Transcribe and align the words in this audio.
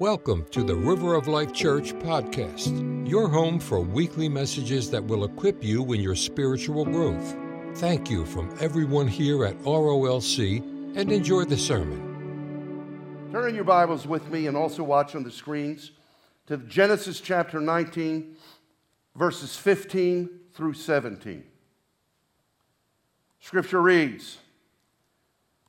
Welcome 0.00 0.44
to 0.50 0.64
the 0.64 0.74
River 0.74 1.14
of 1.14 1.28
Life 1.28 1.52
Church 1.52 1.92
podcast, 1.92 3.08
your 3.08 3.28
home 3.28 3.60
for 3.60 3.78
weekly 3.78 4.28
messages 4.28 4.90
that 4.90 5.04
will 5.04 5.22
equip 5.22 5.62
you 5.62 5.92
in 5.92 6.00
your 6.00 6.16
spiritual 6.16 6.84
growth. 6.84 7.36
Thank 7.76 8.10
you 8.10 8.26
from 8.26 8.52
everyone 8.58 9.06
here 9.06 9.44
at 9.44 9.56
ROLC 9.60 10.58
and 10.96 11.12
enjoy 11.12 11.44
the 11.44 11.56
sermon. 11.56 13.28
Turn 13.30 13.50
in 13.50 13.54
your 13.54 13.62
Bibles 13.62 14.04
with 14.04 14.28
me 14.32 14.48
and 14.48 14.56
also 14.56 14.82
watch 14.82 15.14
on 15.14 15.22
the 15.22 15.30
screens 15.30 15.92
to 16.48 16.56
Genesis 16.56 17.20
chapter 17.20 17.60
19, 17.60 18.34
verses 19.14 19.56
15 19.56 20.28
through 20.54 20.74
17. 20.74 21.44
Scripture 23.38 23.80
reads 23.80 24.38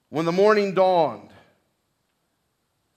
When 0.09 0.25
the 0.25 0.31
morning 0.31 0.73
dawned, 0.73 1.29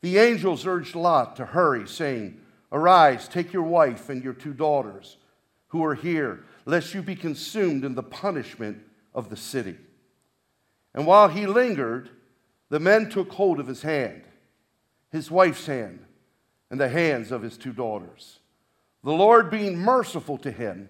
the 0.01 0.19
angels 0.19 0.67
urged 0.67 0.95
Lot 0.95 1.37
to 1.37 1.47
hurry, 1.47 1.87
saying, 1.89 2.41
Arise, 2.71 3.29
take 3.29 3.53
your 3.53 3.63
wife 3.63 4.09
and 4.09 4.23
your 4.23 4.35
two 4.35 4.53
daughters 4.53 5.17
who 5.69 5.85
are 5.85 5.95
here, 5.95 6.45
lest 6.65 6.95
you 6.95 7.03
be 7.03 7.17
consumed 7.17 7.85
in 7.85 7.95
the 7.95 8.03
punishment 8.03 8.79
of 9.15 9.31
the 9.31 9.37
city. 9.37 9.77
And 10.95 11.07
while 11.07 11.29
he 11.29 11.47
lingered, 11.47 12.11
the 12.69 12.81
men 12.81 13.09
took 13.09 13.33
hold 13.33 13.61
of 13.61 13.67
his 13.67 13.83
hand, 13.83 14.23
his 15.11 15.31
wife's 15.31 15.67
hand, 15.67 16.05
and 16.71 16.79
the 16.79 16.89
hands 16.89 17.33
of 17.33 17.43
his 17.43 17.57
two 17.57 17.73
daughters, 17.73 18.41
the 19.03 19.13
Lord 19.13 19.51
being 19.51 19.79
merciful 19.79 20.39
to 20.39 20.51
him. 20.51 20.89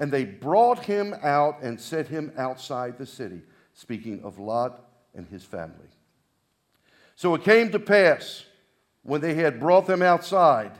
And 0.00 0.12
they 0.12 0.24
brought 0.24 0.84
him 0.84 1.12
out 1.22 1.60
and 1.60 1.80
set 1.80 2.06
him 2.06 2.32
outside 2.36 2.98
the 2.98 3.06
city, 3.06 3.42
speaking 3.74 4.22
of 4.22 4.38
Lot 4.38 4.84
and 5.14 5.26
his 5.26 5.42
family. 5.42 5.88
So 7.18 7.34
it 7.34 7.42
came 7.42 7.72
to 7.72 7.80
pass 7.80 8.44
when 9.02 9.20
they 9.20 9.34
had 9.34 9.58
brought 9.58 9.88
them 9.88 10.02
outside 10.02 10.70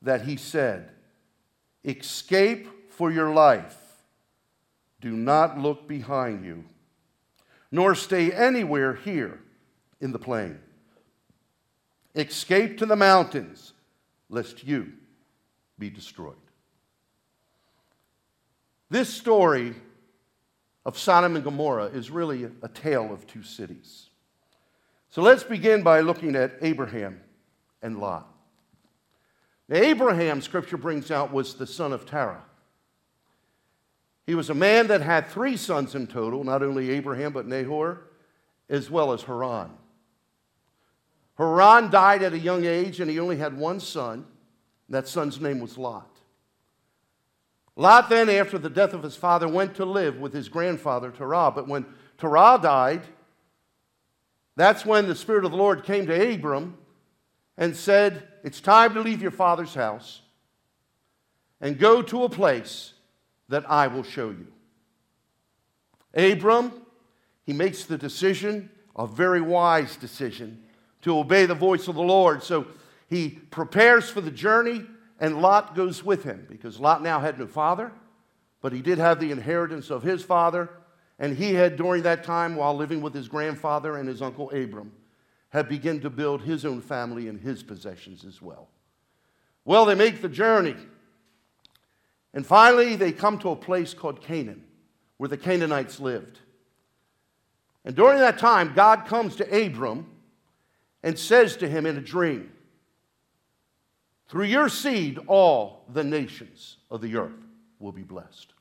that 0.00 0.22
he 0.22 0.36
said, 0.36 0.90
Escape 1.84 2.92
for 2.92 3.10
your 3.10 3.32
life. 3.32 3.76
Do 5.00 5.10
not 5.10 5.58
look 5.58 5.88
behind 5.88 6.44
you, 6.44 6.62
nor 7.72 7.96
stay 7.96 8.30
anywhere 8.30 8.94
here 8.94 9.40
in 10.00 10.12
the 10.12 10.20
plain. 10.20 10.60
Escape 12.14 12.78
to 12.78 12.86
the 12.86 12.94
mountains, 12.94 13.72
lest 14.28 14.62
you 14.62 14.92
be 15.80 15.90
destroyed. 15.90 16.36
This 18.88 19.12
story 19.12 19.74
of 20.86 20.96
Sodom 20.96 21.34
and 21.34 21.42
Gomorrah 21.42 21.86
is 21.86 22.08
really 22.08 22.48
a 22.62 22.68
tale 22.68 23.12
of 23.12 23.26
two 23.26 23.42
cities. 23.42 24.03
So 25.14 25.22
let's 25.22 25.44
begin 25.44 25.84
by 25.84 26.00
looking 26.00 26.34
at 26.34 26.56
Abraham 26.60 27.20
and 27.82 28.00
Lot. 28.00 28.26
Now, 29.68 29.76
Abraham, 29.76 30.40
scripture 30.40 30.76
brings 30.76 31.12
out, 31.12 31.32
was 31.32 31.54
the 31.54 31.68
son 31.68 31.92
of 31.92 32.04
Terah. 32.04 32.42
He 34.26 34.34
was 34.34 34.50
a 34.50 34.54
man 34.54 34.88
that 34.88 35.02
had 35.02 35.28
three 35.28 35.56
sons 35.56 35.94
in 35.94 36.08
total, 36.08 36.42
not 36.42 36.64
only 36.64 36.90
Abraham, 36.90 37.32
but 37.32 37.46
Nahor, 37.46 38.08
as 38.68 38.90
well 38.90 39.12
as 39.12 39.22
Haran. 39.22 39.70
Haran 41.38 41.90
died 41.90 42.24
at 42.24 42.32
a 42.32 42.38
young 42.40 42.64
age, 42.64 42.98
and 42.98 43.08
he 43.08 43.20
only 43.20 43.36
had 43.36 43.56
one 43.56 43.78
son. 43.78 44.26
That 44.88 45.06
son's 45.06 45.40
name 45.40 45.60
was 45.60 45.78
Lot. 45.78 46.10
Lot 47.76 48.08
then, 48.08 48.28
after 48.28 48.58
the 48.58 48.68
death 48.68 48.92
of 48.92 49.04
his 49.04 49.14
father, 49.14 49.46
went 49.46 49.76
to 49.76 49.84
live 49.84 50.18
with 50.18 50.32
his 50.32 50.48
grandfather 50.48 51.12
Terah. 51.12 51.52
But 51.54 51.68
when 51.68 51.86
Terah 52.18 52.58
died, 52.60 53.02
that's 54.56 54.86
when 54.86 55.08
the 55.08 55.14
Spirit 55.14 55.44
of 55.44 55.50
the 55.50 55.56
Lord 55.56 55.84
came 55.84 56.06
to 56.06 56.34
Abram 56.34 56.78
and 57.56 57.76
said, 57.76 58.28
It's 58.42 58.60
time 58.60 58.94
to 58.94 59.00
leave 59.00 59.22
your 59.22 59.30
father's 59.30 59.74
house 59.74 60.22
and 61.60 61.78
go 61.78 62.02
to 62.02 62.24
a 62.24 62.28
place 62.28 62.92
that 63.48 63.68
I 63.70 63.86
will 63.88 64.02
show 64.02 64.30
you. 64.30 64.46
Abram, 66.14 66.72
he 67.44 67.52
makes 67.52 67.84
the 67.84 67.98
decision, 67.98 68.70
a 68.96 69.06
very 69.06 69.40
wise 69.40 69.96
decision, 69.96 70.62
to 71.02 71.18
obey 71.18 71.46
the 71.46 71.54
voice 71.54 71.88
of 71.88 71.96
the 71.96 72.02
Lord. 72.02 72.42
So 72.42 72.66
he 73.08 73.30
prepares 73.30 74.08
for 74.08 74.20
the 74.20 74.30
journey, 74.30 74.84
and 75.20 75.42
Lot 75.42 75.74
goes 75.74 76.04
with 76.04 76.24
him 76.24 76.46
because 76.48 76.80
Lot 76.80 77.02
now 77.02 77.20
had 77.20 77.38
no 77.38 77.46
father, 77.46 77.92
but 78.60 78.72
he 78.72 78.80
did 78.80 78.98
have 78.98 79.20
the 79.20 79.30
inheritance 79.30 79.90
of 79.90 80.02
his 80.02 80.22
father. 80.22 80.70
And 81.18 81.36
he 81.36 81.54
had, 81.54 81.76
during 81.76 82.02
that 82.02 82.24
time, 82.24 82.56
while 82.56 82.74
living 82.74 83.00
with 83.00 83.14
his 83.14 83.28
grandfather 83.28 83.96
and 83.96 84.08
his 84.08 84.20
uncle 84.20 84.50
Abram, 84.50 84.92
had 85.50 85.68
begun 85.68 86.00
to 86.00 86.10
build 86.10 86.42
his 86.42 86.64
own 86.64 86.80
family 86.80 87.28
and 87.28 87.40
his 87.40 87.62
possessions 87.62 88.24
as 88.24 88.42
well. 88.42 88.68
Well, 89.64 89.84
they 89.84 89.94
make 89.94 90.20
the 90.20 90.28
journey. 90.28 90.76
And 92.32 92.44
finally, 92.44 92.96
they 92.96 93.12
come 93.12 93.38
to 93.38 93.50
a 93.50 93.56
place 93.56 93.94
called 93.94 94.20
Canaan, 94.20 94.64
where 95.18 95.28
the 95.28 95.36
Canaanites 95.36 96.00
lived. 96.00 96.40
And 97.84 97.94
during 97.94 98.18
that 98.18 98.38
time, 98.38 98.72
God 98.74 99.06
comes 99.06 99.36
to 99.36 99.66
Abram 99.66 100.06
and 101.04 101.18
says 101.18 101.56
to 101.58 101.68
him 101.68 101.86
in 101.86 101.96
a 101.96 102.00
dream, 102.00 102.50
Through 104.28 104.46
your 104.46 104.68
seed, 104.68 105.18
all 105.28 105.84
the 105.92 106.02
nations 106.02 106.78
of 106.90 107.00
the 107.00 107.16
earth 107.16 107.44
will 107.78 107.92
be 107.92 108.02
blessed. 108.02 108.53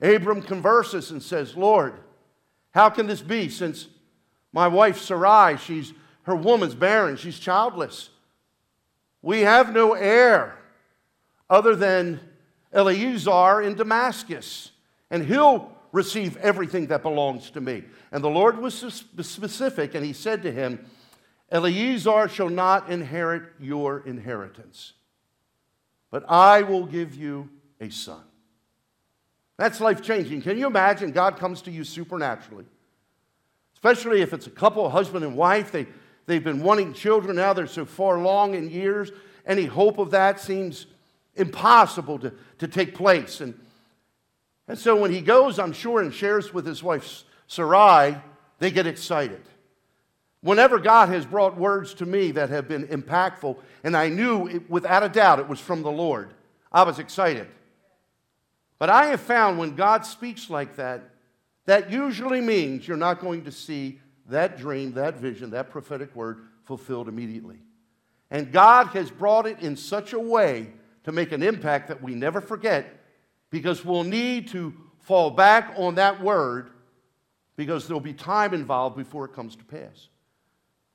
Abram 0.00 0.42
converses 0.42 1.10
and 1.10 1.22
says, 1.22 1.56
Lord, 1.56 1.94
how 2.72 2.88
can 2.90 3.06
this 3.06 3.20
be 3.20 3.48
since 3.48 3.88
my 4.52 4.68
wife 4.68 4.98
Sarai, 4.98 5.56
she's 5.56 5.92
her 6.24 6.36
woman's 6.36 6.74
barren, 6.74 7.16
she's 7.16 7.38
childless. 7.38 8.10
We 9.22 9.40
have 9.40 9.72
no 9.72 9.94
heir 9.94 10.58
other 11.48 11.76
than 11.76 12.20
Eleazar 12.72 13.62
in 13.62 13.74
Damascus, 13.74 14.70
and 15.10 15.24
he'll 15.24 15.70
receive 15.92 16.36
everything 16.38 16.86
that 16.86 17.02
belongs 17.02 17.50
to 17.50 17.60
me. 17.60 17.84
And 18.10 18.24
the 18.24 18.30
Lord 18.30 18.58
was 18.58 18.74
specific, 18.74 19.94
and 19.94 20.04
he 20.04 20.12
said 20.12 20.42
to 20.42 20.52
him, 20.52 20.84
Eleazar 21.50 22.28
shall 22.28 22.48
not 22.48 22.88
inherit 22.88 23.42
your 23.60 24.00
inheritance, 24.06 24.94
but 26.10 26.24
I 26.28 26.62
will 26.62 26.86
give 26.86 27.14
you 27.14 27.50
a 27.80 27.90
son. 27.90 28.22
That's 29.62 29.80
life 29.80 30.02
changing. 30.02 30.42
Can 30.42 30.58
you 30.58 30.66
imagine 30.66 31.12
God 31.12 31.36
comes 31.36 31.62
to 31.62 31.70
you 31.70 31.84
supernaturally? 31.84 32.64
Especially 33.74 34.20
if 34.20 34.32
it's 34.32 34.48
a 34.48 34.50
couple, 34.50 34.90
husband 34.90 35.24
and 35.24 35.36
wife, 35.36 35.70
they, 35.70 35.86
they've 36.26 36.42
been 36.42 36.64
wanting 36.64 36.92
children, 36.92 37.36
now 37.36 37.52
they're 37.52 37.68
so 37.68 37.84
far 37.84 38.16
along 38.16 38.56
in 38.56 38.68
years. 38.68 39.12
Any 39.46 39.66
hope 39.66 39.98
of 39.98 40.10
that 40.10 40.40
seems 40.40 40.86
impossible 41.36 42.18
to, 42.18 42.32
to 42.58 42.66
take 42.66 42.96
place. 42.96 43.40
And, 43.40 43.56
and 44.66 44.76
so 44.76 44.96
when 44.96 45.12
he 45.12 45.20
goes, 45.20 45.60
I'm 45.60 45.72
sure, 45.72 46.02
and 46.02 46.12
shares 46.12 46.52
with 46.52 46.66
his 46.66 46.82
wife 46.82 47.22
Sarai, 47.46 48.16
they 48.58 48.72
get 48.72 48.88
excited. 48.88 49.42
Whenever 50.40 50.80
God 50.80 51.08
has 51.08 51.24
brought 51.24 51.56
words 51.56 51.94
to 51.94 52.04
me 52.04 52.32
that 52.32 52.50
have 52.50 52.66
been 52.66 52.88
impactful, 52.88 53.56
and 53.84 53.96
I 53.96 54.08
knew 54.08 54.48
it, 54.48 54.68
without 54.68 55.04
a 55.04 55.08
doubt 55.08 55.38
it 55.38 55.46
was 55.46 55.60
from 55.60 55.82
the 55.82 55.92
Lord, 55.92 56.34
I 56.72 56.82
was 56.82 56.98
excited. 56.98 57.46
But 58.82 58.90
I 58.90 59.06
have 59.06 59.20
found 59.20 59.60
when 59.60 59.76
God 59.76 60.04
speaks 60.04 60.50
like 60.50 60.74
that, 60.74 61.04
that 61.66 61.92
usually 61.92 62.40
means 62.40 62.88
you're 62.88 62.96
not 62.96 63.20
going 63.20 63.44
to 63.44 63.52
see 63.52 64.00
that 64.26 64.58
dream, 64.58 64.94
that 64.94 65.18
vision, 65.18 65.50
that 65.50 65.70
prophetic 65.70 66.16
word 66.16 66.48
fulfilled 66.64 67.06
immediately. 67.06 67.60
And 68.28 68.50
God 68.50 68.88
has 68.88 69.08
brought 69.08 69.46
it 69.46 69.60
in 69.60 69.76
such 69.76 70.14
a 70.14 70.18
way 70.18 70.72
to 71.04 71.12
make 71.12 71.30
an 71.30 71.44
impact 71.44 71.86
that 71.86 72.02
we 72.02 72.16
never 72.16 72.40
forget 72.40 72.92
because 73.50 73.84
we'll 73.84 74.02
need 74.02 74.48
to 74.48 74.74
fall 74.98 75.30
back 75.30 75.74
on 75.76 75.94
that 75.94 76.20
word 76.20 76.70
because 77.54 77.86
there'll 77.86 78.00
be 78.00 78.12
time 78.12 78.52
involved 78.52 78.96
before 78.96 79.26
it 79.26 79.32
comes 79.32 79.54
to 79.54 79.64
pass. 79.64 80.08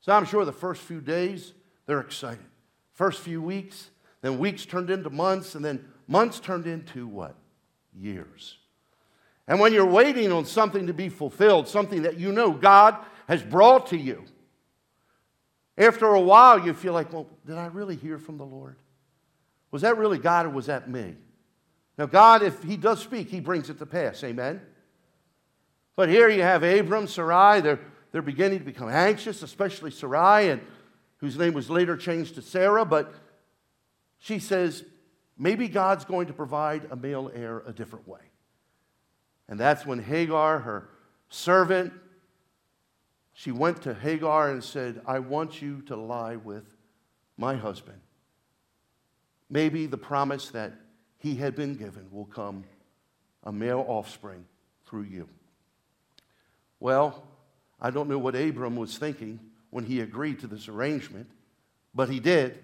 So 0.02 0.12
I'm 0.12 0.26
sure 0.26 0.44
the 0.44 0.52
first 0.52 0.82
few 0.82 1.00
days, 1.00 1.54
they're 1.86 2.02
excited. 2.02 2.44
First 2.92 3.22
few 3.22 3.42
weeks, 3.42 3.92
then 4.20 4.40
weeks 4.40 4.66
turned 4.66 4.90
into 4.90 5.10
months, 5.10 5.56
and 5.56 5.64
then 5.64 5.88
months 6.06 6.42
turned 6.42 6.68
into 6.68 7.08
what? 7.08 7.38
Years. 8.00 8.58
And 9.48 9.60
when 9.60 9.74
you're 9.74 9.86
waiting 9.86 10.32
on 10.32 10.46
something 10.46 10.88
to 10.88 10.94
be 10.94 11.10
fulfilled, 11.10 11.68
something 11.68 12.04
that 12.04 12.20
you 12.20 12.32
know 12.32 12.52
God 12.52 12.98
has 13.28 13.42
brought 13.42 13.88
to 13.88 13.98
you, 13.98 14.24
after 15.78 16.08
a 16.08 16.20
while 16.20 16.66
you 16.66 16.74
feel 16.74 16.94
like, 16.94 17.14
well, 17.14 17.28
did 17.46 17.56
I 17.56 17.68
really 17.68 17.96
hear 17.96 18.18
from 18.18 18.38
the 18.38 18.46
Lord? 18.46 18.76
Was 19.72 19.84
that 19.84 19.98
really 19.98 20.18
God 20.18 20.46
or 20.46 20.50
was 20.50 20.66
that 20.66 20.90
me? 20.90 21.16
Now, 21.98 22.06
God, 22.06 22.42
if 22.44 22.64
He 22.64 22.78
does 22.78 23.02
speak, 23.02 23.30
He 23.30 23.40
brings 23.40 23.70
it 23.70 23.80
to 23.80 23.86
pass. 23.86 24.24
Amen? 24.24 24.62
But 25.96 26.10
here 26.10 26.30
you 26.30 26.42
have 26.42 26.64
Abram, 26.64 27.08
Sarai. 27.08 27.62
They're, 27.62 27.80
they're 28.12 28.22
beginning 28.22 28.60
to 28.60 28.66
become 28.66 28.90
anxious, 28.90 29.42
especially 29.44 29.92
Sarai, 29.92 30.50
and, 30.50 30.62
whose 31.18 31.38
name 31.38 31.54
was 31.54 31.70
later 31.70 31.98
changed 31.98 32.36
to 32.36 32.42
Sarah. 32.42 32.86
But 32.86 33.14
she 34.20 34.40
says, 34.40 34.84
maybe 35.38 35.68
God's 35.68 36.06
going 36.06 36.28
to 36.28 36.34
provide 36.34 36.88
a 36.92 36.96
male 36.96 37.32
heir 37.34 37.64
a 37.66 37.74
different 37.74 38.08
way. 38.08 38.22
And 39.48 39.60
that's 39.60 39.86
when 39.86 40.00
Hagar, 40.00 40.60
her 40.60 40.90
servant, 41.30 41.94
she 43.34 43.52
went 43.52 43.84
to 43.84 43.94
Hagar 43.94 44.50
and 44.50 44.64
said, 44.64 45.02
I 45.06 45.20
want 45.20 45.62
you 45.62 45.82
to 45.84 45.96
lie 45.96 46.36
with 46.36 46.66
my 47.38 47.56
husband. 47.56 48.00
Maybe 49.50 49.86
the 49.86 49.98
promise 49.98 50.50
that 50.50 50.74
he 51.18 51.36
had 51.36 51.56
been 51.56 51.76
given 51.76 52.08
will 52.12 52.26
come 52.26 52.64
a 53.44 53.52
male 53.52 53.86
offspring 53.88 54.46
through 54.86 55.04
you. 55.04 55.30
Well, 56.80 57.24
I 57.80 57.92
don't 57.92 58.10
know 58.10 58.18
what 58.18 58.36
Abram 58.36 58.76
was 58.76 58.98
thinking 58.98 59.40
when 59.70 59.86
he 59.86 60.02
agreed 60.02 60.40
to 60.40 60.48
this 60.48 60.68
arrangement, 60.68 61.30
but 61.94 62.10
he 62.10 62.20
did. 62.20 62.64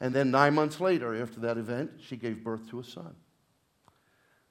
And 0.00 0.14
then 0.14 0.30
nine 0.30 0.54
months 0.54 0.80
later, 0.80 1.20
after 1.20 1.40
that 1.40 1.56
event, 1.56 1.92
she 2.06 2.16
gave 2.16 2.44
birth 2.44 2.68
to 2.70 2.80
a 2.80 2.84
son. 2.84 3.14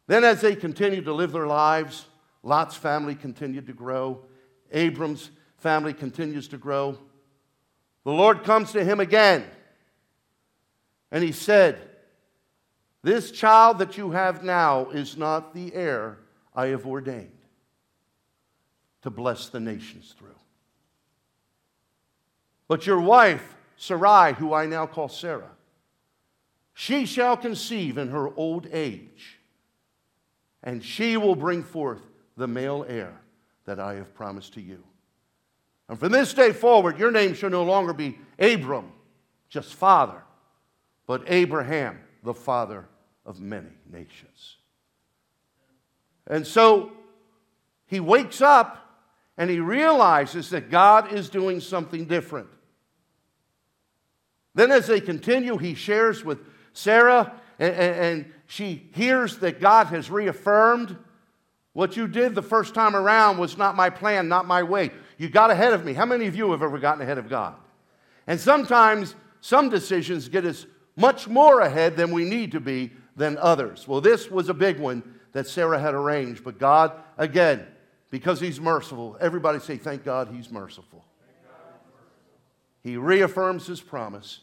Then, 0.08 0.24
as 0.24 0.42
they 0.42 0.56
continued 0.56 1.06
to 1.06 1.14
live 1.14 1.32
their 1.32 1.48
lives, 1.48 2.06
Lot's 2.44 2.76
family 2.76 3.16
continued 3.16 3.68
to 3.68 3.74
grow. 3.74 4.26
Abram's 4.72 5.30
family 5.58 5.94
continues 5.94 6.48
to 6.50 6.58
grow. 6.58 6.98
The 8.04 8.12
Lord 8.12 8.44
comes 8.44 8.74
to 8.74 8.84
him 8.84 9.00
again, 9.00 9.46
and 11.10 11.24
he 11.24 11.32
said, 11.32 11.80
This 13.02 13.32
child 13.32 13.80
that 13.80 13.98
you 13.98 14.12
have 14.12 14.44
now 14.44 14.90
is 14.90 15.16
not 15.16 15.54
the 15.54 15.74
heir 15.74 16.18
I 16.54 16.68
have 16.68 16.86
ordained 16.86 17.32
to 19.04 19.10
bless 19.10 19.50
the 19.50 19.60
nations 19.60 20.16
through. 20.18 20.30
But 22.68 22.86
your 22.88 23.00
wife, 23.00 23.56
Sarai, 23.76 24.34
who 24.34 24.54
I 24.54 24.66
now 24.66 24.86
call 24.86 25.10
Sarah, 25.10 25.52
she 26.74 27.06
shall 27.06 27.38
conceive 27.38 27.98
in 27.98 28.10
her 28.10 28.36
old 28.36 28.68
age, 28.72 29.40
and 30.64 30.84
she 30.84 31.18
will 31.18 31.36
bring 31.36 31.64
forth 31.64 32.02
the 32.36 32.48
male 32.48 32.86
heir 32.88 33.14
that 33.66 33.80
I 33.80 33.96
have 33.96 34.14
promised 34.16 34.54
to 34.56 34.62
you. 34.62 34.84
And 35.90 36.00
from 36.00 36.12
this 36.12 36.34
day 36.34 36.52
forward, 36.52 36.98
your 36.98 37.12
name 37.12 37.34
shall 37.34 37.50
no 37.50 37.64
longer 37.64 37.94
be 37.94 38.18
Abram, 38.40 38.92
just 39.50 39.74
father, 39.74 40.24
but 41.06 41.24
Abraham, 41.28 42.00
the 42.24 42.34
father 42.34 42.86
of 43.26 43.40
many 43.40 43.70
nations. 43.92 44.58
And 46.28 46.48
so 46.48 46.92
he 47.86 48.00
wakes 48.00 48.42
up 48.42 48.80
and 49.38 49.50
he 49.50 49.60
realizes 49.60 50.50
that 50.52 50.72
God 50.72 51.12
is 51.12 51.30
doing 51.30 51.60
something 51.60 52.06
different. 52.06 52.48
Then, 54.56 54.72
as 54.72 54.88
they 54.88 55.02
continue, 55.02 55.58
he 55.58 55.74
shares 55.74 56.24
with 56.24 56.40
Sarah, 56.74 57.34
and, 57.60 57.76
and, 57.76 58.26
she 58.46 58.88
hears 58.94 59.38
that 59.38 59.60
God 59.60 59.88
has 59.88 60.12
reaffirmed 60.12 60.96
what 61.72 61.98
you 61.98 62.08
did 62.08 62.36
the 62.36 62.44
first 62.44 62.76
time 62.76 62.96
around 62.96 63.40
was 63.40 63.58
not 63.58 63.76
my 63.76 63.90
plan, 63.90 64.28
not 64.28 64.46
my 64.46 64.62
way. 64.62 64.92
You 65.18 65.28
got 65.28 65.50
ahead 65.50 65.74
of 65.74 65.84
me. 65.84 65.94
How 65.94 66.06
many 66.06 66.28
of 66.28 66.36
you 66.36 66.52
have 66.52 66.62
ever 66.62 66.78
gotten 66.78 67.02
ahead 67.02 67.18
of 67.18 67.30
God? 67.30 67.56
And 68.28 68.40
sometimes 68.40 69.16
some 69.42 69.70
decisions 69.70 70.30
get 70.30 70.46
us 70.46 70.68
much 70.96 71.28
more 71.28 71.62
ahead 71.62 71.98
than 71.98 72.12
we 72.12 72.26
need 72.26 72.52
to 72.52 72.60
be 72.60 72.92
than 73.16 73.38
others. 73.40 73.88
Well, 73.88 74.02
this 74.02 74.30
was 74.30 74.50
a 74.50 74.54
big 74.54 74.80
one 74.80 75.02
that 75.32 75.48
Sarah 75.48 75.80
had 75.80 75.96
arranged, 75.96 76.44
but 76.44 76.60
God, 76.60 76.92
again, 77.18 77.66
because 78.12 78.40
He's 78.40 78.62
merciful, 78.62 79.18
everybody 79.20 79.60
say, 79.60 79.78
Thank 79.78 80.04
God 80.04 80.30
He's 80.32 80.52
merciful. 80.52 81.04
He 82.84 82.98
reaffirms 82.98 83.66
His 83.66 83.82
promise. 83.82 84.42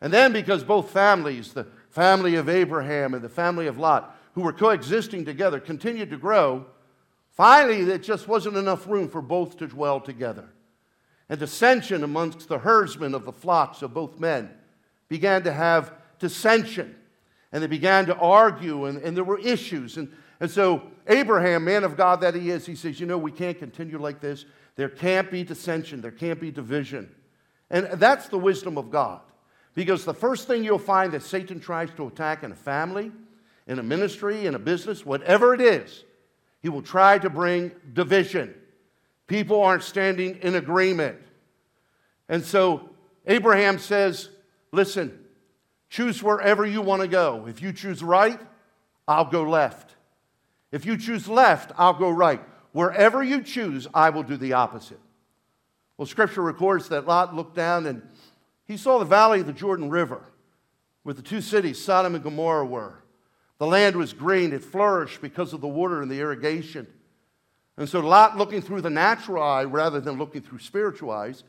And 0.00 0.12
then, 0.12 0.32
because 0.32 0.64
both 0.64 0.90
families, 0.90 1.52
the 1.52 1.66
family 1.90 2.36
of 2.36 2.48
Abraham 2.48 3.14
and 3.14 3.22
the 3.22 3.28
family 3.28 3.66
of 3.66 3.78
Lot, 3.78 4.16
who 4.34 4.42
were 4.42 4.52
coexisting 4.52 5.24
together, 5.24 5.60
continued 5.60 6.10
to 6.10 6.16
grow, 6.16 6.64
finally, 7.30 7.82
it 7.82 8.02
just 8.02 8.26
wasn't 8.26 8.56
enough 8.56 8.86
room 8.86 9.08
for 9.08 9.20
both 9.20 9.58
to 9.58 9.66
dwell 9.66 10.00
together. 10.00 10.48
And 11.28 11.38
dissension 11.38 12.02
amongst 12.02 12.48
the 12.48 12.58
herdsmen 12.58 13.14
of 13.14 13.24
the 13.24 13.32
flocks 13.32 13.82
of 13.82 13.92
both 13.92 14.18
men 14.18 14.50
began 15.08 15.42
to 15.44 15.52
have 15.52 15.92
dissension. 16.18 16.96
And 17.52 17.62
they 17.62 17.66
began 17.66 18.06
to 18.06 18.16
argue, 18.16 18.86
and, 18.86 18.98
and 19.02 19.16
there 19.16 19.24
were 19.24 19.38
issues. 19.38 19.96
And, 19.96 20.10
and 20.38 20.50
so, 20.50 20.82
Abraham, 21.06 21.64
man 21.64 21.84
of 21.84 21.96
God 21.96 22.20
that 22.22 22.34
he 22.34 22.50
is, 22.50 22.64
he 22.64 22.74
says, 22.74 22.98
You 22.98 23.06
know, 23.06 23.18
we 23.18 23.32
can't 23.32 23.58
continue 23.58 23.98
like 23.98 24.20
this. 24.20 24.44
There 24.76 24.88
can't 24.88 25.30
be 25.30 25.44
dissension, 25.44 26.00
there 26.00 26.10
can't 26.10 26.40
be 26.40 26.50
division. 26.50 27.14
And 27.70 27.86
that's 27.92 28.28
the 28.28 28.38
wisdom 28.38 28.78
of 28.78 28.90
God. 28.90 29.20
Because 29.74 30.04
the 30.04 30.14
first 30.14 30.46
thing 30.46 30.64
you'll 30.64 30.78
find 30.78 31.12
that 31.12 31.22
Satan 31.22 31.60
tries 31.60 31.90
to 31.92 32.06
attack 32.06 32.42
in 32.42 32.52
a 32.52 32.56
family 32.56 33.12
in 33.70 33.78
a 33.78 33.82
ministry, 33.84 34.46
in 34.46 34.56
a 34.56 34.58
business, 34.58 35.06
whatever 35.06 35.54
it 35.54 35.60
is, 35.60 36.02
he 36.60 36.68
will 36.68 36.82
try 36.82 37.18
to 37.18 37.30
bring 37.30 37.70
division. 37.92 38.52
People 39.28 39.62
aren't 39.62 39.84
standing 39.84 40.40
in 40.42 40.56
agreement. 40.56 41.16
And 42.28 42.44
so 42.44 42.90
Abraham 43.26 43.78
says, 43.78 44.28
Listen, 44.72 45.24
choose 45.88 46.20
wherever 46.20 46.66
you 46.66 46.82
want 46.82 47.02
to 47.02 47.08
go. 47.08 47.46
If 47.48 47.62
you 47.62 47.72
choose 47.72 48.02
right, 48.02 48.40
I'll 49.06 49.24
go 49.24 49.44
left. 49.44 49.94
If 50.72 50.84
you 50.84 50.96
choose 50.96 51.28
left, 51.28 51.70
I'll 51.78 51.94
go 51.94 52.10
right. 52.10 52.40
Wherever 52.72 53.22
you 53.22 53.40
choose, 53.42 53.86
I 53.94 54.10
will 54.10 54.22
do 54.24 54.36
the 54.36 54.52
opposite. 54.52 55.00
Well, 56.00 56.06
scripture 56.06 56.40
records 56.40 56.88
that 56.88 57.06
Lot 57.06 57.36
looked 57.36 57.54
down 57.54 57.84
and 57.84 58.00
he 58.64 58.78
saw 58.78 58.98
the 58.98 59.04
valley 59.04 59.40
of 59.40 59.46
the 59.46 59.52
Jordan 59.52 59.90
River, 59.90 60.22
where 61.02 61.14
the 61.14 61.20
two 61.20 61.42
cities, 61.42 61.78
Sodom 61.78 62.14
and 62.14 62.24
Gomorrah, 62.24 62.64
were. 62.64 63.02
The 63.58 63.66
land 63.66 63.96
was 63.96 64.14
green, 64.14 64.54
it 64.54 64.64
flourished 64.64 65.20
because 65.20 65.52
of 65.52 65.60
the 65.60 65.68
water 65.68 66.00
and 66.00 66.10
the 66.10 66.20
irrigation. 66.20 66.86
And 67.76 67.86
so, 67.86 68.00
Lot, 68.00 68.38
looking 68.38 68.62
through 68.62 68.80
the 68.80 68.88
natural 68.88 69.42
eye 69.42 69.64
rather 69.64 70.00
than 70.00 70.16
looking 70.16 70.40
through 70.40 70.60
spiritual 70.60 71.10
eyes, 71.10 71.44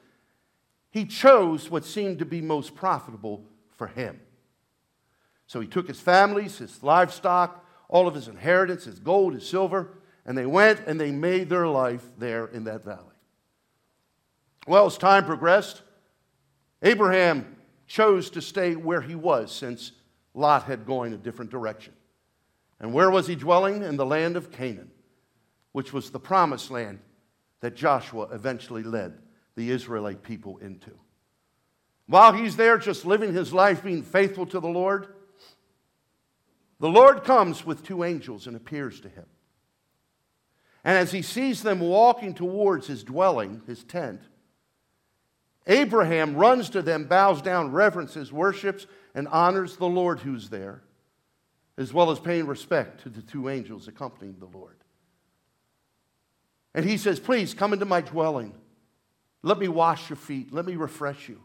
he 0.90 1.06
chose 1.06 1.72
what 1.72 1.86
seemed 1.86 2.20
to 2.20 2.26
be 2.26 2.42
most 2.42 2.76
profitable 2.76 3.46
for 3.78 3.88
him. 3.88 4.20
So 5.48 5.62
he 5.62 5.68
took 5.68 5.88
his 5.88 6.02
families, 6.02 6.58
his 6.58 6.84
livestock, 6.84 7.66
all 7.88 8.06
of 8.06 8.16
his 8.16 8.28
inheritance, 8.28 8.84
his 8.84 9.00
gold, 9.00 9.34
his 9.34 9.48
silver, 9.48 9.94
and 10.26 10.38
they 10.38 10.46
went 10.46 10.82
and 10.88 11.00
they 11.00 11.12
made 11.12 11.48
their 11.48 11.70
life 11.70 12.04
there 12.18 12.48
in 12.48 12.66
that 12.66 12.84
valley. 12.84 13.11
Well, 14.68 14.86
as 14.86 14.98
time 14.98 15.26
progressed, 15.26 15.82
Abraham 16.82 17.56
chose 17.88 18.30
to 18.32 18.42
stay 18.42 18.76
where 18.76 19.02
he 19.02 19.16
was 19.16 19.52
since 19.52 19.92
Lot 20.34 20.64
had 20.64 20.86
gone 20.86 21.14
a 21.14 21.18
different 21.18 21.52
direction. 21.52 21.94
And 22.80 22.94
where 22.94 23.12
was 23.12 23.28
he 23.28 23.36
dwelling? 23.36 23.84
In 23.84 23.98
the 23.98 24.06
land 24.06 24.36
of 24.36 24.52
Canaan, 24.52 24.92
which 25.72 25.94
was 25.94 26.10
the 26.10 26.20
promised 26.20 26.72
land 26.72 27.00
that 27.60 27.76
Joshua 27.76 28.28
eventually 28.32 28.84
led 28.84 29.18
the 29.56 29.70
Israelite 29.70 30.24
people 30.24 30.58
into. 30.58 30.92
While 32.08 32.34
he's 32.34 32.56
there 32.56 32.78
just 32.78 33.06
living 33.06 33.34
his 33.34 33.54
life, 33.54 33.84
being 33.84 34.04
faithful 34.04 34.46
to 34.48 34.60
the 34.60 34.68
Lord, 34.68 35.08
the 36.80 36.90
Lord 36.90 37.24
comes 37.24 37.66
with 37.66 37.84
two 37.84 38.04
angels 38.04 38.48
and 38.48 38.56
appears 38.56 39.00
to 39.02 39.10
him. 39.10 39.26
And 40.84 40.98
as 40.98 41.12
he 41.12 41.22
sees 41.22 41.62
them 41.62 41.80
walking 41.80 42.34
towards 42.34 42.88
his 42.88 43.04
dwelling, 43.04 43.62
his 43.68 43.84
tent, 43.84 44.22
Abraham 45.68 46.36
runs 46.36 46.70
to 46.72 46.82
them, 46.82 47.06
bows 47.06 47.42
down, 47.42 47.72
reverences, 47.72 48.32
worships, 48.32 48.88
and 49.14 49.28
honors 49.28 49.78
the 49.78 49.88
Lord 49.88 50.20
who's 50.20 50.50
there 50.50 50.82
as 51.78 51.94
well 51.94 52.12
as 52.12 52.20
paying 52.20 52.46
respect 52.46 53.02
to 53.02 53.10
the 53.10 53.22
two 53.22 53.50
angels 53.50 53.88
accompanying 53.88 54.36
the 54.40 54.58
Lord. 54.58 54.78
And 56.74 56.86
he 56.86 56.98
says, 56.98 57.20
Please 57.20 57.54
come 57.54 57.74
into 57.74 57.86
my 57.86 58.02
dwelling. 58.02 58.54
Let 59.42 59.58
me 59.58 59.68
wash 59.68 60.10
your 60.10 60.18
feet. 60.18 60.54
Let 60.54 60.66
me 60.66 60.76
refresh 60.76 61.28
you. 61.28 61.42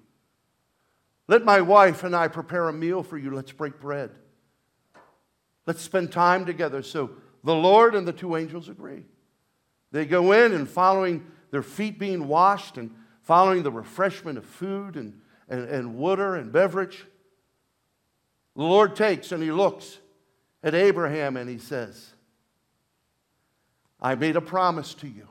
Let 1.28 1.44
my 1.44 1.62
wife 1.62 2.04
and 2.04 2.14
I 2.14 2.28
prepare 2.28 2.68
a 2.68 2.72
meal 2.72 3.02
for 3.02 3.16
you. 3.16 3.34
Let's 3.34 3.52
break 3.52 3.80
bread. 3.80 4.10
Let's 5.66 5.80
spend 5.80 6.12
time 6.12 6.44
together. 6.44 6.82
So 6.82 7.10
the 7.42 7.54
Lord 7.54 7.94
and 7.94 8.06
the 8.06 8.12
two 8.12 8.36
angels 8.36 8.68
agree. 8.68 9.04
They 9.90 10.04
go 10.04 10.32
in 10.32 10.52
and 10.52 10.68
following 10.68 11.26
their 11.50 11.62
feet 11.62 11.98
being 11.98 12.28
washed 12.28 12.76
and 12.76 12.94
following 13.26 13.64
the 13.64 13.72
refreshment 13.72 14.38
of 14.38 14.44
food 14.44 14.96
and, 14.96 15.20
and, 15.48 15.68
and 15.68 15.96
water 15.96 16.36
and 16.36 16.52
beverage. 16.52 17.04
The 18.54 18.62
Lord 18.62 18.94
takes 18.94 19.32
and 19.32 19.42
he 19.42 19.50
looks 19.50 19.98
at 20.62 20.74
Abraham 20.74 21.36
and 21.36 21.50
he 21.50 21.58
says, 21.58 22.12
I 24.00 24.14
made 24.14 24.36
a 24.36 24.40
promise 24.40 24.94
to 24.94 25.08
you 25.08 25.26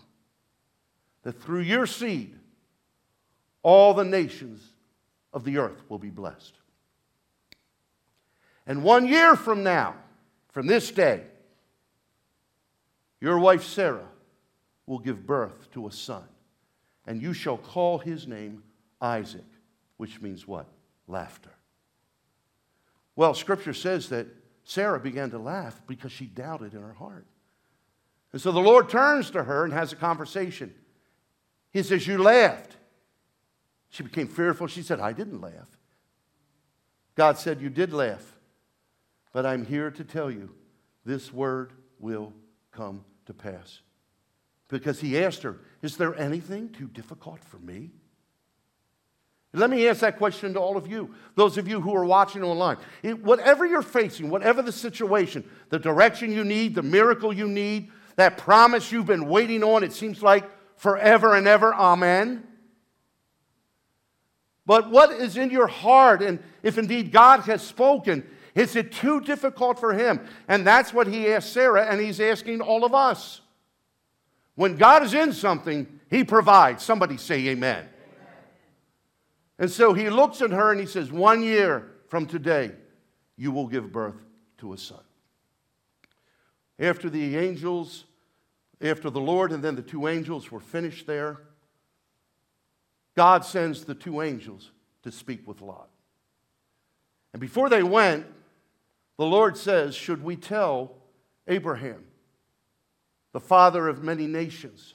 that 1.24 1.42
through 1.42 1.62
your 1.62 1.88
seed, 1.88 2.38
all 3.64 3.94
the 3.94 4.04
nations 4.04 4.62
of 5.32 5.46
the 5.46 5.58
earth 5.58 5.82
will 5.88 5.98
be 5.98 6.10
blessed. 6.10 6.54
And 8.68 8.84
one 8.84 9.08
year 9.08 9.38
from 9.38 9.64
now, 9.64 9.96
from 10.52 10.68
this 10.68 10.92
day, 10.92 11.24
your 13.22 13.40
wife 13.40 13.64
Sarah 13.64 14.10
will 14.86 15.00
give 15.00 15.26
birth 15.26 15.72
to 15.72 15.88
a 15.88 15.92
son, 15.92 16.26
and 17.08 17.22
you 17.22 17.34
shall 17.34 17.58
call 17.58 17.98
his 17.98 18.28
name 18.28 18.64
Isaac, 19.02 19.46
which 19.98 20.22
means 20.22 20.48
what? 20.48 20.68
Laughter. 21.08 21.52
Well, 23.16 23.34
scripture 23.34 23.74
says 23.74 24.10
that 24.10 24.28
Sarah 24.64 25.00
began 25.00 25.30
to 25.32 25.38
laugh 25.38 25.82
because 25.88 26.12
she 26.12 26.26
doubted 26.26 26.74
in 26.74 26.82
her 26.82 26.94
heart. 26.94 27.26
And 28.34 28.42
so 28.42 28.52
the 28.52 28.60
Lord 28.60 28.90
turns 28.90 29.32
to 29.32 29.44
her 29.44 29.64
and 29.64 29.72
has 29.72 29.94
a 29.94 29.96
conversation. 29.96 30.74
He 31.72 31.84
says, 31.84 32.08
You 32.08 32.18
laughed. 32.18 32.76
She 33.90 34.04
became 34.04 34.28
fearful. 34.28 34.68
She 34.68 34.82
said, 34.82 35.00
I 35.00 35.14
didn't 35.14 35.40
laugh. 35.40 35.70
God 37.16 37.38
said, 37.38 37.62
You 37.62 37.70
did 37.70 37.94
laugh. 37.94 38.34
But 39.32 39.46
I'm 39.46 39.66
here 39.66 39.92
to 39.92 40.04
tell 40.04 40.32
you 40.32 40.50
this 41.06 41.32
word 41.32 41.72
will 42.00 42.34
come 42.72 43.06
to 43.26 43.34
pass. 43.34 43.82
Because 44.80 45.00
he 45.00 45.18
asked 45.18 45.44
her, 45.44 45.56
Is 45.82 45.96
there 45.96 46.14
anything 46.20 46.68
too 46.68 46.88
difficult 46.88 47.42
for 47.46 47.60
me? 47.60 47.92
Let 49.54 49.70
me 49.70 49.88
ask 49.88 50.02
that 50.02 50.18
question 50.18 50.54
to 50.56 50.60
all 50.60 50.76
of 50.76 50.86
you, 50.86 51.16
those 51.36 51.58
of 51.58 51.66
you 51.66 51.80
who 51.80 51.96
are 51.96 52.04
watching 52.04 52.44
online. 52.44 52.76
It, 53.02 53.24
whatever 53.24 53.66
you're 53.66 53.82
facing, 53.82 54.30
whatever 54.30 54.62
the 54.62 54.74
situation, 54.74 55.50
the 55.70 55.80
direction 55.80 56.30
you 56.34 56.44
need, 56.44 56.76
the 56.76 56.84
miracle 56.84 57.32
you 57.32 57.48
need, 57.48 57.90
that 58.18 58.38
promise 58.38 58.92
you've 58.92 59.06
been 59.06 59.30
waiting 59.30 59.64
on, 59.64 59.82
it 59.82 59.94
seems 59.94 60.22
like 60.22 60.44
forever 60.76 61.36
and 61.36 61.48
ever, 61.48 61.74
amen. 61.74 62.46
But 64.66 64.92
what 64.92 65.12
is 65.12 65.38
in 65.38 65.52
your 65.52 65.68
heart, 65.68 66.22
and 66.22 66.40
if 66.64 66.78
indeed 66.78 67.14
God 67.14 67.42
has 67.42 67.62
spoken, 67.62 68.30
is 68.56 68.76
it 68.76 68.92
too 68.92 69.22
difficult 69.22 69.80
for 69.80 69.94
him? 69.94 70.20
And 70.50 70.68
that's 70.68 70.94
what 70.94 71.08
he 71.08 71.32
asked 71.32 71.54
Sarah, 71.54 71.86
and 71.86 72.02
he's 72.02 72.20
asking 72.20 72.60
all 72.60 72.84
of 72.84 72.94
us. 72.94 73.40
When 74.56 74.78
God 74.78 75.04
is 75.04 75.14
in 75.14 75.34
something, 75.34 76.00
he 76.10 76.24
provides. 76.24 76.84
Somebody 76.84 77.18
say 77.18 77.48
amen. 77.48 77.78
amen. 77.78 77.90
And 79.60 79.72
so 79.72 79.94
he 79.94 80.10
looks 80.10 80.42
at 80.42 80.52
her 80.52 80.72
and 80.72 80.80
he 80.80 80.86
says, 80.86 81.12
One 81.12 81.44
year 81.44 81.92
from 82.08 82.26
today, 82.26 82.72
you 83.38 83.52
will 83.52 83.68
give 83.68 83.92
birth 83.92 84.16
to 84.60 84.74
a 84.74 84.78
son. 84.78 85.02
After 86.80 87.10
the 87.10 87.38
angels, 87.38 88.06
after 88.82 89.10
the 89.10 89.20
Lord 89.20 89.52
and 89.52 89.64
then 89.64 89.76
the 89.76 89.82
two 89.82 90.08
angels 90.08 90.52
were 90.52 90.60
finished 90.60 91.08
there, 91.08 91.42
God 93.16 93.46
sends 93.46 93.86
the 93.86 93.96
two 93.96 94.22
angels 94.22 94.72
to 95.04 95.12
speak 95.12 95.48
with 95.48 95.62
Lot. 95.62 95.90
And 97.34 97.40
before 97.40 97.70
they 97.70 97.84
went, 97.84 98.26
the 99.18 99.26
Lord 99.26 99.58
says, 99.58 99.96
Should 99.96 100.24
we 100.24 100.36
tell 100.36 100.96
Abraham, 101.48 102.04
the 103.36 103.42
father 103.42 103.90
of 103.90 104.02
many 104.02 104.28
nations, 104.28 104.94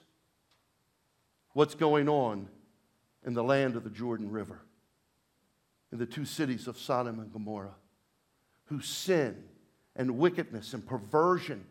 what's 1.52 1.74
going 1.74 2.08
on 2.08 2.48
in 3.26 3.34
the 3.34 3.44
land 3.44 3.76
of 3.76 3.84
the 3.84 3.90
Jordan 3.90 4.30
River, 4.30 4.62
in 5.92 5.98
the 5.98 6.06
two 6.06 6.24
cities 6.24 6.66
of 6.66 6.78
Sodom 6.78 7.20
and 7.20 7.30
Gomorrah, 7.30 7.74
whose 8.64 8.88
sin 8.88 9.44
and 9.94 10.16
wickedness 10.16 10.72
and 10.72 10.86
perversion 10.86 11.66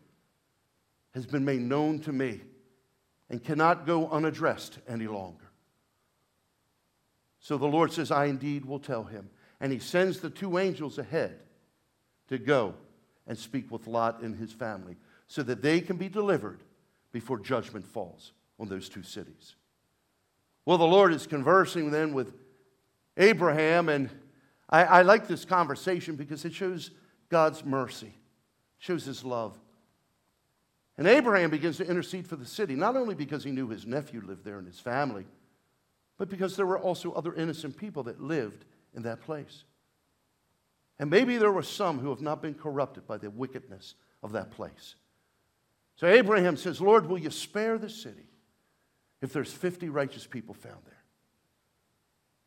has 1.12 1.26
been 1.26 1.44
made 1.44 1.60
known 1.60 1.98
to 2.02 2.12
me 2.12 2.40
and 3.28 3.42
cannot 3.42 3.84
go 3.84 4.08
unaddressed 4.08 4.78
any 4.86 5.08
longer. 5.08 5.50
So 7.40 7.58
the 7.58 7.66
Lord 7.66 7.92
says, 7.92 8.12
I 8.12 8.26
indeed 8.26 8.64
will 8.64 8.78
tell 8.78 9.02
him. 9.02 9.28
And 9.60 9.72
he 9.72 9.80
sends 9.80 10.20
the 10.20 10.30
two 10.30 10.56
angels 10.56 10.98
ahead 10.98 11.40
to 12.28 12.38
go 12.38 12.74
and 13.26 13.36
speak 13.36 13.72
with 13.72 13.88
Lot 13.88 14.22
and 14.22 14.36
his 14.36 14.52
family 14.52 14.94
so 15.30 15.44
that 15.44 15.62
they 15.62 15.80
can 15.80 15.96
be 15.96 16.08
delivered 16.08 16.58
before 17.12 17.38
judgment 17.38 17.86
falls 17.86 18.32
on 18.58 18.68
those 18.68 18.88
two 18.88 19.04
cities. 19.04 19.54
Well, 20.66 20.76
the 20.76 20.84
Lord 20.84 21.12
is 21.12 21.28
conversing 21.28 21.92
then 21.92 22.12
with 22.12 22.34
Abraham, 23.16 23.88
and 23.88 24.10
I, 24.68 24.82
I 24.82 25.02
like 25.02 25.28
this 25.28 25.44
conversation 25.44 26.16
because 26.16 26.44
it 26.44 26.52
shows 26.52 26.90
God's 27.28 27.64
mercy, 27.64 28.12
shows 28.78 29.04
his 29.04 29.24
love. 29.24 29.56
And 30.98 31.06
Abraham 31.06 31.50
begins 31.50 31.76
to 31.76 31.88
intercede 31.88 32.26
for 32.26 32.34
the 32.34 32.44
city, 32.44 32.74
not 32.74 32.96
only 32.96 33.14
because 33.14 33.44
he 33.44 33.52
knew 33.52 33.68
his 33.68 33.86
nephew 33.86 34.22
lived 34.26 34.44
there 34.44 34.58
and 34.58 34.66
his 34.66 34.80
family, 34.80 35.26
but 36.18 36.28
because 36.28 36.56
there 36.56 36.66
were 36.66 36.80
also 36.80 37.12
other 37.12 37.36
innocent 37.36 37.76
people 37.76 38.02
that 38.02 38.20
lived 38.20 38.64
in 38.94 39.02
that 39.02 39.20
place. 39.20 39.62
And 40.98 41.08
maybe 41.08 41.36
there 41.36 41.52
were 41.52 41.62
some 41.62 42.00
who 42.00 42.10
have 42.10 42.20
not 42.20 42.42
been 42.42 42.54
corrupted 42.54 43.06
by 43.06 43.16
the 43.16 43.30
wickedness 43.30 43.94
of 44.24 44.32
that 44.32 44.50
place. 44.50 44.96
So 46.00 46.06
Abraham 46.06 46.56
says, 46.56 46.80
Lord, 46.80 47.04
will 47.04 47.18
you 47.18 47.30
spare 47.30 47.76
the 47.76 47.90
city 47.90 48.24
if 49.20 49.34
there's 49.34 49.52
50 49.52 49.90
righteous 49.90 50.26
people 50.26 50.54
found 50.54 50.80
there? 50.86 51.04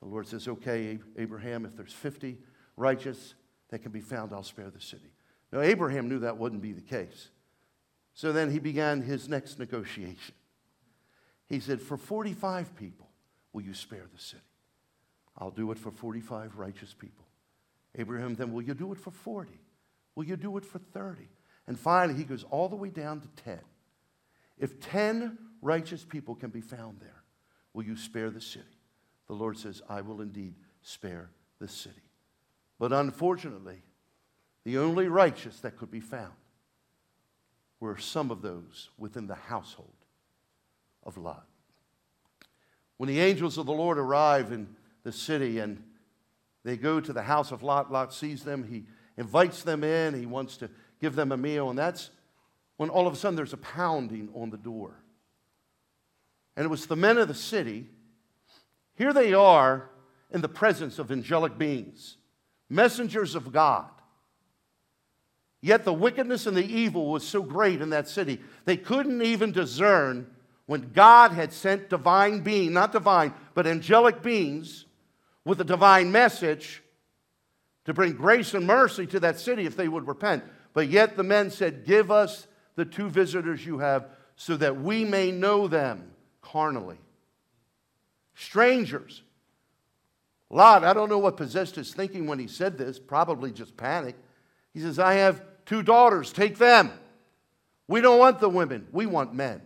The 0.02 0.08
Lord 0.08 0.28
says, 0.28 0.48
Okay, 0.48 0.98
Abraham, 1.18 1.64
if 1.64 1.78
there's 1.78 1.94
50 1.94 2.40
righteous 2.78 3.36
that 3.70 3.84
can 3.84 3.92
be 3.92 4.02
found, 4.02 4.34
I'll 4.34 4.42
spare 4.42 4.72
the 4.72 4.82
city. 4.82 5.14
Now, 5.52 5.62
Abraham 5.62 6.10
knew 6.10 6.18
that 6.22 6.40
wouldn't 6.40 6.64
be 6.64 6.72
the 6.72 6.82
case. 6.82 7.30
So 8.16 8.34
then 8.34 8.50
he 8.50 8.58
began 8.58 9.04
his 9.04 9.30
next 9.30 9.60
negotiation. 9.60 10.34
He 11.46 11.60
said, 11.60 11.80
For 11.80 11.96
45 11.96 12.76
people, 12.76 13.12
will 13.54 13.62
you 13.62 13.76
spare 13.76 14.08
the 14.12 14.20
city? 14.20 14.42
I'll 15.38 15.52
do 15.52 15.72
it 15.72 15.78
for 15.78 15.92
45 15.92 16.58
righteous 16.58 16.96
people. 16.96 17.28
Abraham 18.00 18.34
then, 18.34 18.52
will 18.52 18.64
you 18.64 18.74
do 18.74 18.92
it 18.94 18.98
for 18.98 19.12
40? 19.12 19.52
Will 20.16 20.24
you 20.24 20.38
do 20.38 20.58
it 20.58 20.66
for 20.66 20.80
30? 20.80 21.28
And 21.68 21.80
finally, 21.80 22.18
he 22.18 22.24
goes 22.24 22.44
all 22.50 22.68
the 22.68 22.76
way 22.76 22.90
down 22.90 23.22
to 23.22 23.28
10. 23.44 23.60
If 24.58 24.80
10 24.80 25.38
righteous 25.62 26.04
people 26.04 26.36
can 26.36 26.50
be 26.50 26.62
found 26.62 27.00
there, 27.00 27.24
will 27.74 27.84
you 27.84 27.96
spare 27.96 28.30
the 28.30 28.42
city? 28.42 28.66
The 29.28 29.34
Lord 29.34 29.58
says, 29.58 29.82
I 29.90 30.02
will 30.02 30.22
indeed 30.22 30.56
spare 30.82 31.30
the 31.60 31.68
city. 31.68 31.96
But 32.80 32.92
unfortunately, 32.92 33.82
the 34.66 34.78
only 34.78 35.08
righteous 35.08 35.60
that 35.62 35.78
could 35.78 35.92
be 35.92 36.00
found 36.00 36.34
were 37.80 37.98
some 37.98 38.32
of 38.32 38.42
those 38.42 38.90
within 38.98 39.28
the 39.28 39.36
household 39.36 39.94
of 41.04 41.18
Lot. 41.18 41.46
When 42.98 43.08
the 43.08 43.20
angels 43.20 43.58
of 43.58 43.66
the 43.66 43.74
Lord 43.74 43.98
arrive 43.98 44.52
in 44.52 44.68
the 45.04 45.12
city 45.12 45.60
and 45.60 45.84
they 46.64 46.78
go 46.78 47.02
to 47.02 47.12
the 47.12 47.24
house 47.24 47.52
of 47.52 47.64
Lot, 47.64 47.92
Lot 47.92 48.14
sees 48.14 48.44
them. 48.44 48.64
He 48.64 48.86
invites 49.18 49.64
them 49.64 49.84
in. 49.84 50.14
He 50.14 50.26
wants 50.26 50.58
to 50.58 50.70
give 51.04 51.16
them 51.16 51.34
a 51.34 51.38
meal. 51.38 51.70
And 51.70 51.78
that's 51.78 52.10
when 52.78 52.90
all 52.90 53.06
of 53.08 53.14
a 53.14 53.18
sudden 53.18 53.36
there's 53.36 53.52
a 53.52 53.58
pounding 53.58 54.30
on 54.34 54.50
the 54.50 54.58
door. 54.58 54.96
And 56.56 56.64
it 56.64 56.70
was 56.70 56.86
the 56.86 56.96
men 56.96 57.18
of 57.18 57.28
the 57.28 57.34
city. 57.34 57.88
Here 58.96 59.12
they 59.12 59.34
are 59.34 59.90
in 60.32 60.40
the 60.40 60.48
presence 60.48 61.00
of 61.00 61.12
angelic 61.12 61.58
beings, 61.58 62.16
messengers 62.70 63.36
of 63.36 63.52
God. 63.52 63.90
Yet 65.62 65.84
the 65.84 65.94
wickedness 65.94 66.48
and 66.48 66.56
the 66.56 66.66
evil 66.66 67.12
was 67.12 67.28
so 67.28 67.42
great 67.42 67.82
in 67.82 67.90
that 67.90 68.08
city, 68.08 68.40
they 68.64 68.78
couldn't 68.78 69.22
even 69.22 69.52
discern 69.52 70.28
when 70.68 70.94
God 70.94 71.32
had 71.32 71.52
sent 71.52 71.90
divine 71.90 72.40
beings, 72.42 72.72
not 72.72 72.94
divine, 72.94 73.34
but 73.54 73.68
angelic 73.68 74.22
beings 74.22 74.86
with 75.44 75.60
a 75.60 75.66
divine 75.66 76.14
message 76.14 76.82
to 77.86 77.94
bring 77.94 78.14
grace 78.14 78.54
and 78.54 78.66
mercy 78.66 79.06
to 79.08 79.20
that 79.20 79.40
city 79.40 79.66
if 79.66 79.76
they 79.76 79.90
would 79.90 80.08
repent. 80.08 80.44
But 80.74 80.90
yet 80.90 81.16
the 81.16 81.24
men 81.24 81.52
said, 81.52 81.86
Give 81.86 82.12
us 82.12 82.48
the 82.76 82.86
two 82.86 83.10
visitors 83.10 83.66
you 83.66 83.80
have 83.80 84.08
so 84.36 84.58
that 84.58 84.82
we 84.82 85.06
may 85.06 85.32
know 85.32 85.68
them 85.68 86.12
carnally. 86.42 86.98
Strangers. 88.36 89.22
Lot, 90.50 90.84
I 90.84 90.94
don't 90.94 91.10
know 91.10 91.20
what 91.20 91.38
possessed 91.38 91.76
his 91.76 91.94
thinking 91.94 92.28
when 92.28 92.40
he 92.40 92.48
said 92.48 92.78
this, 92.78 93.00
probably 93.00 93.52
just 93.52 93.76
panic. 93.78 94.16
He 94.74 94.80
says, 94.80 95.00
I 95.00 95.16
have 95.16 95.42
two 95.66 95.84
daughters, 95.84 96.32
take 96.32 96.58
them. 96.58 96.92
We 97.88 98.02
don't 98.02 98.20
want 98.20 98.40
the 98.40 98.50
women, 98.50 98.88
we 98.92 99.06
want 99.06 99.34
men. 99.34 99.62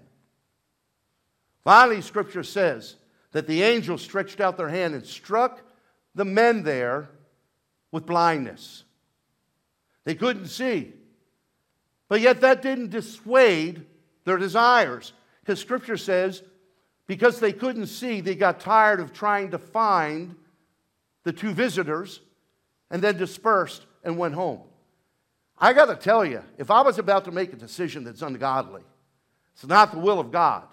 Finally, 1.63 2.01
scripture 2.01 2.43
says 2.43 2.95
that 3.31 3.47
the 3.47 3.63
angel 3.63 3.97
stretched 3.97 4.39
out 4.39 4.57
their 4.57 4.69
hand 4.69 4.95
and 4.95 5.05
struck 5.05 5.61
the 6.15 6.25
men 6.25 6.63
there 6.63 7.09
with 7.91 8.05
blindness. 8.05 8.83
They 10.07 10.15
couldn't 10.15 10.47
see. 10.47 10.93
But 12.07 12.21
yet 12.21 12.39
that 12.39 12.61
didn't 12.61 12.91
dissuade 12.91 13.85
their 14.23 14.37
desires. 14.37 15.11
Because 15.41 15.59
scripture 15.59 15.97
says, 15.97 16.43
because 17.07 17.41
they 17.41 17.51
couldn't 17.51 17.87
see, 17.87 18.21
they 18.21 18.33
got 18.33 18.61
tired 18.61 19.01
of 19.01 19.11
trying 19.11 19.51
to 19.51 19.57
find 19.57 20.33
the 21.25 21.33
two 21.33 21.51
visitors 21.51 22.21
and 22.89 23.01
then 23.01 23.17
dispersed 23.17 23.85
and 24.01 24.17
went 24.17 24.33
home. 24.33 24.61
I 25.59 25.73
got 25.73 25.87
to 25.87 25.95
tell 25.97 26.23
you, 26.23 26.41
if 26.57 26.71
I 26.71 26.83
was 26.83 26.99
about 26.99 27.25
to 27.25 27.31
make 27.31 27.51
a 27.51 27.57
decision 27.57 28.05
that's 28.05 28.21
ungodly, 28.21 28.83
it's 29.55 29.67
not 29.67 29.91
the 29.91 29.99
will 29.99 30.21
of 30.21 30.31
God, 30.31 30.63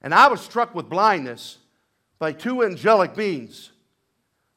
and 0.00 0.14
I 0.14 0.28
was 0.28 0.40
struck 0.40 0.74
with 0.74 0.88
blindness 0.88 1.58
by 2.18 2.32
two 2.32 2.64
angelic 2.64 3.14
beings, 3.14 3.72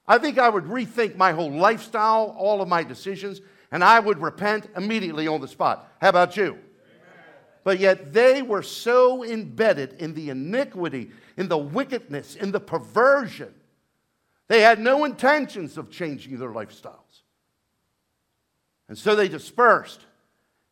I 0.08 0.20
think 0.20 0.38
I 0.38 0.48
would 0.48 0.66
rethink 0.66 1.18
my 1.18 1.34
whole 1.34 1.52
lifestyle, 1.52 2.34
all 2.38 2.62
of 2.62 2.70
my 2.70 2.84
decisions, 2.84 3.42
and 3.74 3.84
I 3.84 4.00
would 4.00 4.22
repent 4.22 4.70
immediately 4.78 5.28
on 5.28 5.42
the 5.42 5.48
spot. 5.48 5.92
How 6.00 6.10
about 6.10 6.38
you? 6.38 6.52
Amen. 6.52 6.62
But 7.64 7.80
yet 7.80 8.14
they 8.14 8.44
were 8.44 8.62
so 8.62 9.24
embedded 9.24 9.94
in 9.94 10.14
the 10.14 10.30
iniquity, 10.30 11.10
in 11.38 11.48
the 11.48 11.58
wickedness, 11.58 12.36
in 12.36 12.52
the 12.52 12.60
perversion. 12.60 13.52
They 14.48 14.62
had 14.62 14.80
no 14.80 15.06
intentions 15.06 15.76
of 15.80 15.90
changing 15.90 16.38
their 16.38 16.52
lifestyles. 16.52 17.24
And 18.88 18.96
so 18.96 19.16
they 19.16 19.28
dispersed. 19.28 20.02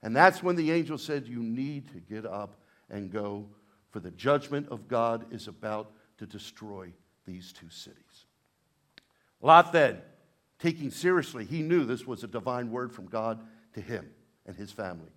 And 0.04 0.16
that's 0.16 0.44
when 0.44 0.56
the 0.56 0.72
angel 0.72 1.00
said, 1.00 1.28
You 1.28 1.42
need 1.42 1.88
to 1.94 2.00
get 2.00 2.28
up 2.28 2.62
and 2.92 3.12
go 3.12 3.48
for 3.90 4.00
the 4.00 4.12
judgment 4.12 4.68
of 4.70 4.88
God 4.88 5.26
is 5.34 5.48
about 5.48 5.92
to 6.20 6.28
destroy 6.28 6.94
these 7.26 7.52
two 7.52 7.70
cities. 7.72 8.26
Lot 9.42 9.74
then, 9.74 10.04
taking 10.62 10.92
seriously, 10.92 11.44
he 11.44 11.62
knew 11.62 11.84
this 11.84 12.06
was 12.06 12.24
a 12.24 12.28
divine 12.28 12.72
word 12.72 12.92
from 12.94 13.08
God 13.08 13.40
to 13.74 13.82
him 13.82 14.10
and 14.46 14.56
his 14.56 14.72
family. 14.72 15.10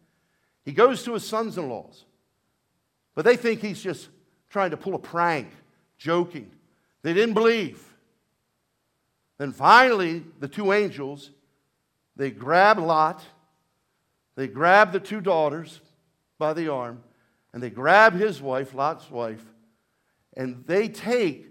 He 0.65 0.73
goes 0.73 1.03
to 1.05 1.13
his 1.15 1.27
sons 1.27 1.59
in 1.59 1.69
laws, 1.69 2.05
but 3.15 3.25
they 3.25 3.37
think 3.37 3.61
he's 3.61 3.83
just 3.83 4.09
trying 4.49 4.71
to 4.71 4.77
pull 4.77 4.95
a 4.95 4.99
prank, 4.99 5.49
joking. 5.99 6.51
They 7.03 7.13
didn't 7.13 7.35
believe. 7.35 7.83
Then 9.39 9.53
finally, 9.53 10.25
the 10.41 10.49
two 10.49 10.73
angels, 10.73 11.31
they 12.17 12.31
grab 12.31 12.79
Lot, 12.79 13.23
they 14.37 14.49
grab 14.49 14.93
the 14.93 15.01
two 15.01 15.21
daughters 15.21 15.81
by 16.39 16.55
the 16.55 16.69
arm, 16.69 17.03
and 17.53 17.63
they 17.63 17.71
grab 17.71 18.15
his 18.15 18.41
wife, 18.41 18.75
Lot's 18.75 19.11
wife, 19.11 19.45
and 20.37 20.65
they 20.67 20.89
take 20.89 21.49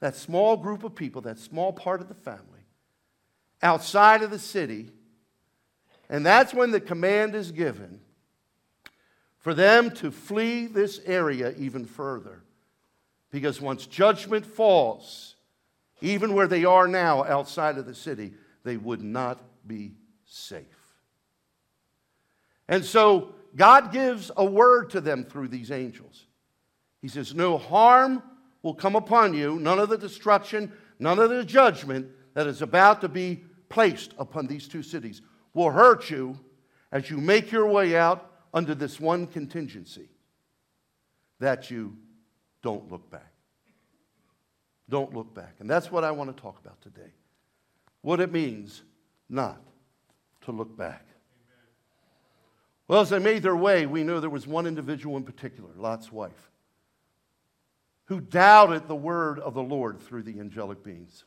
that 0.00 0.14
small 0.14 0.56
group 0.56 0.84
of 0.84 0.94
people, 0.94 1.20
that 1.22 1.38
small 1.38 1.72
part 1.72 2.00
of 2.00 2.08
the 2.08 2.14
family, 2.14 2.42
outside 3.62 4.22
of 4.22 4.30
the 4.30 4.38
city. 4.38 4.90
And 6.08 6.24
that's 6.24 6.54
when 6.54 6.70
the 6.70 6.80
command 6.80 7.34
is 7.34 7.52
given 7.52 8.00
for 9.38 9.54
them 9.54 9.90
to 9.90 10.10
flee 10.10 10.66
this 10.66 11.00
area 11.06 11.54
even 11.58 11.84
further. 11.84 12.42
Because 13.30 13.60
once 13.60 13.86
judgment 13.86 14.46
falls, 14.46 15.36
even 16.00 16.34
where 16.34 16.46
they 16.46 16.64
are 16.64 16.88
now 16.88 17.24
outside 17.24 17.78
of 17.78 17.86
the 17.86 17.94
city, 17.94 18.32
they 18.64 18.76
would 18.76 19.02
not 19.02 19.38
be 19.66 19.92
safe. 20.24 20.64
And 22.68 22.84
so 22.84 23.34
God 23.56 23.92
gives 23.92 24.30
a 24.36 24.44
word 24.44 24.90
to 24.90 25.00
them 25.00 25.24
through 25.24 25.48
these 25.48 25.70
angels. 25.70 26.26
He 27.00 27.08
says, 27.08 27.34
No 27.34 27.58
harm 27.58 28.22
will 28.62 28.74
come 28.74 28.96
upon 28.96 29.34
you, 29.34 29.58
none 29.58 29.78
of 29.78 29.88
the 29.88 29.98
destruction, 29.98 30.72
none 30.98 31.18
of 31.18 31.30
the 31.30 31.44
judgment 31.44 32.08
that 32.34 32.46
is 32.46 32.62
about 32.62 33.00
to 33.00 33.08
be 33.08 33.44
placed 33.68 34.14
upon 34.18 34.46
these 34.46 34.68
two 34.68 34.82
cities 34.82 35.22
will 35.54 35.70
hurt 35.70 36.10
you 36.10 36.38
as 36.92 37.10
you 37.10 37.18
make 37.18 37.52
your 37.52 37.66
way 37.66 37.96
out 37.96 38.30
under 38.54 38.74
this 38.74 38.98
one 38.98 39.26
contingency 39.26 40.08
that 41.40 41.70
you 41.70 41.96
don't 42.62 42.90
look 42.90 43.10
back. 43.10 43.32
Don't 44.88 45.14
look 45.14 45.34
back. 45.34 45.56
And 45.60 45.68
that's 45.68 45.92
what 45.92 46.02
I 46.04 46.10
want 46.10 46.34
to 46.34 46.42
talk 46.42 46.58
about 46.64 46.80
today. 46.80 47.12
What 48.00 48.20
it 48.20 48.32
means 48.32 48.82
not 49.28 49.60
to 50.42 50.52
look 50.52 50.76
back. 50.76 51.04
Well, 52.86 53.02
as 53.02 53.10
they 53.10 53.18
made 53.18 53.42
their 53.42 53.56
way, 53.56 53.84
we 53.84 54.02
know 54.02 54.18
there 54.18 54.30
was 54.30 54.46
one 54.46 54.66
individual 54.66 55.18
in 55.18 55.24
particular, 55.24 55.68
Lot's 55.76 56.10
wife, 56.10 56.50
who 58.06 58.20
doubted 58.20 58.88
the 58.88 58.96
word 58.96 59.38
of 59.40 59.52
the 59.52 59.62
Lord 59.62 60.00
through 60.00 60.22
the 60.22 60.40
angelic 60.40 60.82
beings. 60.82 61.24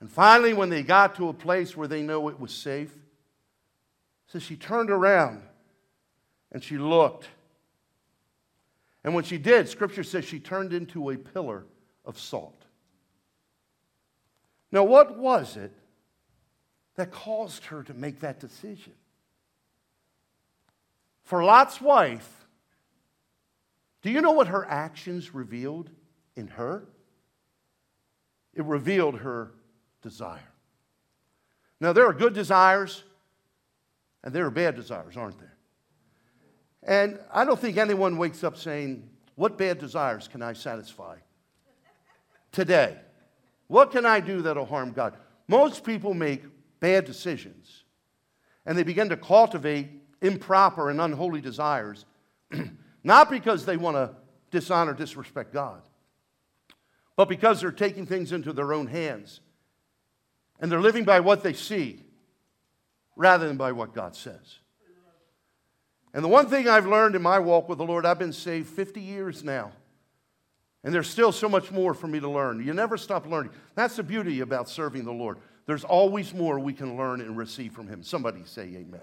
And 0.00 0.10
finally, 0.10 0.54
when 0.54 0.70
they 0.70 0.82
got 0.82 1.16
to 1.16 1.28
a 1.28 1.34
place 1.34 1.76
where 1.76 1.88
they 1.88 2.02
know 2.02 2.28
it 2.28 2.40
was 2.40 2.52
safe, 2.52 2.90
so 4.26 4.38
she 4.38 4.56
turned 4.56 4.90
around 4.90 5.42
and 6.52 6.64
she 6.64 6.78
looked. 6.78 7.28
And 9.04 9.14
when 9.14 9.24
she 9.24 9.38
did, 9.38 9.68
Scripture 9.68 10.02
says 10.02 10.24
she 10.24 10.40
turned 10.40 10.72
into 10.72 11.10
a 11.10 11.16
pillar 11.16 11.64
of 12.04 12.18
salt. 12.18 12.64
Now, 14.72 14.84
what 14.84 15.18
was 15.18 15.56
it 15.56 15.72
that 16.96 17.10
caused 17.10 17.66
her 17.66 17.82
to 17.82 17.94
make 17.94 18.20
that 18.20 18.40
decision? 18.40 18.92
For 21.24 21.44
Lot's 21.44 21.80
wife, 21.80 22.46
do 24.02 24.10
you 24.10 24.20
know 24.20 24.32
what 24.32 24.48
her 24.48 24.64
actions 24.64 25.34
revealed 25.34 25.90
in 26.36 26.48
her? 26.48 26.84
It 28.54 28.64
revealed 28.64 29.18
her 29.18 29.52
desire. 30.02 30.48
Now, 31.80 31.92
there 31.92 32.06
are 32.06 32.12
good 32.12 32.34
desires 32.34 33.04
and 34.22 34.34
there 34.34 34.44
are 34.46 34.50
bad 34.50 34.76
desires, 34.76 35.16
aren't 35.16 35.38
there? 35.38 35.56
And 36.82 37.18
I 37.32 37.44
don't 37.44 37.58
think 37.58 37.76
anyone 37.76 38.16
wakes 38.16 38.44
up 38.44 38.56
saying, 38.56 39.08
What 39.34 39.58
bad 39.58 39.78
desires 39.78 40.28
can 40.28 40.42
I 40.42 40.52
satisfy 40.52 41.16
today? 42.52 42.96
What 43.66 43.92
can 43.92 44.04
I 44.04 44.20
do 44.20 44.42
that'll 44.42 44.66
harm 44.66 44.92
God? 44.92 45.16
Most 45.48 45.84
people 45.84 46.14
make 46.14 46.44
bad 46.80 47.04
decisions 47.04 47.84
and 48.66 48.76
they 48.76 48.82
begin 48.82 49.08
to 49.08 49.16
cultivate 49.16 49.88
improper 50.22 50.90
and 50.90 51.00
unholy 51.00 51.40
desires, 51.40 52.04
not 53.04 53.30
because 53.30 53.64
they 53.64 53.76
want 53.76 53.96
to 53.96 54.14
dishonor, 54.50 54.92
disrespect 54.92 55.52
God, 55.52 55.82
but 57.16 57.28
because 57.28 57.60
they're 57.60 57.72
taking 57.72 58.06
things 58.06 58.32
into 58.32 58.52
their 58.52 58.72
own 58.72 58.86
hands 58.86 59.40
and 60.60 60.70
they're 60.70 60.80
living 60.80 61.04
by 61.04 61.20
what 61.20 61.42
they 61.42 61.52
see 61.52 62.04
rather 63.16 63.48
than 63.48 63.56
by 63.56 63.72
what 63.72 63.94
God 63.94 64.14
says. 64.14 64.58
And 66.12 66.24
the 66.24 66.28
one 66.28 66.46
thing 66.48 66.68
I've 66.68 66.86
learned 66.86 67.14
in 67.14 67.22
my 67.22 67.38
walk 67.38 67.68
with 67.68 67.78
the 67.78 67.84
Lord, 67.84 68.04
I've 68.04 68.18
been 68.18 68.32
saved 68.32 68.68
50 68.68 69.00
years 69.00 69.44
now. 69.44 69.72
And 70.82 70.94
there's 70.94 71.08
still 71.08 71.30
so 71.30 71.48
much 71.48 71.70
more 71.70 71.94
for 71.94 72.06
me 72.06 72.20
to 72.20 72.28
learn. 72.28 72.64
You 72.64 72.72
never 72.72 72.96
stop 72.96 73.26
learning. 73.26 73.52
That's 73.74 73.96
the 73.96 74.02
beauty 74.02 74.40
about 74.40 74.68
serving 74.68 75.04
the 75.04 75.12
Lord. 75.12 75.38
There's 75.66 75.84
always 75.84 76.32
more 76.34 76.58
we 76.58 76.72
can 76.72 76.96
learn 76.96 77.20
and 77.20 77.36
receive 77.36 77.72
from 77.72 77.86
Him. 77.86 78.02
Somebody 78.02 78.42
say 78.44 78.62
amen. 78.62 79.00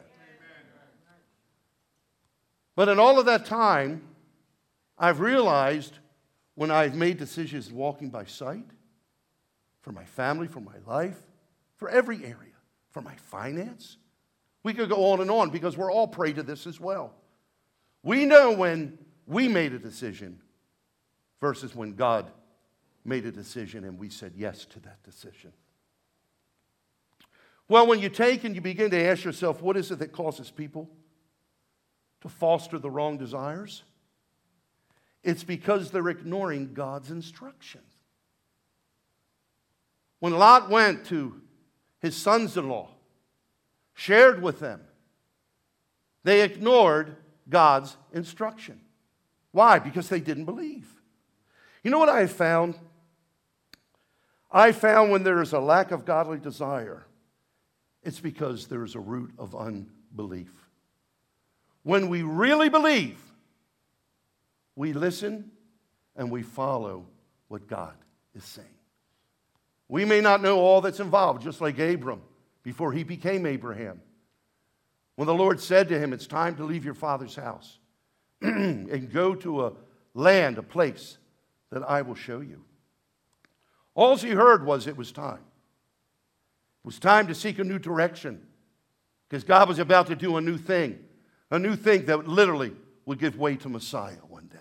But 2.76 2.90
in 2.90 3.00
all 3.00 3.20
of 3.20 3.26
that 3.28 3.46
time, 3.46 4.02
I've 4.98 5.20
realized 5.20 5.98
when 6.56 6.72
I've 6.72 6.96
made 6.96 7.18
decisions 7.18 7.72
walking 7.72 8.10
by 8.10 8.26
sight 8.26 8.66
for 9.82 9.92
my 9.92 10.04
family, 10.04 10.48
for 10.48 10.60
my 10.60 10.76
life, 10.86 11.18
for 11.78 11.90
every 11.90 12.18
area, 12.24 12.56
for 12.92 13.02
my 13.02 13.16
finance. 13.16 13.98
We 14.64 14.74
could 14.74 14.90
go 14.90 15.12
on 15.12 15.22
and 15.22 15.32
on 15.32 15.50
because 15.50 15.78
we're 15.78 15.92
all 15.92 16.08
prey 16.08 16.34
to 16.34 16.44
this 16.44 16.68
as 16.68 16.80
well. 16.80 17.14
We 18.04 18.26
know 18.26 18.52
when 18.52 18.98
we 19.26 19.48
made 19.48 19.74
a 19.74 19.80
decision 19.80 20.42
versus 21.40 21.76
when 21.76 21.94
God 21.94 22.30
made 23.06 23.26
a 23.26 23.32
decision 23.32 23.86
and 23.86 23.98
we 23.98 24.10
said 24.10 24.34
yes 24.36 24.66
to 24.66 24.80
that 24.82 25.02
decision. 25.04 25.54
Well, 27.70 27.88
when 27.88 28.00
you 28.00 28.10
take 28.10 28.44
and 28.44 28.56
you 28.56 28.62
begin 28.62 28.92
to 28.92 29.02
ask 29.02 29.24
yourself, 29.24 29.62
what 29.62 29.78
is 29.78 29.92
it 29.92 30.00
that 30.00 30.12
causes 30.12 30.50
people 30.50 30.90
to 32.22 32.30
foster 32.30 32.80
the 32.80 32.90
wrong 32.90 33.18
desires? 33.18 33.84
It's 35.24 35.44
because 35.44 35.92
they're 35.92 36.10
ignoring 36.10 36.74
God's 36.74 37.12
instructions. 37.12 37.84
When 40.20 40.34
Lot 40.34 40.70
went 40.70 41.06
to 41.08 41.42
his 42.00 42.16
sons 42.16 42.58
in 42.58 42.70
law, 42.70 42.90
shared 43.94 44.42
with 44.42 44.60
them, 44.60 44.82
they 46.24 46.42
ignored 46.42 47.16
God's 47.50 47.96
instruction. 48.14 48.82
Why? 49.52 49.80
Because 49.80 50.10
they 50.10 50.20
didn't 50.20 50.46
believe. 50.46 50.88
You 51.84 51.92
know 51.92 52.00
what 52.00 52.10
I 52.10 52.28
found? 52.28 52.76
I 54.52 54.72
found 54.72 55.12
when 55.12 55.24
there 55.24 55.42
is 55.42 55.54
a 55.54 55.60
lack 55.60 55.92
of 55.92 56.06
godly 56.06 56.38
desire, 56.38 57.06
it's 58.04 58.20
because 58.20 58.68
there 58.68 58.84
is 58.84 58.96
a 58.96 59.00
root 59.00 59.32
of 59.38 59.56
unbelief. 59.56 60.52
When 61.84 62.10
we 62.10 62.22
really 62.22 62.70
believe, 62.70 63.20
we 64.76 64.94
listen 64.94 65.52
and 66.16 66.30
we 66.30 66.44
follow 66.44 67.06
what 67.48 67.68
God 67.68 67.96
is 68.36 68.44
saying. 68.44 68.68
We 69.90 70.06
may 70.06 70.22
not 70.22 70.42
know 70.42 70.60
all 70.60 70.82
that's 70.82 71.00
involved, 71.00 71.42
just 71.42 71.62
like 71.62 71.80
Abram 71.80 72.22
before 72.64 72.92
he 72.92 73.04
became 73.04 73.46
Abraham. 73.46 74.02
When 75.16 75.28
the 75.28 75.34
Lord 75.34 75.60
said 75.60 75.90
to 75.90 76.00
him, 76.00 76.14
It's 76.14 76.28
time 76.28 76.56
to 76.58 76.64
leave 76.64 76.86
your 76.86 76.94
father's 76.94 77.36
house 77.36 77.80
and 78.42 79.12
go 79.12 79.34
to 79.36 79.66
a 79.66 79.74
land, 80.14 80.58
a 80.58 80.64
place 80.64 81.18
that 81.72 81.84
I 81.84 82.02
will 82.02 82.16
show 82.16 82.42
you. 82.42 82.64
All 83.96 84.16
he 84.18 84.30
heard 84.30 84.66
was 84.66 84.88
it 84.88 84.98
was 84.98 85.12
time. 85.12 85.40
It 86.84 86.86
was 86.86 87.00
time 87.00 87.28
to 87.28 87.36
seek 87.36 87.60
a 87.60 87.64
new 87.64 87.80
direction 87.80 88.46
because 89.28 89.44
God 89.44 89.68
was 89.68 89.80
about 89.80 90.08
to 90.08 90.16
do 90.16 90.38
a 90.38 90.42
new 90.42 90.58
thing 90.58 91.00
a 91.50 91.60
new 91.60 91.76
thing 91.76 92.06
that 92.06 92.28
literally 92.28 92.74
would 93.06 93.20
give 93.20 93.38
way 93.38 93.56
to 93.58 93.70
Messiah 93.70 94.18
one 94.28 94.48
day. 94.48 94.58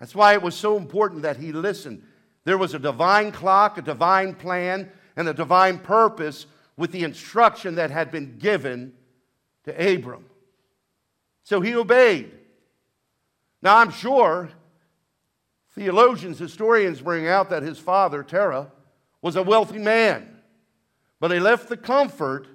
That's 0.00 0.14
why 0.14 0.32
it 0.34 0.42
was 0.42 0.54
so 0.54 0.76
important 0.76 1.22
that 1.22 1.36
he 1.36 1.52
listened. 1.52 2.02
There 2.44 2.58
was 2.58 2.74
a 2.74 2.78
divine 2.78 3.32
clock, 3.32 3.78
a 3.78 3.82
divine 3.82 4.34
plan, 4.34 4.90
and 5.16 5.28
a 5.28 5.34
divine 5.34 5.78
purpose 5.78 6.46
with 6.76 6.92
the 6.92 7.04
instruction 7.04 7.76
that 7.76 7.90
had 7.90 8.10
been 8.10 8.38
given 8.38 8.92
to 9.64 9.94
Abram. 9.94 10.26
So 11.44 11.60
he 11.60 11.74
obeyed. 11.74 12.32
Now, 13.62 13.78
I'm 13.78 13.90
sure 13.90 14.50
theologians, 15.74 16.38
historians 16.38 17.00
bring 17.00 17.26
out 17.26 17.50
that 17.50 17.62
his 17.62 17.78
father, 17.78 18.22
Terah, 18.22 18.70
was 19.22 19.36
a 19.36 19.42
wealthy 19.42 19.78
man, 19.78 20.28
but 21.20 21.30
he 21.30 21.40
left 21.40 21.68
the 21.68 21.76
comfort 21.76 22.48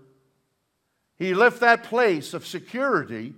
he 1.19 1.34
left 1.34 1.60
that 1.60 1.84
place 1.84 2.34
of 2.34 2.47
security 2.47 3.34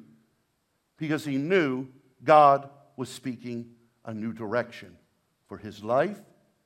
because 0.98 1.26
he 1.26 1.38
knew 1.38 1.88
God 2.24 2.70
was 2.96 3.10
speaking 3.10 3.72
a 4.06 4.14
new 4.14 4.32
direction 4.32 4.96
for 5.48 5.58
his 5.58 5.84
life 5.84 6.22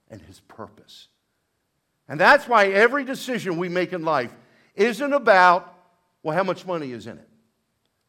and 0.09 0.21
his 0.21 0.39
purpose. 0.41 1.07
And 2.07 2.19
that's 2.19 2.47
why 2.47 2.67
every 2.67 3.03
decision 3.03 3.57
we 3.57 3.69
make 3.69 3.93
in 3.93 4.03
life 4.03 4.33
isn't 4.75 5.13
about, 5.13 5.73
well, 6.21 6.35
how 6.35 6.43
much 6.43 6.65
money 6.65 6.91
is 6.91 7.07
in 7.07 7.17
it. 7.17 7.29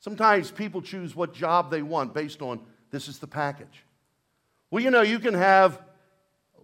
Sometimes 0.01 0.51
people 0.51 0.83
choose 0.83 1.17
what 1.17 1.33
job 1.33 1.71
they 1.71 1.83
want 1.83 2.15
based 2.15 2.43
on 2.43 2.61
this 2.91 3.09
is 3.09 3.19
the 3.19 3.27
package. 3.27 3.85
Well, 4.71 4.83
you 4.83 4.91
know, 4.91 5.03
you 5.03 5.19
can 5.19 5.35
have 5.35 5.81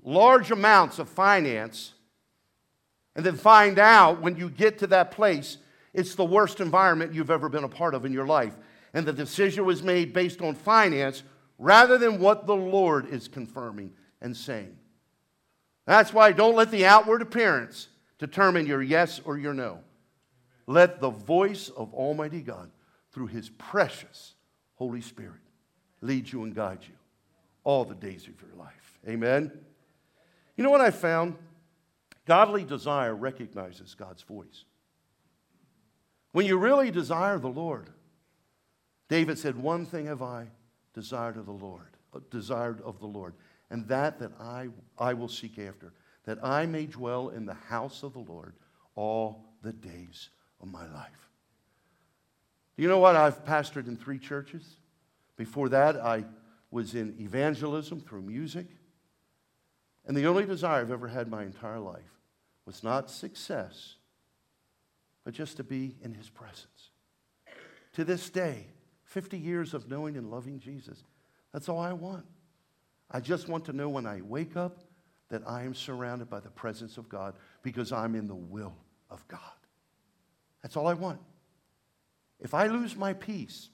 large 0.02 0.50
amounts 0.50 0.98
of 0.98 1.08
finance 1.08 1.94
and 3.14 3.24
then 3.24 3.36
find 3.36 3.78
out 3.78 4.20
when 4.20 4.36
you 4.36 4.48
get 4.48 4.78
to 4.78 4.86
that 4.88 5.10
place, 5.10 5.58
it's 5.92 6.14
the 6.14 6.24
worst 6.24 6.60
environment 6.60 7.12
you've 7.12 7.30
ever 7.30 7.48
been 7.48 7.64
a 7.64 7.68
part 7.68 7.94
of 7.94 8.04
in 8.04 8.12
your 8.12 8.26
life. 8.26 8.54
And 8.94 9.06
the 9.06 9.12
decision 9.12 9.64
was 9.64 9.82
made 9.82 10.12
based 10.12 10.40
on 10.40 10.54
finance 10.54 11.22
rather 11.58 11.98
than 11.98 12.18
what 12.18 12.46
the 12.46 12.56
Lord 12.56 13.08
is 13.08 13.28
confirming 13.28 13.92
and 14.20 14.36
saying. 14.36 14.76
That's 15.86 16.12
why 16.12 16.32
don't 16.32 16.54
let 16.54 16.70
the 16.70 16.86
outward 16.86 17.22
appearance 17.22 17.88
determine 18.18 18.66
your 18.66 18.82
yes 18.82 19.20
or 19.24 19.36
your 19.36 19.54
no. 19.54 19.80
Let 20.66 21.00
the 21.00 21.10
voice 21.10 21.70
of 21.70 21.92
Almighty 21.92 22.40
God 22.40 22.70
through 23.12 23.26
His 23.26 23.50
precious 23.50 24.34
Holy 24.74 25.00
Spirit 25.00 25.40
lead 26.00 26.30
you 26.30 26.44
and 26.44 26.54
guide 26.54 26.80
you 26.82 26.94
all 27.64 27.84
the 27.84 27.94
days 27.94 28.26
of 28.28 28.40
your 28.40 28.56
life. 28.56 28.98
Amen. 29.08 29.50
You 30.56 30.64
know 30.64 30.70
what 30.70 30.80
I 30.80 30.90
found? 30.90 31.36
Godly 32.26 32.64
desire 32.64 33.14
recognizes 33.14 33.94
God's 33.94 34.22
voice. 34.22 34.64
When 36.32 36.46
you 36.46 36.56
really 36.56 36.90
desire 36.90 37.38
the 37.38 37.48
Lord, 37.48 37.90
David 39.08 39.38
said, 39.38 39.56
One 39.56 39.84
thing 39.84 40.06
have 40.06 40.22
I 40.22 40.46
desired 40.94 41.36
of 41.36 41.46
the 41.46 41.52
Lord, 41.52 41.96
uh, 42.14 42.20
desired 42.30 42.80
of 42.82 43.00
the 43.00 43.06
Lord, 43.06 43.34
and 43.72 43.88
that 43.88 44.18
that 44.18 44.32
I, 44.38 44.68
I 44.98 45.14
will 45.14 45.28
seek 45.28 45.58
after, 45.58 45.94
that 46.26 46.44
I 46.44 46.66
may 46.66 46.85
dwell 46.85 47.30
in 47.30 47.46
the 47.46 47.54
house 47.54 48.02
of 48.02 48.12
the 48.12 48.18
Lord 48.18 48.52
all 48.94 49.46
the 49.62 49.72
days 49.72 50.28
of 50.61 50.70
my 50.70 50.87
life. 50.92 51.30
You 52.76 52.87
know 52.87 52.98
what? 52.98 53.16
I've 53.16 53.44
pastored 53.46 53.88
in 53.88 53.96
three 53.96 54.18
churches. 54.18 54.76
Before 55.37 55.70
that, 55.70 55.96
I 55.96 56.24
was 56.70 56.94
in 56.94 57.16
evangelism 57.18 58.00
through 58.00 58.22
music. 58.22 58.66
And 60.06 60.14
the 60.14 60.26
only 60.26 60.44
desire 60.44 60.82
I've 60.82 60.90
ever 60.90 61.08
had 61.08 61.28
my 61.28 61.42
entire 61.42 61.80
life 61.80 62.20
was 62.66 62.85
not 62.85 63.11
success, 63.11 63.94
but 65.24 65.32
just 65.32 65.56
to 65.56 65.64
be 65.64 65.96
in 66.02 66.12
his 66.12 66.28
presence. 66.28 66.90
To 67.94 68.04
this 68.04 68.28
day, 68.28 68.66
50 69.04 69.38
years 69.38 69.72
of 69.72 69.88
knowing 69.88 70.18
and 70.18 70.30
loving 70.30 70.58
Jesus, 70.58 71.04
that's 71.52 71.70
all 71.70 71.80
I 71.80 71.94
want. 71.94 72.26
I 73.12 73.20
just 73.20 73.48
want 73.48 73.64
to 73.66 73.72
know 73.72 73.88
when 73.88 74.07
I 74.07 74.22
wake 74.22 74.57
up 74.57 74.79
that 75.29 75.42
I 75.46 75.62
am 75.62 75.75
surrounded 75.75 76.31
by 76.31 76.40
the 76.40 76.51
presence 76.51 76.96
of 76.96 77.09
God 77.09 77.35
because 77.62 77.92
I'm 77.92 78.14
in 78.14 78.27
the 78.27 78.35
will 78.35 78.75
of 79.11 79.27
God. 79.29 79.40
That's 80.62 80.77
all 80.77 80.87
I 80.87 80.94
want. 80.94 81.20
If 82.40 82.55
I 82.55 82.66
lose 82.66 82.96
my 82.96 83.12
peace, 83.12 83.68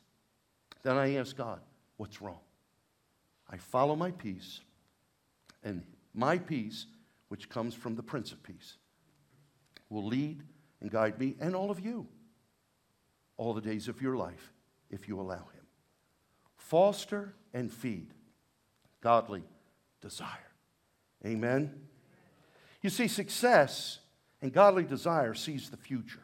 then 0.82 0.96
I 0.96 1.14
ask 1.14 1.36
God, 1.36 1.60
what's 1.96 2.20
wrong? 2.20 2.40
I 3.50 3.56
follow 3.56 3.96
my 3.96 4.10
peace, 4.10 4.60
and 5.64 5.82
my 6.14 6.36
peace, 6.38 6.86
which 7.28 7.48
comes 7.48 7.74
from 7.74 7.94
the 7.94 8.02
Prince 8.02 8.32
of 8.32 8.42
Peace, 8.42 8.76
will 9.88 10.04
lead 10.04 10.42
and 10.80 10.90
guide 10.90 11.18
me 11.18 11.34
and 11.40 11.54
all 11.54 11.70
of 11.70 11.80
you 11.80 12.06
all 13.36 13.54
the 13.54 13.60
days 13.60 13.88
of 13.88 14.02
your 14.02 14.16
life 14.16 14.52
if 14.90 15.08
you 15.08 15.18
allow 15.18 15.36
Him. 15.54 15.66
Foster 16.56 17.34
and 17.54 17.72
feed 17.72 18.12
godly 19.00 19.42
desire. 20.00 20.28
Amen. 21.26 21.74
You 22.82 22.90
see, 22.90 23.08
success 23.08 23.98
and 24.40 24.52
godly 24.52 24.84
desire 24.84 25.34
sees 25.34 25.70
the 25.70 25.76
future, 25.76 26.22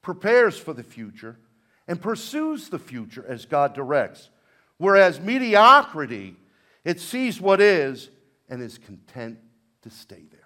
prepares 0.00 0.58
for 0.58 0.72
the 0.72 0.82
future, 0.82 1.38
and 1.86 2.00
pursues 2.00 2.68
the 2.68 2.78
future 2.78 3.24
as 3.28 3.44
God 3.44 3.74
directs. 3.74 4.30
Whereas 4.78 5.20
mediocrity, 5.20 6.36
it 6.84 7.00
sees 7.00 7.40
what 7.40 7.60
is 7.60 8.08
and 8.48 8.62
is 8.62 8.78
content 8.78 9.38
to 9.82 9.90
stay 9.90 10.24
there. 10.30 10.40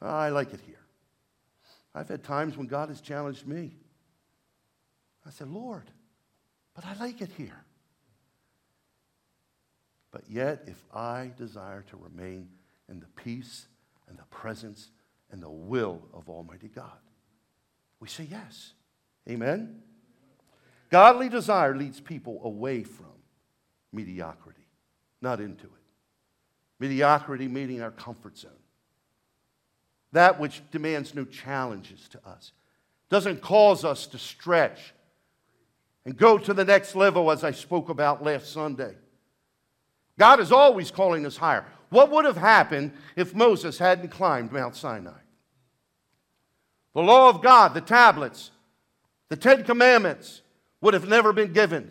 Ah, 0.00 0.18
I 0.18 0.28
like 0.30 0.52
it 0.52 0.60
here. 0.66 0.76
I've 1.94 2.08
had 2.08 2.24
times 2.24 2.56
when 2.56 2.66
God 2.66 2.88
has 2.88 3.00
challenged 3.00 3.46
me. 3.46 3.76
I 5.26 5.30
said, 5.30 5.48
Lord, 5.48 5.90
but 6.74 6.84
I 6.84 6.94
like 6.94 7.20
it 7.20 7.30
here. 7.36 7.64
But 10.12 10.28
yet, 10.28 10.64
if 10.66 10.84
I 10.94 11.32
desire 11.36 11.82
to 11.90 11.96
remain 11.96 12.48
in 12.88 13.00
the 13.00 13.06
peace 13.16 13.66
and 14.08 14.18
the 14.18 14.24
presence 14.24 14.90
and 15.30 15.42
the 15.42 15.50
will 15.50 16.02
of 16.12 16.28
Almighty 16.28 16.68
God, 16.68 16.98
we 17.98 18.08
say 18.08 18.28
yes. 18.30 18.74
Amen? 19.28 19.80
Godly 20.90 21.30
desire 21.30 21.74
leads 21.74 22.00
people 22.00 22.40
away 22.44 22.82
from 22.82 23.06
mediocrity, 23.92 24.66
not 25.22 25.40
into 25.40 25.64
it. 25.64 25.70
Mediocrity 26.78 27.48
meaning 27.48 27.80
our 27.80 27.90
comfort 27.90 28.36
zone. 28.36 28.50
That 30.12 30.38
which 30.38 30.62
demands 30.70 31.14
no 31.14 31.24
challenges 31.24 32.08
to 32.08 32.20
us, 32.28 32.52
doesn't 33.08 33.40
cause 33.40 33.84
us 33.84 34.06
to 34.08 34.18
stretch 34.18 34.92
and 36.04 36.16
go 36.16 36.36
to 36.36 36.52
the 36.52 36.64
next 36.64 36.94
level, 36.96 37.30
as 37.30 37.44
I 37.44 37.52
spoke 37.52 37.88
about 37.88 38.22
last 38.22 38.52
Sunday. 38.52 38.94
God 40.22 40.38
is 40.38 40.52
always 40.52 40.92
calling 40.92 41.26
us 41.26 41.36
higher. 41.36 41.66
What 41.88 42.12
would 42.12 42.24
have 42.24 42.36
happened 42.36 42.92
if 43.16 43.34
Moses 43.34 43.76
hadn't 43.76 44.10
climbed 44.10 44.52
Mount 44.52 44.76
Sinai? 44.76 45.18
The 46.94 47.02
law 47.02 47.28
of 47.28 47.42
God, 47.42 47.74
the 47.74 47.80
tablets, 47.80 48.52
the 49.30 49.36
Ten 49.36 49.64
Commandments 49.64 50.42
would 50.80 50.94
have 50.94 51.08
never 51.08 51.32
been 51.32 51.52
given. 51.52 51.90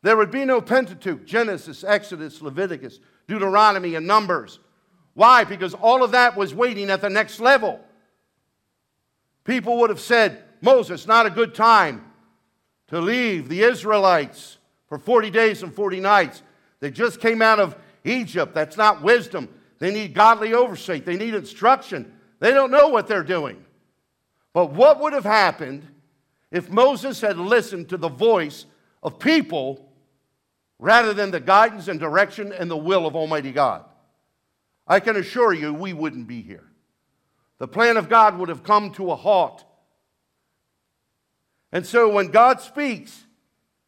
There 0.00 0.16
would 0.16 0.30
be 0.30 0.46
no 0.46 0.62
Pentateuch, 0.62 1.26
Genesis, 1.26 1.84
Exodus, 1.84 2.40
Leviticus, 2.40 2.98
Deuteronomy, 3.26 3.94
and 3.94 4.06
Numbers. 4.06 4.58
Why? 5.12 5.44
Because 5.44 5.74
all 5.74 6.02
of 6.02 6.12
that 6.12 6.34
was 6.34 6.54
waiting 6.54 6.88
at 6.88 7.02
the 7.02 7.10
next 7.10 7.40
level. 7.40 7.78
People 9.44 9.76
would 9.80 9.90
have 9.90 10.00
said, 10.00 10.44
Moses, 10.62 11.06
not 11.06 11.26
a 11.26 11.30
good 11.30 11.54
time 11.54 12.10
to 12.86 12.98
leave 13.02 13.50
the 13.50 13.64
Israelites 13.64 14.56
for 14.86 14.98
40 14.98 15.28
days 15.28 15.62
and 15.62 15.74
40 15.74 16.00
nights. 16.00 16.42
They 16.80 16.90
just 16.90 17.20
came 17.20 17.42
out 17.42 17.58
of 17.58 17.76
Egypt. 18.04 18.54
That's 18.54 18.76
not 18.76 19.02
wisdom. 19.02 19.48
They 19.78 19.92
need 19.92 20.14
godly 20.14 20.54
oversight, 20.54 21.04
they 21.04 21.16
need 21.16 21.34
instruction. 21.34 22.12
They 22.40 22.52
don't 22.52 22.70
know 22.70 22.88
what 22.88 23.08
they're 23.08 23.24
doing. 23.24 23.64
But 24.52 24.72
what 24.72 25.00
would 25.00 25.12
have 25.12 25.24
happened 25.24 25.86
if 26.50 26.70
Moses 26.70 27.20
had 27.20 27.36
listened 27.36 27.88
to 27.88 27.96
the 27.96 28.08
voice 28.08 28.64
of 29.02 29.18
people 29.18 29.92
rather 30.78 31.12
than 31.12 31.32
the 31.32 31.40
guidance 31.40 31.88
and 31.88 31.98
direction 31.98 32.52
and 32.52 32.70
the 32.70 32.76
will 32.76 33.06
of 33.06 33.16
Almighty 33.16 33.50
God? 33.50 33.84
I 34.86 35.00
can 35.00 35.16
assure 35.16 35.52
you 35.52 35.74
we 35.74 35.92
wouldn't 35.92 36.28
be 36.28 36.42
here. 36.42 36.64
The 37.58 37.68
plan 37.68 37.96
of 37.96 38.08
God 38.08 38.38
would 38.38 38.48
have 38.48 38.62
come 38.62 38.92
to 38.92 39.10
a 39.10 39.16
halt. 39.16 39.64
And 41.72 41.84
so 41.84 42.08
when 42.08 42.28
God 42.28 42.60
speaks, 42.60 43.26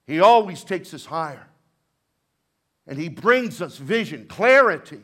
He 0.06 0.20
always 0.20 0.64
takes 0.64 0.92
us 0.92 1.06
higher 1.06 1.49
and 2.90 2.98
He 2.98 3.08
brings 3.08 3.62
us 3.62 3.76
vision, 3.78 4.26
clarity. 4.26 5.00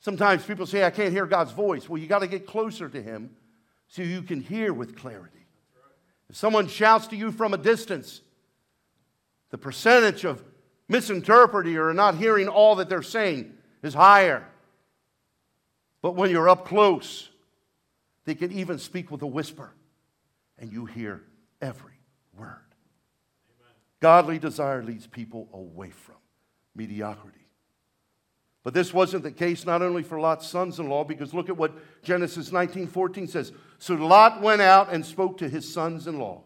Sometimes 0.00 0.44
people 0.44 0.66
say, 0.66 0.84
I 0.84 0.90
can't 0.90 1.10
hear 1.10 1.24
God's 1.24 1.50
voice. 1.50 1.88
Well, 1.88 2.00
you 2.00 2.06
got 2.06 2.18
to 2.18 2.26
get 2.26 2.46
closer 2.46 2.90
to 2.90 3.02
Him 3.02 3.30
so 3.88 4.02
you 4.02 4.20
can 4.22 4.42
hear 4.42 4.74
with 4.74 4.96
clarity. 4.96 5.46
If 6.28 6.36
someone 6.36 6.68
shouts 6.68 7.06
to 7.08 7.16
you 7.16 7.32
from 7.32 7.54
a 7.54 7.56
distance, 7.56 8.20
the 9.48 9.56
percentage 9.56 10.24
of 10.24 10.44
misinterpreting 10.88 11.78
or 11.78 11.94
not 11.94 12.16
hearing 12.16 12.48
all 12.48 12.76
that 12.76 12.90
they're 12.90 13.02
saying 13.02 13.54
is 13.82 13.94
higher. 13.94 14.46
But 16.02 16.16
when 16.16 16.30
you're 16.30 16.50
up 16.50 16.66
close, 16.66 17.30
they 18.26 18.34
can 18.34 18.52
even 18.52 18.78
speak 18.78 19.10
with 19.10 19.22
a 19.22 19.26
whisper, 19.26 19.72
and 20.58 20.70
you 20.70 20.84
hear 20.84 21.22
every 21.62 21.98
word. 22.36 22.48
Amen. 23.58 23.72
Godly 24.00 24.38
desire 24.38 24.82
leads 24.82 25.06
people 25.06 25.48
away 25.54 25.90
from 25.90 26.16
mediocrity. 26.76 27.36
But 28.62 28.74
this 28.74 28.92
wasn't 28.92 29.22
the 29.22 29.30
case 29.30 29.64
not 29.64 29.80
only 29.80 30.02
for 30.02 30.18
Lot's 30.18 30.48
sons-in-law, 30.48 31.04
because 31.04 31.32
look 31.32 31.48
at 31.48 31.56
what 31.56 32.02
Genesis 32.02 32.50
19:14 32.50 33.28
says. 33.28 33.52
So 33.78 33.94
Lot 33.94 34.42
went 34.42 34.60
out 34.60 34.92
and 34.92 35.06
spoke 35.06 35.38
to 35.38 35.48
his 35.48 35.72
sons-in-law, 35.72 36.42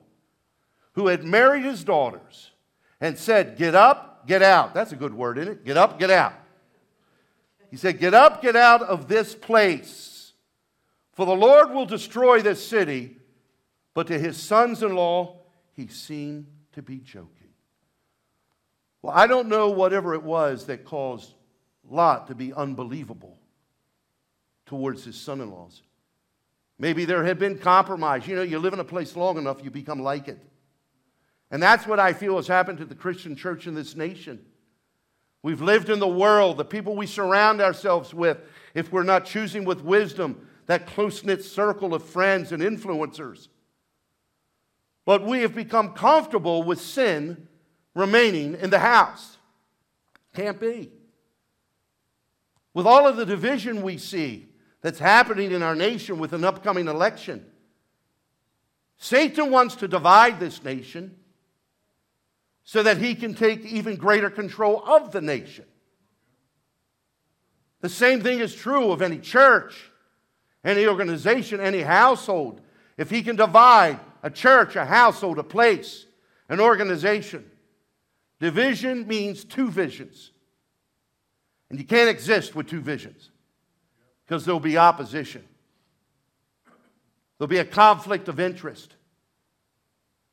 who 0.93 1.07
had 1.07 1.25
married 1.25 1.65
his 1.65 1.83
daughters, 1.83 2.51
and 3.01 3.19
said, 3.19 3.57
Get 3.57 3.75
up, 3.75 4.27
get 4.27 4.43
out. 4.43 4.75
That's 4.75 4.93
a 4.93 4.97
good 4.97 5.15
word, 5.15 5.39
isn't 5.39 5.53
it? 5.53 5.65
Get 5.65 5.79
up, 5.79 5.99
get 5.99 6.11
out. 6.11 6.35
He 7.71 7.79
said, 7.79 7.99
Get 7.99 8.13
up, 8.13 8.43
get 8.43 8.55
out 8.55 8.83
of 8.83 9.09
this 9.09 9.35
place, 9.35 10.33
for 11.13 11.25
the 11.25 11.35
Lord 11.35 11.71
will 11.71 11.87
destroy 11.87 12.43
this 12.43 12.63
city. 12.67 13.17
But 13.95 14.09
to 14.09 14.19
his 14.19 14.37
sons 14.37 14.83
in 14.83 14.95
law, 14.95 15.39
he 15.75 15.87
seemed 15.87 16.47
to 16.73 16.83
be 16.83 16.99
joking. 16.99 17.40
Well, 19.03 19.13
I 19.15 19.27
don't 19.27 19.49
know 19.49 19.71
whatever 19.71 20.15
it 20.15 20.23
was 20.23 20.67
that 20.67 20.85
caused 20.85 21.33
Lot 21.89 22.29
to 22.29 22.35
be 22.35 22.53
unbelievable 22.53 23.39
towards 24.67 25.05
his 25.05 25.17
son 25.17 25.41
in 25.41 25.51
laws. 25.51 25.83
Maybe 26.79 27.05
there 27.05 27.25
had 27.25 27.39
been 27.39 27.59
compromise. 27.59 28.27
You 28.27 28.37
know, 28.37 28.43
you 28.43 28.59
live 28.59 28.73
in 28.73 28.81
a 28.81 28.85
place 28.85 29.17
long 29.17 29.37
enough, 29.37 29.65
you 29.65 29.71
become 29.71 30.01
like 30.01 30.29
it. 30.29 30.39
And 31.51 31.63
that's 31.63 31.87
what 31.87 31.99
I 31.99 32.13
feel 32.13 32.37
has 32.37 32.47
happened 32.47 32.79
to 32.79 32.85
the 32.85 32.95
Christian 32.95 33.35
church 33.35 33.67
in 33.67 33.75
this 33.75 33.97
nation. 33.97 34.45
We've 35.43 35.61
lived 35.61 35.89
in 35.89 35.99
the 35.99 36.09
world, 36.09 36.59
the 36.59 36.65
people 36.65 36.95
we 36.95 37.07
surround 37.07 37.61
ourselves 37.61 38.15
with, 38.15 38.39
if 38.75 38.93
we're 38.93 39.03
not 39.03 39.25
choosing 39.25 39.65
with 39.65 39.83
wisdom, 39.83 40.47
that 40.67 40.87
close 40.87 41.25
knit 41.25 41.43
circle 41.45 41.95
of 41.95 42.05
friends 42.05 42.53
and 42.53 42.63
influencers. 42.63 43.49
But 45.05 45.25
we 45.27 45.41
have 45.41 45.55
become 45.55 45.95
comfortable 45.95 46.63
with 46.63 46.81
sin 46.81 47.49
remaining 47.95 48.55
in 48.55 48.71
the 48.71 48.79
house. 48.79 49.39
Can't 50.35 50.61
be. 50.61 50.91
With 52.73 52.87
all 52.87 53.07
of 53.07 53.17
the 53.17 53.27
division 53.27 53.83
we 53.83 53.99
see 53.99 54.49
that's 54.81 54.99
happening 54.99 55.51
in 55.51 55.63
our 55.63 55.75
nation 55.75 56.19
with 56.19 56.33
an 56.33 56.45
upcoming 56.45 56.89
election, 56.89 57.45
Satan 58.97 59.51
wants 59.51 59.77
to 59.77 59.89
divide 59.89 60.39
this 60.39 60.63
nation 60.63 61.17
so 62.63 62.83
that 62.83 62.99
he 62.99 63.15
can 63.15 63.35
take 63.35 63.65
even 63.65 63.97
greater 63.97 64.31
control 64.31 64.85
of 64.87 65.11
the 65.11 65.21
nation. 65.21 65.65
The 67.81 67.89
same 67.89 68.21
thing 68.21 68.41
is 68.41 68.55
true 68.55 68.93
of 68.93 69.03
any 69.03 69.19
church, 69.19 69.91
any 70.63 70.87
organization, 70.87 71.61
any 71.61 71.81
household. 71.81 72.61
If 72.97 73.11
he 73.11 73.23
can 73.23 73.37
divide 73.37 73.99
a 74.23 74.31
church, 74.31 74.77
a 74.77 74.85
household, 74.85 75.39
a 75.39 75.43
place, 75.43 76.07
an 76.49 76.61
organization, 76.61 77.51
division 78.41 79.07
means 79.07 79.45
two 79.45 79.71
visions. 79.71 80.33
And 81.69 81.79
you 81.79 81.85
can't 81.85 82.11
exist 82.11 82.57
with 82.57 82.67
two 82.67 82.81
visions 82.81 83.31
because 84.27 84.45
there'll 84.45 84.59
be 84.59 84.77
opposition. 84.77 85.45
There'll 87.39 87.49
be 87.49 87.59
a 87.59 87.65
conflict 87.65 88.29
of 88.29 88.41
interest. 88.41 88.95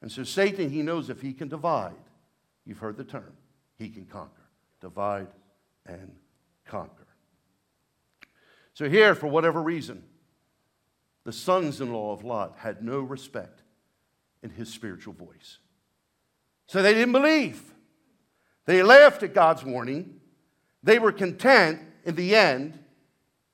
And 0.01 0.11
so 0.11 0.23
Satan, 0.23 0.69
he 0.69 0.81
knows 0.81 1.09
if 1.09 1.21
he 1.21 1.33
can 1.33 1.47
divide, 1.47 1.93
you've 2.65 2.79
heard 2.79 2.97
the 2.97 3.03
term, 3.03 3.33
he 3.77 3.89
can 3.89 4.05
conquer. 4.05 4.31
Divide 4.81 5.27
and 5.85 6.11
conquer. 6.65 7.07
So 8.73 8.89
here, 8.89 9.15
for 9.15 9.27
whatever 9.27 9.61
reason, 9.61 10.03
the 11.23 11.33
sons 11.33 11.81
in 11.81 11.91
law 11.91 12.13
of 12.13 12.23
Lot 12.23 12.55
had 12.57 12.83
no 12.83 12.99
respect 12.99 13.61
in 14.43 14.51
his 14.51 14.71
spiritual 14.71 15.13
voice. 15.13 15.57
So 16.67 16.81
they 16.81 16.93
didn't 16.93 17.13
believe. 17.13 17.73
They 18.67 18.83
laughed 18.83 19.23
at 19.23 19.33
God's 19.33 19.63
warning. 19.63 20.19
They 20.83 20.99
were 20.99 21.11
content 21.11 21.81
in 22.03 22.15
the 22.15 22.35
end 22.35 22.77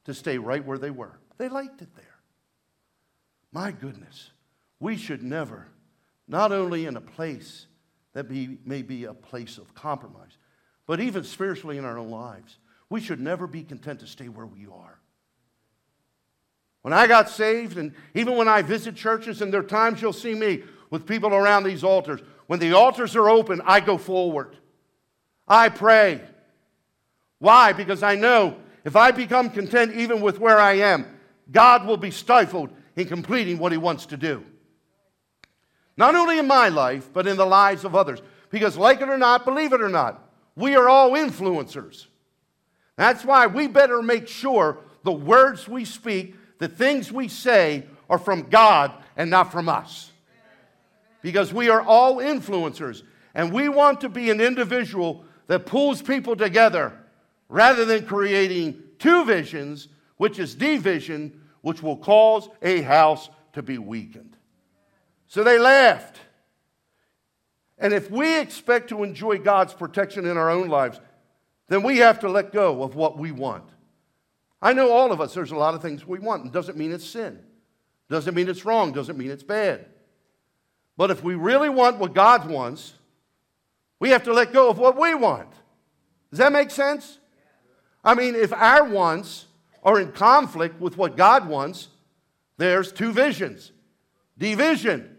to 0.06 0.14
stay 0.14 0.38
right 0.38 0.66
where 0.66 0.78
they 0.78 0.90
were. 0.90 1.18
They 1.38 1.48
liked 1.48 1.82
it 1.82 1.96
there. 1.96 2.06
My 3.52 3.72
goodness, 3.72 4.32
we 4.80 4.98
should 4.98 5.24
never, 5.24 5.68
not 6.28 6.52
only 6.52 6.88
in 6.88 6.98
a 6.98 7.02
place 7.02 7.68
that 8.14 8.28
be, 8.28 8.58
may 8.66 8.82
be 8.82 9.06
a 9.06 9.14
place 9.14 9.58
of 9.58 9.74
compromise, 9.76 10.38
but 10.88 11.00
even 11.00 11.24
spiritually 11.24 11.78
in 11.78 11.86
our 11.86 11.98
own 11.98 12.10
lives, 12.10 12.58
we 12.90 13.00
should 13.00 13.20
never 13.20 13.48
be 13.48 13.64
content 13.64 14.00
to 14.00 14.08
stay 14.08 14.28
where 14.28 14.48
we 14.48 14.66
are. 14.66 15.00
When 16.82 16.92
I 16.92 17.06
got 17.06 17.30
saved, 17.30 17.78
and 17.78 17.94
even 18.16 18.36
when 18.36 18.48
I 18.48 18.64
visit 18.64 18.96
churches, 18.96 19.42
and 19.42 19.54
there 19.54 19.62
are 19.62 19.64
times 19.64 20.02
you'll 20.02 20.12
see 20.12 20.34
me 20.34 20.64
with 20.90 21.06
people 21.06 21.34
around 21.34 21.64
these 21.64 21.84
altars, 21.84 22.20
when 22.48 22.60
the 22.60 22.74
altars 22.74 23.16
are 23.16 23.30
open, 23.30 23.62
I 23.64 23.80
go 23.80 23.98
forward. 23.98 24.58
I 25.48 25.70
pray. 25.70 26.22
Why? 27.40 27.74
Because 27.74 28.04
I 28.04 28.16
know 28.16 28.58
if 28.84 28.96
I 28.96 29.12
become 29.12 29.50
content 29.50 29.96
even 29.96 30.22
with 30.22 30.40
where 30.40 30.60
I 30.60 30.74
am, 30.74 31.06
God 31.52 31.86
will 31.86 31.98
be 31.98 32.12
stifled 32.12 32.70
in 32.96 33.08
completing 33.08 33.58
what 33.58 33.72
He 33.72 33.78
wants 33.78 34.06
to 34.08 34.18
do. 34.18 34.44
Not 35.96 36.16
only 36.16 36.40
in 36.40 36.48
my 36.48 36.70
life, 36.70 37.10
but 37.14 37.28
in 37.28 37.38
the 37.38 37.46
lives 37.46 37.84
of 37.84 37.96
others. 37.96 38.22
Because, 38.50 38.78
like 38.78 39.02
it 39.02 39.10
or 39.10 39.18
not, 39.18 39.46
believe 39.46 39.74
it 39.74 39.82
or 39.82 39.90
not, 39.90 40.30
we 40.56 40.76
are 40.76 40.88
all 40.88 41.12
influencers. 41.12 42.08
That's 42.96 43.26
why 43.26 43.48
we 43.48 43.68
better 43.68 44.02
make 44.02 44.28
sure 44.28 44.78
the 45.04 45.12
words 45.12 45.68
we 45.68 45.86
speak 45.86 46.36
the 46.64 46.70
things 46.70 47.12
we 47.12 47.28
say 47.28 47.84
are 48.10 48.18
from 48.18 48.44
God 48.44 48.94
and 49.18 49.30
not 49.30 49.52
from 49.52 49.68
us. 49.68 50.12
Because 51.22 51.54
we 51.54 51.70
are 51.70 51.82
all 51.82 52.18
influencers, 52.18 53.04
and 53.36 53.52
we 53.52 53.68
want 53.68 54.00
to 54.02 54.10
be 54.10 54.30
an 54.30 54.40
individual 54.40 55.26
that 55.48 55.66
pulls 55.66 56.02
people 56.02 56.36
together 56.36 56.94
rather 57.50 57.86
than 57.86 58.06
creating 58.06 58.82
two 59.00 59.26
visions, 59.26 59.88
which 60.18 60.40
is 60.40 60.56
division, 60.56 61.42
which 61.62 61.84
will 61.84 61.98
cause 61.98 62.50
a 62.62 62.82
house 62.82 63.30
to 63.54 63.62
be 63.62 63.78
weakened. 63.78 64.36
So 65.28 65.44
they 65.44 65.60
left. 65.60 66.20
And 67.78 67.94
if 67.94 68.10
we 68.10 68.40
expect 68.40 68.90
to 68.90 69.04
enjoy 69.04 69.40
God's 69.40 69.74
protection 69.74 70.26
in 70.26 70.38
our 70.38 70.50
own 70.50 70.68
lives, 70.68 71.00
then 71.68 71.84
we 71.84 71.98
have 71.98 72.20
to 72.20 72.30
let 72.30 72.52
go 72.52 72.84
of 72.84 72.96
what 72.96 73.18
we 73.18 73.32
want. 73.32 73.66
I 74.62 74.74
know 74.74 74.92
all 74.92 75.12
of 75.12 75.20
us, 75.20 75.34
there's 75.34 75.52
a 75.52 75.58
lot 75.58 75.74
of 75.74 75.82
things 75.82 76.08
we 76.08 76.20
want. 76.20 76.46
It 76.46 76.52
doesn't 76.52 76.78
mean 76.78 76.92
it's 76.92 77.06
sin, 77.06 77.40
doesn't 78.10 78.36
mean 78.36 78.48
it's 78.48 78.64
wrong, 78.64 78.94
doesn't 78.94 79.18
mean 79.18 79.32
it's 79.32 79.44
bad. 79.44 79.86
But 80.96 81.12
if 81.12 81.24
we 81.24 81.36
really 81.36 81.70
want 81.70 81.98
what 81.98 82.14
God 82.14 82.50
wants, 82.50 82.94
we 84.04 84.10
have 84.10 84.24
to 84.24 84.34
let 84.34 84.52
go 84.52 84.70
of 84.70 84.78
what 84.78 85.00
we 85.00 85.16
want. 85.16 85.50
Does 86.30 86.40
that 86.40 86.52
make 86.52 86.72
sense? 86.72 87.20
I 88.04 88.16
mean, 88.16 88.36
if 88.36 88.52
our 88.52 88.84
wants 88.84 89.46
are 89.82 89.98
in 89.98 90.12
conflict 90.12 90.82
with 90.82 90.98
what 90.98 91.16
God 91.16 91.48
wants, 91.48 91.88
there's 92.58 92.92
two 92.92 93.14
visions 93.14 93.72
division 94.38 95.16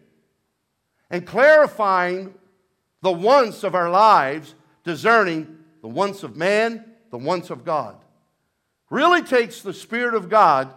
and 1.08 1.26
clarifying 1.26 2.34
the 3.00 3.10
wants 3.10 3.64
of 3.64 3.74
our 3.74 3.88
lives, 3.88 4.54
discerning 4.82 5.60
the 5.80 5.88
wants 5.88 6.22
of 6.22 6.36
man, 6.36 6.84
the 7.10 7.16
wants 7.16 7.48
of 7.48 7.64
God 7.64 7.96
really 8.90 9.22
takes 9.22 9.62
the 9.62 9.72
Spirit 9.72 10.12
of 10.12 10.28
God 10.28 10.68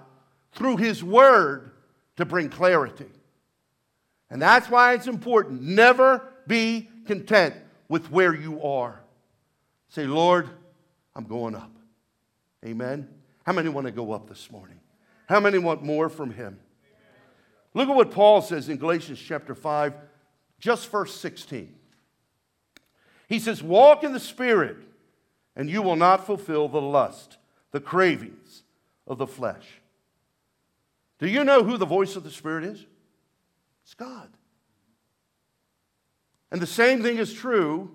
through 0.53 0.77
His 0.77 1.03
Word 1.03 1.71
to 2.15 2.23
bring 2.23 2.47
clarity. 2.47 3.11
And 4.29 4.41
that's 4.41 4.69
why 4.69 4.93
it's 4.93 5.07
important. 5.07 5.61
Never 5.61 6.23
be 6.47 6.89
content 7.05 7.53
with 7.89 8.11
where 8.11 8.33
you 8.33 8.61
are. 8.63 9.01
Say, 9.89 10.05
Lord, 10.05 10.49
I'm 11.15 11.25
going 11.25 11.55
up. 11.55 11.71
Amen. 12.65 13.07
How 13.45 13.53
many 13.53 13.69
want 13.69 13.87
to 13.87 13.91
go 13.91 14.11
up 14.11 14.27
this 14.27 14.51
morning? 14.51 14.79
How 15.27 15.39
many 15.39 15.57
want 15.57 15.83
more 15.83 16.09
from 16.09 16.31
Him? 16.31 16.59
Look 17.73 17.89
at 17.89 17.95
what 17.95 18.11
Paul 18.11 18.41
says 18.41 18.69
in 18.69 18.77
Galatians 18.77 19.19
chapter 19.19 19.53
5, 19.53 19.93
just 20.59 20.89
verse 20.89 21.13
16. 21.15 21.73
He 23.27 23.39
says, 23.39 23.61
Walk 23.61 24.03
in 24.03 24.13
the 24.13 24.19
Spirit, 24.19 24.77
and 25.55 25.69
you 25.69 25.81
will 25.81 25.95
not 25.95 26.25
fulfill 26.25 26.67
the 26.67 26.81
lust 26.81 27.37
the 27.71 27.79
cravings 27.79 28.63
of 29.05 29.17
the 29.17 29.27
flesh. 29.27 29.65
Do 31.19 31.27
you 31.27 31.43
know 31.43 31.63
who 31.63 31.77
the 31.77 31.85
voice 31.85 32.15
of 32.15 32.23
the 32.23 32.31
Spirit 32.31 32.63
is? 32.63 32.85
It's 33.83 33.93
God. 33.93 34.29
And 36.51 36.61
the 36.61 36.67
same 36.67 37.03
thing 37.03 37.17
is 37.17 37.33
true 37.33 37.91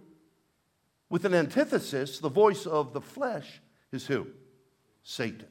with 1.08 1.24
an 1.24 1.34
antithesis. 1.34 2.18
The 2.18 2.28
voice 2.28 2.66
of 2.66 2.92
the 2.92 3.00
flesh 3.00 3.60
is 3.92 4.06
who? 4.06 4.26
Satan. 5.02 5.48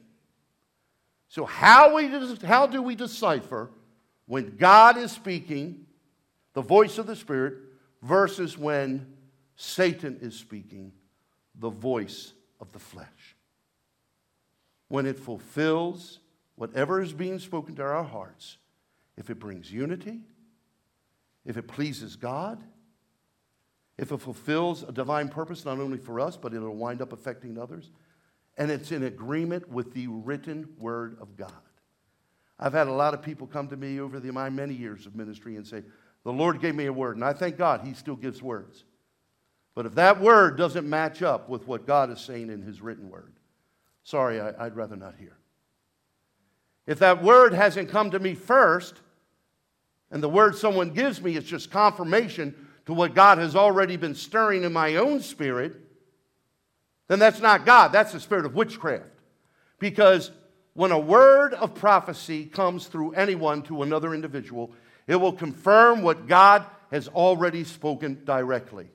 So, 1.27 1.45
how, 1.45 1.95
we, 1.95 2.09
how 2.43 2.67
do 2.67 2.81
we 2.81 2.95
decipher 2.95 3.71
when 4.25 4.57
God 4.57 4.97
is 4.97 5.11
speaking, 5.11 5.85
the 6.53 6.61
voice 6.61 6.97
of 6.97 7.07
the 7.07 7.15
Spirit, 7.15 7.55
versus 8.01 8.57
when 8.57 9.13
Satan 9.55 10.17
is 10.21 10.35
speaking, 10.35 10.91
the 11.55 11.69
voice 11.69 12.33
of 12.59 12.71
the 12.71 12.79
flesh? 12.79 13.35
when 14.91 15.05
it 15.05 15.17
fulfills 15.17 16.19
whatever 16.55 17.01
is 17.01 17.13
being 17.13 17.39
spoken 17.39 17.73
to 17.73 17.81
our 17.81 18.03
hearts, 18.03 18.57
if 19.15 19.29
it 19.29 19.39
brings 19.39 19.71
unity, 19.71 20.19
if 21.45 21.55
it 21.55 21.65
pleases 21.65 22.17
God, 22.17 22.61
if 24.01 24.11
it 24.11 24.19
fulfills 24.19 24.81
a 24.81 24.91
divine 24.91 25.29
purpose 25.29 25.63
not 25.63 25.77
only 25.77 25.99
for 25.99 26.19
us, 26.19 26.35
but 26.35 26.55
it'll 26.55 26.75
wind 26.75 27.03
up 27.03 27.13
affecting 27.13 27.59
others, 27.59 27.91
and 28.57 28.71
it's 28.71 28.91
in 28.91 29.03
agreement 29.03 29.69
with 29.69 29.93
the 29.93 30.07
written 30.07 30.67
word 30.79 31.17
of 31.21 31.37
God. 31.37 31.53
I've 32.59 32.73
had 32.73 32.87
a 32.87 32.91
lot 32.93 33.13
of 33.13 33.21
people 33.21 33.45
come 33.45 33.67
to 33.67 33.77
me 33.77 33.99
over 33.99 34.19
the, 34.19 34.31
my 34.31 34.49
many 34.49 34.73
years 34.73 35.05
of 35.05 35.15
ministry 35.15 35.55
and 35.55 35.65
say, 35.65 35.83
The 36.23 36.33
Lord 36.33 36.59
gave 36.59 36.73
me 36.73 36.87
a 36.87 36.93
word, 36.93 37.15
and 37.15 37.23
I 37.23 37.33
thank 37.33 37.57
God 37.57 37.81
He 37.81 37.93
still 37.93 38.15
gives 38.15 38.41
words. 38.41 38.85
But 39.75 39.85
if 39.85 39.93
that 39.95 40.19
word 40.19 40.57
doesn't 40.57 40.89
match 40.89 41.21
up 41.21 41.47
with 41.47 41.67
what 41.67 41.85
God 41.85 42.09
is 42.09 42.19
saying 42.19 42.49
in 42.49 42.63
His 42.63 42.81
written 42.81 43.07
word, 43.07 43.33
Sorry, 44.03 44.41
I, 44.41 44.63
would 44.63 44.75
rather 44.75 44.95
not 44.95 45.13
hear. 45.19 45.37
If 46.87 46.97
that 46.99 47.21
word 47.21 47.53
hasn't 47.53 47.89
come 47.89 48.09
to 48.11 48.19
me 48.19 48.33
first, 48.33 48.95
and 50.09 50.23
the 50.23 50.29
word 50.29 50.55
someone 50.55 50.89
gives 50.89 51.21
me 51.21 51.37
is 51.37 51.43
just 51.43 51.69
confirmation 51.69 52.55
to 52.91 52.95
what 52.95 53.15
God 53.15 53.37
has 53.37 53.55
already 53.55 53.95
been 53.95 54.13
stirring 54.13 54.65
in 54.65 54.73
my 54.73 54.97
own 54.97 55.21
spirit, 55.21 55.77
then 57.07 57.19
that's 57.19 57.39
not 57.39 57.65
God. 57.65 57.93
That's 57.93 58.11
the 58.11 58.19
spirit 58.19 58.45
of 58.45 58.53
witchcraft. 58.53 59.05
Because 59.79 60.29
when 60.73 60.91
a 60.91 60.99
word 60.99 61.53
of 61.53 61.73
prophecy 61.73 62.45
comes 62.45 62.87
through 62.87 63.13
anyone 63.13 63.61
to 63.63 63.83
another 63.83 64.13
individual, 64.13 64.73
it 65.07 65.15
will 65.15 65.31
confirm 65.31 66.01
what 66.01 66.27
God 66.27 66.65
has 66.91 67.07
already 67.07 67.63
spoken 67.63 68.25
directly. 68.25 68.89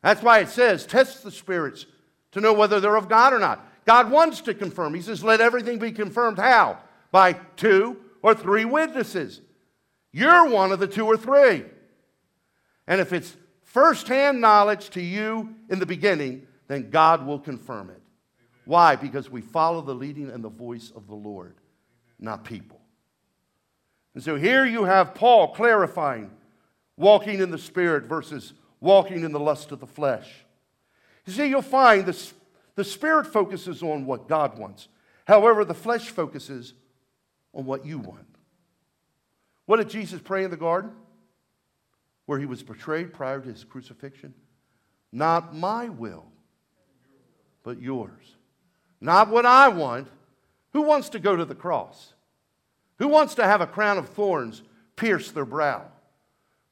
That's 0.00 0.22
why 0.22 0.38
it 0.38 0.48
says, 0.48 0.86
test 0.86 1.22
the 1.22 1.30
spirits 1.30 1.84
to 2.30 2.40
know 2.40 2.54
whether 2.54 2.80
they're 2.80 2.96
of 2.96 3.10
God 3.10 3.34
or 3.34 3.38
not. 3.38 3.62
God 3.84 4.10
wants 4.10 4.40
to 4.40 4.54
confirm. 4.54 4.94
He 4.94 5.02
says, 5.02 5.22
let 5.22 5.42
everything 5.42 5.78
be 5.78 5.92
confirmed. 5.92 6.38
How? 6.38 6.78
By 7.10 7.34
two 7.56 7.98
or 8.22 8.34
three 8.34 8.64
witnesses. 8.64 9.42
You're 10.12 10.48
one 10.48 10.72
of 10.72 10.78
the 10.78 10.88
two 10.88 11.04
or 11.04 11.18
three. 11.18 11.64
And 12.86 13.00
if 13.00 13.12
it's 13.12 13.36
firsthand 13.64 14.40
knowledge 14.40 14.90
to 14.90 15.00
you 15.00 15.54
in 15.68 15.78
the 15.78 15.86
beginning, 15.86 16.46
then 16.68 16.90
God 16.90 17.26
will 17.26 17.38
confirm 17.38 17.90
it. 17.90 18.02
Why? 18.64 18.96
Because 18.96 19.30
we 19.30 19.40
follow 19.40 19.80
the 19.80 19.94
leading 19.94 20.30
and 20.30 20.42
the 20.42 20.48
voice 20.48 20.92
of 20.94 21.06
the 21.06 21.14
Lord, 21.14 21.56
not 22.18 22.44
people. 22.44 22.80
And 24.14 24.22
so 24.22 24.36
here 24.36 24.64
you 24.64 24.84
have 24.84 25.14
Paul 25.14 25.48
clarifying 25.48 26.30
walking 26.96 27.40
in 27.40 27.50
the 27.50 27.58
Spirit 27.58 28.04
versus 28.04 28.52
walking 28.80 29.24
in 29.24 29.32
the 29.32 29.40
lust 29.40 29.72
of 29.72 29.80
the 29.80 29.86
flesh. 29.86 30.28
You 31.26 31.32
see, 31.32 31.46
you'll 31.46 31.62
find 31.62 32.04
the, 32.04 32.32
the 32.74 32.84
Spirit 32.84 33.26
focuses 33.26 33.82
on 33.82 34.06
what 34.06 34.28
God 34.28 34.58
wants. 34.58 34.88
However, 35.26 35.64
the 35.64 35.74
flesh 35.74 36.08
focuses 36.08 36.74
on 37.54 37.64
what 37.64 37.86
you 37.86 37.98
want. 37.98 38.26
What 39.66 39.76
did 39.78 39.88
Jesus 39.88 40.20
pray 40.20 40.44
in 40.44 40.50
the 40.50 40.56
garden? 40.56 40.92
Where 42.32 42.40
he 42.40 42.46
was 42.46 42.62
betrayed 42.62 43.12
prior 43.12 43.40
to 43.40 43.48
his 43.50 43.62
crucifixion? 43.62 44.32
Not 45.12 45.54
my 45.54 45.90
will, 45.90 46.24
but 47.62 47.78
yours. 47.78 48.36
Not 49.02 49.28
what 49.28 49.44
I 49.44 49.68
want. 49.68 50.08
Who 50.72 50.80
wants 50.80 51.10
to 51.10 51.18
go 51.18 51.36
to 51.36 51.44
the 51.44 51.54
cross? 51.54 52.14
Who 52.98 53.08
wants 53.08 53.34
to 53.34 53.44
have 53.44 53.60
a 53.60 53.66
crown 53.66 53.98
of 53.98 54.08
thorns 54.08 54.62
pierce 54.96 55.30
their 55.30 55.44
brow? 55.44 55.84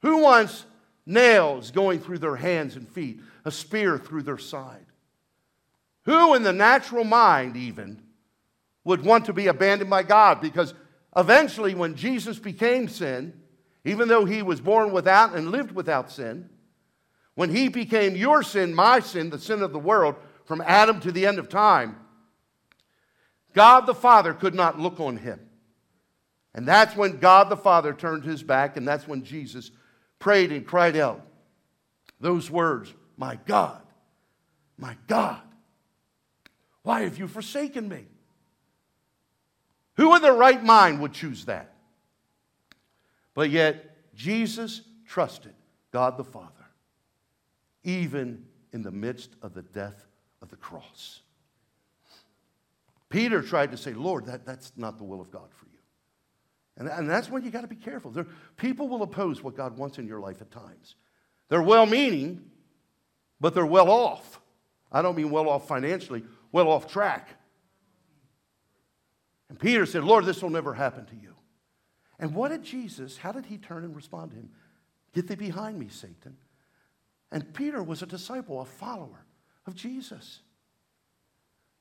Who 0.01 0.23
wants 0.23 0.65
nails 1.05 1.73
going 1.73 2.01
through 2.01 2.21
their 2.21 2.37
hands 2.37 2.75
and 2.75 2.89
feet, 2.89 3.21
a 3.45 3.51
spear 3.51 3.99
through 3.99 4.23
their 4.23 4.39
side? 4.39 4.87
Who, 6.07 6.33
in 6.37 6.43
the 6.43 6.55
natural 6.55 7.05
mind, 7.05 7.59
even, 7.59 8.01
would 8.85 9.05
want 9.05 9.27
to 9.27 9.35
be 9.35 9.49
abandoned 9.49 9.91
by 9.91 10.05
God? 10.05 10.41
Because 10.41 10.73
eventually, 11.15 11.75
when 11.75 11.97
Jesus 11.97 12.39
became 12.39 12.89
sin, 12.89 13.35
even 13.85 14.09
though 14.09 14.25
he 14.25 14.43
was 14.43 14.61
born 14.61 14.93
without 14.93 15.35
and 15.35 15.51
lived 15.51 15.73
without 15.73 16.11
sin, 16.11 16.49
when 17.35 17.55
he 17.55 17.69
became 17.69 18.17
your 18.17 18.43
sin, 18.43 18.75
my 18.75 19.01
sin, 19.01 19.31
the 19.31 19.39
sin 19.39 19.63
of 19.63 19.73
the 19.73 19.79
world, 19.79 20.17
from 20.45 20.61
Adam 20.67 21.01
to 21.01 21.13
the 21.13 21.27
end 21.27 21.39
of 21.39 21.49
time, 21.49 21.97
God 23.55 23.87
the 23.87 23.95
Father 23.95 24.35
could 24.35 24.55
not 24.55 24.79
look 24.79 25.01
on 25.01 25.17
him. 25.17 25.41
And 26.55 26.67
that's 26.67 26.97
when 26.97 27.19
God 27.19 27.49
the 27.49 27.57
Father 27.57 27.95
turned 27.95 28.25
his 28.25 28.43
back, 28.43 28.77
and 28.77 28.87
that's 28.87 29.07
when 29.07 29.25
Jesus 29.25 29.71
prayed 30.19 30.53
and 30.53 30.67
cried 30.67 30.97
out 30.97 31.25
those 32.21 32.51
words 32.51 32.93
My 33.17 33.39
God, 33.47 33.81
my 34.77 34.97
God, 35.07 35.41
why 36.83 37.03
have 37.03 37.19
you 37.19 37.29
forsaken 37.29 37.89
me? 37.89 38.07
Who 39.97 40.15
in 40.17 40.23
their 40.23 40.35
right 40.35 40.63
mind 40.63 41.01
would 41.01 41.13
choose 41.13 41.45
that? 41.45 41.70
But 43.35 43.51
yet, 43.51 43.97
Jesus 44.15 44.83
trusted 45.07 45.55
God 45.93 46.17
the 46.17 46.25
Father, 46.25 46.49
even 47.85 48.45
in 48.73 48.83
the 48.83 48.91
midst 48.91 49.31
of 49.43 49.55
the 49.55 49.63
death 49.63 50.07
of 50.43 50.49
the 50.49 50.57
cross. 50.57 51.21
Peter 53.09 53.43
tried 53.43 53.73
to 53.73 53.77
say, 53.77 53.93
Lord, 53.93 54.27
that, 54.27 54.47
that's 54.47 54.73
not 54.77 54.99
the 54.99 55.05
will 55.05 55.21
of 55.21 55.31
God 55.31 55.49
for 55.53 55.67
you. 55.67 55.79
And, 56.79 56.89
and 56.89 57.11
that's 57.11 57.29
when 57.29 57.45
you 57.45 57.51
got 57.51 57.63
to 57.63 57.67
be 57.67 57.77
careful. 57.77 58.11
There, 58.11 58.27
people 58.57 58.89
will 58.89 59.03
oppose 59.03 59.43
what 59.43 59.57
God 59.57 59.77
wants 59.77 59.99
in 59.99 60.07
your 60.07 60.21
life 60.21 60.41
at 60.41 60.51
times. 60.51 60.95
They're 61.49 61.63
well 61.63 61.87
meaning, 61.87 62.43
but 63.41 63.53
they're 63.53 63.67
well 63.67 63.91
off. 63.91 64.41
I 64.93 65.03
don't 65.03 65.17
mean 65.17 65.31
well 65.31 65.49
off 65.49 65.67
financially, 65.67 66.23
well 66.53 66.69
off 66.69 66.91
track. 66.91 67.37
And 69.49 69.59
Peter 69.59 69.85
said, 69.85 70.05
Lord, 70.05 70.25
this 70.25 70.43
will 70.43 70.51
never 70.51 70.73
happen 70.73 71.05
to 71.07 71.17
you. 71.17 71.30
And 72.21 72.35
what 72.35 72.51
did 72.51 72.63
Jesus, 72.63 73.17
how 73.17 73.33
did 73.33 73.47
he 73.47 73.57
turn 73.57 73.83
and 73.83 73.97
respond 73.97 74.31
to 74.31 74.37
him? 74.37 74.51
Get 75.15 75.27
thee 75.27 75.35
behind 75.35 75.79
me, 75.79 75.89
Satan. 75.89 76.37
And 77.33 77.53
Peter 77.55 77.83
was 77.83 78.03
a 78.03 78.07
disciple, 78.07 78.61
a 78.61 78.65
follower 78.65 79.25
of 79.67 79.75
Jesus. 79.75 80.41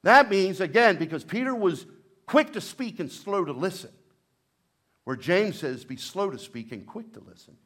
That 0.04 0.30
means, 0.30 0.62
again, 0.62 0.96
because 0.96 1.24
Peter 1.26 1.54
was 1.54 1.86
quick 2.26 2.54
to 2.54 2.62
speak 2.62 3.00
and 3.00 3.12
slow 3.12 3.44
to 3.44 3.52
listen, 3.52 3.92
where 5.04 5.18
James 5.18 5.60
says, 5.60 5.84
be 5.84 5.98
slow 5.98 6.30
to 6.30 6.40
speak 6.40 6.72
and 6.72 6.88
quick 6.88 7.14
to 7.14 7.20
listen. 7.20 7.58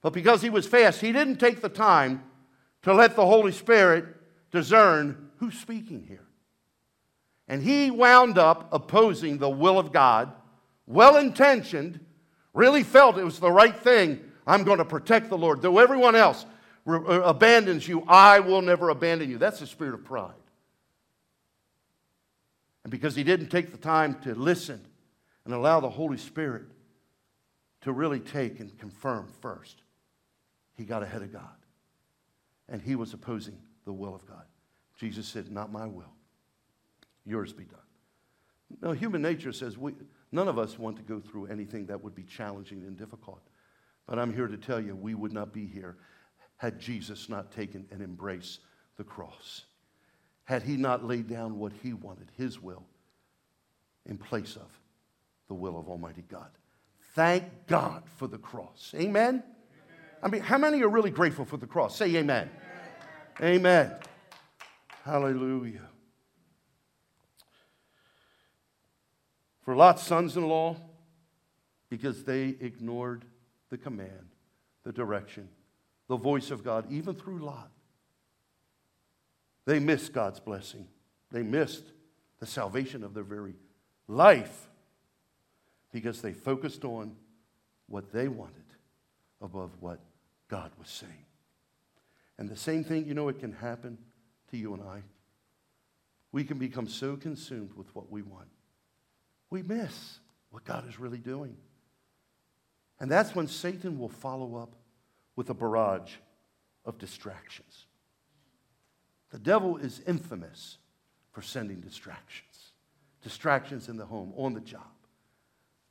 But 0.00 0.14
because 0.14 0.40
he 0.40 0.50
was 0.50 0.66
fast, 0.66 1.00
he 1.00 1.12
didn't 1.12 1.36
take 1.36 1.60
the 1.60 1.68
time 1.68 2.22
to 2.82 2.94
let 2.94 3.14
the 3.14 3.26
Holy 3.26 3.52
Spirit 3.52 4.06
discern 4.50 5.30
who's 5.36 5.58
speaking 5.58 6.04
here. 6.08 6.24
And 7.46 7.62
he 7.62 7.90
wound 7.90 8.38
up 8.38 8.68
opposing 8.72 9.38
the 9.38 9.50
will 9.50 9.78
of 9.78 9.92
God, 9.92 10.32
well 10.86 11.16
intentioned, 11.16 12.00
really 12.54 12.82
felt 12.82 13.18
it 13.18 13.24
was 13.24 13.38
the 13.38 13.50
right 13.50 13.76
thing. 13.76 14.20
I'm 14.46 14.64
going 14.64 14.78
to 14.78 14.84
protect 14.84 15.28
the 15.28 15.38
Lord. 15.38 15.62
Though 15.62 15.78
everyone 15.78 16.16
else 16.16 16.44
uh, 16.86 17.00
abandons 17.22 17.86
you, 17.86 18.04
I 18.08 18.40
will 18.40 18.62
never 18.62 18.88
abandon 18.88 19.30
you. 19.30 19.38
That's 19.38 19.60
the 19.60 19.66
spirit 19.66 19.94
of 19.94 20.04
pride. 20.04 20.32
And 22.84 22.90
because 22.90 23.14
he 23.14 23.22
didn't 23.22 23.48
take 23.48 23.70
the 23.70 23.78
time 23.78 24.20
to 24.22 24.34
listen 24.34 24.80
and 25.44 25.54
allow 25.54 25.80
the 25.80 25.90
Holy 25.90 26.18
Spirit 26.18 26.64
to 27.82 27.92
really 27.92 28.20
take 28.20 28.60
and 28.60 28.76
confirm 28.78 29.28
first, 29.40 29.82
he 30.74 30.84
got 30.84 31.02
ahead 31.02 31.22
of 31.22 31.32
God. 31.32 31.48
And 32.68 32.80
he 32.80 32.96
was 32.96 33.12
opposing 33.12 33.58
the 33.84 33.92
will 33.92 34.14
of 34.14 34.26
God. 34.26 34.44
Jesus 34.98 35.26
said, 35.26 35.50
Not 35.50 35.72
my 35.72 35.86
will, 35.86 36.12
yours 37.24 37.52
be 37.52 37.64
done. 37.64 37.78
Now, 38.80 38.92
human 38.92 39.20
nature 39.20 39.52
says 39.52 39.76
we, 39.76 39.92
none 40.32 40.48
of 40.48 40.58
us 40.58 40.78
want 40.78 40.96
to 40.96 41.02
go 41.02 41.20
through 41.20 41.46
anything 41.46 41.86
that 41.86 42.02
would 42.02 42.14
be 42.14 42.24
challenging 42.24 42.82
and 42.82 42.96
difficult. 42.96 43.42
But 44.06 44.18
I'm 44.18 44.34
here 44.34 44.48
to 44.48 44.56
tell 44.56 44.80
you, 44.80 44.96
we 44.96 45.14
would 45.14 45.32
not 45.32 45.52
be 45.52 45.66
here 45.66 45.96
had 46.56 46.80
Jesus 46.80 47.28
not 47.28 47.52
taken 47.52 47.86
and 47.90 48.02
embraced 48.02 48.60
the 48.96 49.04
cross 49.04 49.64
had 50.44 50.62
he 50.62 50.76
not 50.76 51.04
laid 51.04 51.28
down 51.28 51.58
what 51.58 51.72
he 51.82 51.92
wanted, 51.92 52.28
his 52.36 52.60
will, 52.60 52.84
in 54.06 54.18
place 54.18 54.56
of 54.56 54.68
the 55.48 55.54
will 55.54 55.78
of 55.78 55.88
Almighty 55.88 56.24
God. 56.28 56.50
Thank 57.14 57.44
God 57.66 58.02
for 58.16 58.26
the 58.26 58.38
cross. 58.38 58.92
Amen? 58.94 59.06
amen? 59.06 59.42
I 60.22 60.28
mean, 60.28 60.42
how 60.42 60.58
many 60.58 60.82
are 60.82 60.88
really 60.88 61.10
grateful 61.10 61.44
for 61.44 61.56
the 61.56 61.66
cross? 61.66 61.96
Say 61.96 62.16
amen. 62.16 62.50
Amen. 63.40 63.56
amen. 63.56 63.94
Hallelujah. 65.04 65.91
For 69.62 69.76
Lot's 69.76 70.02
sons 70.02 70.36
in 70.36 70.46
law, 70.48 70.76
because 71.88 72.24
they 72.24 72.56
ignored 72.60 73.24
the 73.70 73.78
command, 73.78 74.30
the 74.82 74.92
direction, 74.92 75.48
the 76.08 76.16
voice 76.16 76.50
of 76.50 76.64
God, 76.64 76.90
even 76.90 77.14
through 77.14 77.38
Lot. 77.38 77.70
They 79.64 79.78
missed 79.78 80.12
God's 80.12 80.40
blessing. 80.40 80.88
They 81.30 81.42
missed 81.42 81.84
the 82.40 82.46
salvation 82.46 83.04
of 83.04 83.14
their 83.14 83.22
very 83.22 83.54
life 84.08 84.68
because 85.92 86.20
they 86.20 86.32
focused 86.32 86.84
on 86.84 87.14
what 87.88 88.12
they 88.12 88.26
wanted 88.26 88.56
above 89.40 89.70
what 89.80 90.00
God 90.48 90.70
was 90.78 90.88
saying. 90.88 91.26
And 92.38 92.48
the 92.48 92.56
same 92.56 92.82
thing, 92.84 93.06
you 93.06 93.14
know, 93.14 93.28
it 93.28 93.38
can 93.38 93.52
happen 93.52 93.98
to 94.50 94.56
you 94.56 94.74
and 94.74 94.82
I. 94.82 95.02
We 96.32 96.44
can 96.44 96.58
become 96.58 96.88
so 96.88 97.16
consumed 97.16 97.74
with 97.74 97.94
what 97.94 98.10
we 98.10 98.22
want, 98.22 98.48
we 99.52 99.62
miss 99.62 100.18
what 100.50 100.64
God 100.64 100.88
is 100.88 100.98
really 100.98 101.18
doing. 101.18 101.54
And 102.98 103.10
that's 103.10 103.34
when 103.34 103.46
Satan 103.46 103.98
will 103.98 104.08
follow 104.08 104.56
up 104.56 104.74
with 105.36 105.50
a 105.50 105.54
barrage 105.54 106.14
of 106.86 106.98
distractions. 106.98 107.86
The 109.30 109.38
devil 109.38 109.76
is 109.76 110.00
infamous 110.06 110.78
for 111.32 111.42
sending 111.42 111.80
distractions. 111.80 112.72
Distractions 113.22 113.88
in 113.88 113.98
the 113.98 114.06
home, 114.06 114.32
on 114.36 114.54
the 114.54 114.60
job. 114.60 114.90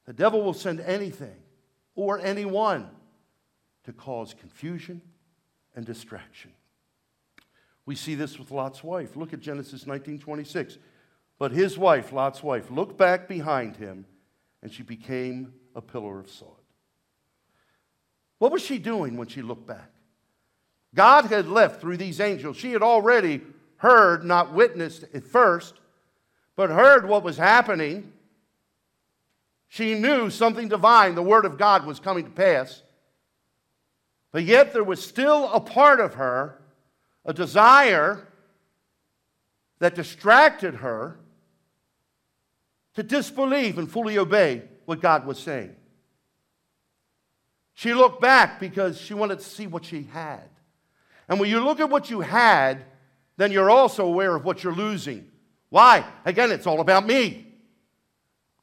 The 0.06 0.14
devil 0.14 0.42
will 0.42 0.54
send 0.54 0.80
anything 0.80 1.38
or 1.94 2.20
anyone 2.20 2.90
to 3.84 3.94
cause 3.94 4.34
confusion 4.34 5.02
and 5.76 5.86
distraction. 5.86 6.52
We 7.86 7.96
see 7.96 8.16
this 8.16 8.40
with 8.40 8.50
Lot's 8.50 8.84
wife. 8.84 9.16
Look 9.16 9.34
at 9.34 9.40
Genesis 9.40 9.86
19:26. 9.86 10.80
But 11.42 11.54
his 11.54 11.76
wife, 11.76 12.14
Lot's 12.14 12.44
wife, 12.44 12.70
looked 12.70 13.00
back 13.00 13.28
behind 13.28 13.76
him 13.76 14.06
and 14.62 14.72
she 14.72 14.84
became 14.84 15.56
a 15.74 15.82
pillar 15.82 16.20
of 16.20 16.30
salt. 16.30 16.62
What 18.38 18.52
was 18.52 18.62
she 18.62 18.78
doing 18.78 19.18
when 19.18 19.28
she 19.28 19.42
looked 19.42 19.66
back? 19.66 19.90
God 20.94 21.26
had 21.26 21.48
left 21.48 21.82
through 21.82 21.98
these 21.98 22.20
angels. 22.20 22.58
She 22.58 22.74
had 22.74 22.84
already 22.84 23.42
heard, 23.78 24.24
not 24.24 24.54
witnessed 24.54 25.06
at 25.16 25.24
first, 25.24 25.74
but 26.56 26.70
heard 26.70 27.10
what 27.10 27.24
was 27.24 27.38
happening. 27.38 28.14
She 29.68 29.96
knew 29.96 30.30
something 30.30 30.68
divine, 30.68 31.16
the 31.16 31.24
Word 31.24 31.46
of 31.46 31.58
God, 31.58 31.88
was 31.88 32.00
coming 32.00 32.26
to 32.26 32.30
pass. 32.30 32.84
But 34.32 34.44
yet 34.44 34.74
there 34.74 34.84
was 34.84 35.04
still 35.04 35.52
a 35.52 35.60
part 35.60 36.00
of 36.00 36.14
her, 36.14 36.62
a 37.26 37.34
desire 37.34 38.28
that 39.80 39.96
distracted 39.96 40.76
her 40.76 41.18
to 42.96 43.04
disbelieve 43.04 43.78
and 43.78 43.90
fully 43.90 44.18
obey 44.18 44.64
what 44.86 45.02
God 45.02 45.26
was 45.26 45.40
saying. 45.40 45.76
She 47.74 47.94
looked 47.94 48.22
back 48.22 48.60
because 48.60 49.00
she 49.00 49.14
wanted 49.14 49.40
to 49.40 49.46
see 49.46 49.68
what 49.68 49.86
she 49.86 50.04
had. 50.04 50.50
And 51.28 51.40
when 51.40 51.50
you 51.50 51.64
look 51.64 51.80
at 51.80 51.90
what 51.90 52.10
you 52.10 52.22
had, 52.22 52.84
then 53.38 53.52
you're 53.52 53.70
also 53.70 54.06
aware 54.06 54.36
of 54.36 54.44
what 54.44 54.64
you're 54.64 54.76
losing. 54.76 55.30
Why? 55.70 56.06
Again, 56.26 56.52
it's 56.52 56.68
all 56.68 56.82
about 56.82 57.06
me. 57.06 57.48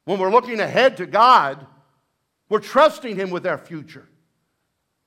When 0.05 0.19
we're 0.19 0.31
looking 0.31 0.59
ahead 0.59 0.97
to 0.97 1.05
God, 1.05 1.65
we're 2.47 2.59
trusting 2.59 3.15
Him 3.15 3.29
with 3.29 3.45
our 3.45 3.57
future. 3.57 4.07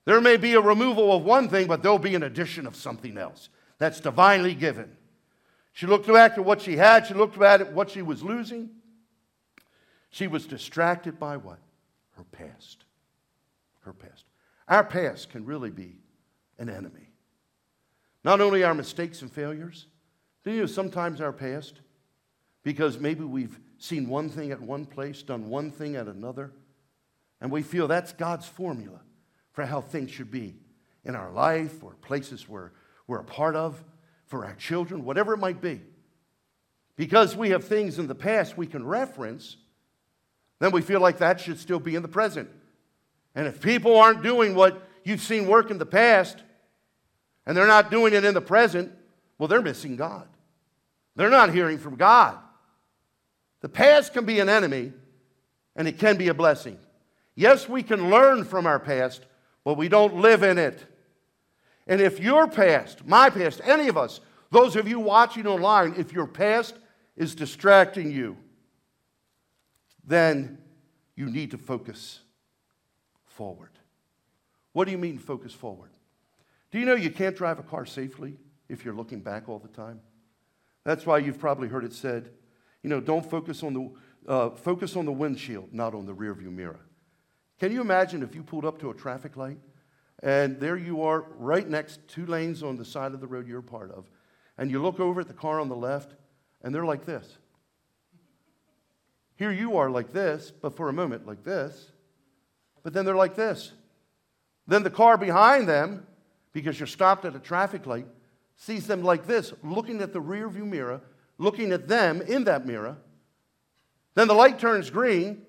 There 0.04 0.20
may 0.20 0.36
be 0.36 0.54
a 0.54 0.60
removal 0.60 1.14
of 1.14 1.24
one 1.24 1.48
thing, 1.48 1.68
but 1.68 1.82
there'll 1.82 1.98
be 1.98 2.14
an 2.14 2.24
addition 2.24 2.66
of 2.66 2.74
something 2.74 3.16
else 3.16 3.48
that's 3.78 4.00
divinely 4.00 4.54
given. 4.54 4.96
She 5.72 5.86
looked 5.86 6.06
back 6.06 6.32
at 6.32 6.44
what 6.44 6.60
she 6.60 6.76
had, 6.76 7.06
she 7.06 7.14
looked 7.14 7.38
back 7.38 7.60
at 7.60 7.72
what 7.72 7.90
she 7.90 8.02
was 8.02 8.22
losing. 8.22 8.70
She 10.12 10.28
was 10.28 10.46
distracted 10.46 11.18
by 11.18 11.38
what? 11.38 11.58
Her 12.12 12.24
past. 12.24 12.84
Her 13.80 13.94
past. 13.94 14.24
Our 14.68 14.84
past 14.84 15.30
can 15.30 15.44
really 15.44 15.70
be 15.70 15.96
an 16.58 16.68
enemy. 16.68 17.08
Not 18.22 18.40
only 18.40 18.62
our 18.62 18.74
mistakes 18.74 19.22
and 19.22 19.32
failures, 19.32 19.86
do 20.44 20.52
you 20.52 20.60
know 20.60 20.66
sometimes 20.66 21.20
our 21.20 21.32
past, 21.32 21.80
because 22.62 22.98
maybe 22.98 23.24
we've 23.24 23.58
seen 23.78 24.08
one 24.08 24.28
thing 24.28 24.52
at 24.52 24.60
one 24.60 24.84
place, 24.84 25.22
done 25.22 25.48
one 25.48 25.70
thing 25.70 25.96
at 25.96 26.06
another, 26.06 26.52
and 27.40 27.50
we 27.50 27.62
feel 27.62 27.88
that's 27.88 28.12
God's 28.12 28.46
formula 28.46 29.00
for 29.52 29.64
how 29.64 29.80
things 29.80 30.10
should 30.10 30.30
be 30.30 30.54
in 31.04 31.16
our 31.16 31.32
life 31.32 31.82
or 31.82 31.94
places 31.94 32.48
where 32.48 32.72
we're 33.06 33.20
a 33.20 33.24
part 33.24 33.56
of, 33.56 33.82
for 34.26 34.44
our 34.44 34.54
children, 34.54 35.04
whatever 35.04 35.32
it 35.34 35.38
might 35.38 35.60
be. 35.60 35.80
Because 36.96 37.34
we 37.34 37.50
have 37.50 37.64
things 37.64 37.98
in 37.98 38.06
the 38.06 38.14
past 38.14 38.56
we 38.56 38.66
can 38.66 38.86
reference, 38.86 39.56
then 40.62 40.70
we 40.70 40.80
feel 40.80 41.00
like 41.00 41.18
that 41.18 41.40
should 41.40 41.58
still 41.58 41.80
be 41.80 41.96
in 41.96 42.02
the 42.02 42.08
present. 42.08 42.48
And 43.34 43.48
if 43.48 43.60
people 43.60 43.96
aren't 43.96 44.22
doing 44.22 44.54
what 44.54 44.88
you've 45.02 45.20
seen 45.20 45.48
work 45.48 45.72
in 45.72 45.78
the 45.78 45.86
past, 45.86 46.40
and 47.44 47.56
they're 47.56 47.66
not 47.66 47.90
doing 47.90 48.14
it 48.14 48.24
in 48.24 48.32
the 48.32 48.40
present, 48.40 48.92
well, 49.38 49.48
they're 49.48 49.60
missing 49.60 49.96
God. 49.96 50.28
They're 51.16 51.30
not 51.30 51.52
hearing 51.52 51.78
from 51.78 51.96
God. 51.96 52.38
The 53.60 53.68
past 53.68 54.12
can 54.12 54.24
be 54.24 54.38
an 54.38 54.48
enemy, 54.48 54.92
and 55.74 55.88
it 55.88 55.98
can 55.98 56.16
be 56.16 56.28
a 56.28 56.34
blessing. 56.34 56.78
Yes, 57.34 57.68
we 57.68 57.82
can 57.82 58.08
learn 58.08 58.44
from 58.44 58.64
our 58.64 58.78
past, 58.78 59.26
but 59.64 59.76
we 59.76 59.88
don't 59.88 60.18
live 60.18 60.44
in 60.44 60.58
it. 60.58 60.86
And 61.88 62.00
if 62.00 62.20
your 62.20 62.46
past, 62.46 63.04
my 63.04 63.30
past, 63.30 63.60
any 63.64 63.88
of 63.88 63.96
us, 63.96 64.20
those 64.52 64.76
of 64.76 64.86
you 64.86 65.00
watching 65.00 65.48
online, 65.48 65.94
if 65.98 66.12
your 66.12 66.28
past 66.28 66.76
is 67.16 67.34
distracting 67.34 68.12
you, 68.12 68.36
then 70.04 70.58
you 71.14 71.26
need 71.26 71.50
to 71.52 71.58
focus 71.58 72.20
forward. 73.24 73.70
What 74.72 74.86
do 74.86 74.90
you 74.90 74.98
mean, 74.98 75.18
focus 75.18 75.52
forward? 75.52 75.90
Do 76.70 76.78
you 76.78 76.86
know 76.86 76.94
you 76.94 77.10
can't 77.10 77.36
drive 77.36 77.58
a 77.58 77.62
car 77.62 77.84
safely 77.84 78.36
if 78.68 78.84
you're 78.84 78.94
looking 78.94 79.20
back 79.20 79.48
all 79.48 79.58
the 79.58 79.68
time? 79.68 80.00
That's 80.84 81.06
why 81.06 81.18
you've 81.18 81.38
probably 81.38 81.68
heard 81.68 81.84
it 81.84 81.92
said, 81.92 82.30
you 82.82 82.90
know, 82.90 83.00
don't 83.00 83.28
focus 83.28 83.62
on 83.62 83.74
the 83.74 83.90
uh, 84.26 84.50
focus 84.50 84.96
on 84.96 85.04
the 85.04 85.12
windshield, 85.12 85.72
not 85.72 85.94
on 85.94 86.06
the 86.06 86.14
rearview 86.14 86.52
mirror. 86.52 86.80
Can 87.58 87.72
you 87.72 87.80
imagine 87.80 88.22
if 88.22 88.34
you 88.34 88.42
pulled 88.42 88.64
up 88.64 88.78
to 88.80 88.90
a 88.90 88.94
traffic 88.94 89.36
light 89.36 89.58
and 90.22 90.60
there 90.60 90.76
you 90.76 91.02
are, 91.02 91.24
right 91.36 91.68
next 91.68 92.06
two 92.06 92.26
lanes 92.26 92.62
on 92.62 92.76
the 92.76 92.84
side 92.84 93.12
of 93.12 93.20
the 93.20 93.26
road 93.26 93.48
you're 93.48 93.62
part 93.62 93.90
of, 93.90 94.08
and 94.56 94.70
you 94.70 94.80
look 94.80 95.00
over 95.00 95.20
at 95.20 95.26
the 95.26 95.34
car 95.34 95.58
on 95.58 95.68
the 95.68 95.76
left, 95.76 96.14
and 96.62 96.72
they're 96.72 96.84
like 96.84 97.04
this. 97.04 97.38
Here 99.42 99.50
you 99.50 99.76
are 99.76 99.90
like 99.90 100.12
this, 100.12 100.52
but 100.52 100.76
for 100.76 100.88
a 100.88 100.92
moment 100.92 101.26
like 101.26 101.42
this, 101.42 101.90
but 102.84 102.92
then 102.92 103.04
they're 103.04 103.16
like 103.16 103.34
this. 103.34 103.72
Then 104.68 104.84
the 104.84 104.88
car 104.88 105.18
behind 105.18 105.68
them 105.68 106.06
because 106.52 106.78
you're 106.78 106.86
stopped 106.86 107.24
at 107.24 107.34
a 107.34 107.40
traffic 107.40 107.84
light, 107.84 108.06
sees 108.54 108.86
them 108.86 109.02
like 109.02 109.26
this, 109.26 109.52
looking 109.64 110.00
at 110.00 110.12
the 110.12 110.20
rear 110.20 110.48
view 110.48 110.64
mirror, 110.64 111.00
looking 111.38 111.72
at 111.72 111.88
them 111.88 112.22
in 112.22 112.44
that 112.44 112.66
mirror. 112.66 112.96
Then 114.14 114.28
the 114.28 114.34
light 114.34 114.60
turns 114.60 114.90
green, 114.90 115.42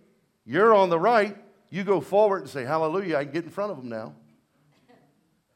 you're 0.43 0.73
on 0.73 0.89
the 0.89 0.97
right, 0.97 1.37
you 1.69 1.83
go 1.83 2.01
forward 2.01 2.41
and 2.41 2.49
say, 2.49 2.63
Hallelujah, 2.63 3.17
I 3.17 3.25
can 3.25 3.33
get 3.33 3.43
in 3.43 3.51
front 3.51 3.73
of 3.73 3.77
them 3.77 3.89
now. 3.89 4.15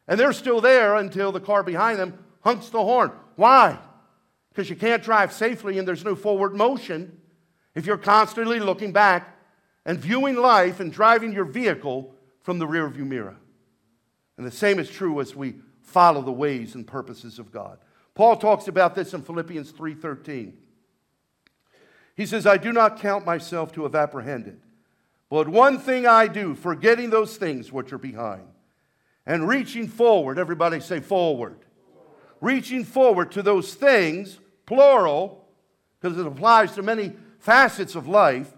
And 0.08 0.20
they're 0.20 0.32
still 0.32 0.62
there 0.62 0.98
until 0.98 1.32
the 1.32 1.40
car 1.40 1.64
behind 1.64 1.98
them 1.98 2.24
hunks 2.42 2.70
the 2.70 2.84
horn. 2.84 3.14
Why? 3.36 3.80
Because 4.50 4.70
you 4.70 4.76
can't 4.76 5.02
drive 5.02 5.34
safely 5.34 5.80
and 5.80 5.88
there's 5.88 6.06
no 6.06 6.16
forward 6.16 6.54
motion 6.54 7.18
if 7.78 7.86
you're 7.86 7.96
constantly 7.96 8.60
looking 8.60 8.92
back 8.92 9.38
and 9.86 10.00
viewing 10.00 10.36
life 10.36 10.80
and 10.80 10.92
driving 10.92 11.32
your 11.32 11.46
vehicle 11.46 12.12
from 12.42 12.58
the 12.58 12.66
rearview 12.66 13.06
mirror. 13.06 13.36
And 14.36 14.48
the 14.48 14.52
same 14.52 14.80
is 14.80 14.90
true 14.90 15.22
as 15.22 15.36
we 15.36 15.58
follow 15.84 16.24
the 16.24 16.32
ways 16.32 16.74
and 16.74 16.88
purposes 16.88 17.38
of 17.38 17.52
God. 17.52 17.78
Paul 18.16 18.36
talks 18.36 18.68
about 18.68 18.96
this 18.96 19.14
in 19.14 19.22
Philippians 19.22 19.72
3:13. 19.74 20.58
He 22.16 22.26
says, 22.26 22.48
"I 22.48 22.58
do 22.58 22.74
not 22.74 23.00
count 23.00 23.28
myself 23.28 23.72
to 23.74 23.84
have 23.84 23.94
apprehended, 23.94 24.60
but 25.30 25.48
one 25.48 25.78
thing 25.78 26.08
I 26.08 26.26
do, 26.26 26.56
forgetting 26.56 27.12
those 27.12 27.38
things 27.38 27.72
which 27.72 27.94
are 27.94 28.00
behind, 28.00 28.48
and 29.24 29.48
reaching 29.48 29.88
forward, 29.88 30.40
everybody 30.40 30.80
say 30.80 31.00
forward. 31.00 31.60
Reaching 32.42 32.84
forward 32.84 33.32
to 33.34 33.44
those 33.44 33.76
things, 33.76 34.40
plural, 34.66 35.48
because 36.00 36.18
it 36.18 36.26
applies 36.26 36.74
to 36.74 36.82
many 36.82 37.16
facets 37.48 37.96
of 37.96 38.10
life, 38.10 38.52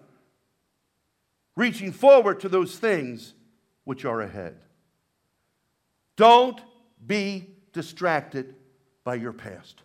reaching 1.56 1.92
forward 1.92 2.40
to 2.40 2.50
those 2.50 2.80
things 2.80 3.36
which 3.84 4.04
are 4.04 4.22
ahead. 4.22 4.56
Don't 6.16 6.60
be 7.06 7.46
distracted 7.72 8.56
by 9.04 9.14
your 9.14 9.32
past. 9.32 9.84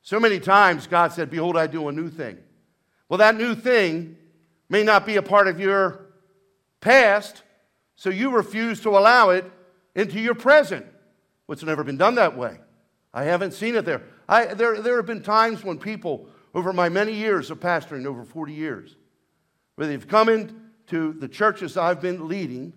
So 0.00 0.18
many 0.18 0.40
times 0.40 0.86
God 0.86 1.12
said, 1.12 1.28
Behold, 1.28 1.58
I 1.58 1.66
do 1.66 1.86
a 1.88 1.92
new 1.92 2.08
thing. 2.08 2.38
Well, 3.10 3.18
that 3.18 3.36
new 3.36 3.54
thing 3.54 4.16
may 4.70 4.82
not 4.82 5.04
be 5.04 5.16
a 5.16 5.22
part 5.22 5.46
of 5.46 5.60
your 5.60 6.06
past, 6.80 7.42
so 7.94 8.08
you 8.08 8.30
refuse 8.30 8.80
to 8.80 8.96
allow 8.96 9.30
it 9.30 9.44
into 9.94 10.18
your 10.18 10.34
present. 10.34 10.86
It's 11.50 11.62
never 11.62 11.84
been 11.84 11.98
done 11.98 12.14
that 12.14 12.38
way. 12.38 12.56
I 13.12 13.24
haven't 13.24 13.52
seen 13.52 13.74
it 13.74 13.84
there. 13.84 14.00
I, 14.26 14.54
there. 14.54 14.80
There 14.80 14.96
have 14.96 15.04
been 15.04 15.22
times 15.22 15.62
when 15.62 15.78
people, 15.78 16.30
over 16.54 16.72
my 16.72 16.88
many 16.88 17.12
years 17.12 17.50
of 17.50 17.60
pastoring, 17.60 18.06
over 18.06 18.24
40 18.24 18.52
years, 18.52 18.96
where 19.74 19.88
they've 19.88 20.06
come 20.06 20.28
into 20.28 21.12
the 21.12 21.28
churches 21.28 21.76
I've 21.76 22.00
been 22.00 22.28
leading, 22.28 22.72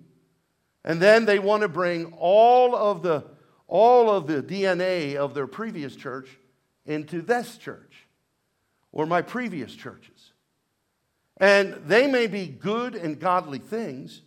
and 0.83 1.01
then 1.01 1.25
they 1.25 1.37
want 1.37 1.61
to 1.61 1.69
bring 1.69 2.13
all 2.17 2.75
of 2.75 3.03
the, 3.03 3.23
all 3.67 4.09
of 4.09 4.25
the 4.25 4.41
DNA 4.41 5.15
of 5.15 5.33
their 5.33 5.47
previous 5.47 5.95
church 5.95 6.29
into 6.85 7.21
this 7.21 7.57
church 7.57 8.07
or 8.91 9.05
my 9.05 9.21
previous 9.21 9.73
churches. 9.75 10.31
And 11.37 11.73
they 11.85 12.07
may 12.07 12.25
be 12.25 12.47
good 12.47 12.95
and 12.95 13.19
godly 13.19 13.59
things, 13.59 14.21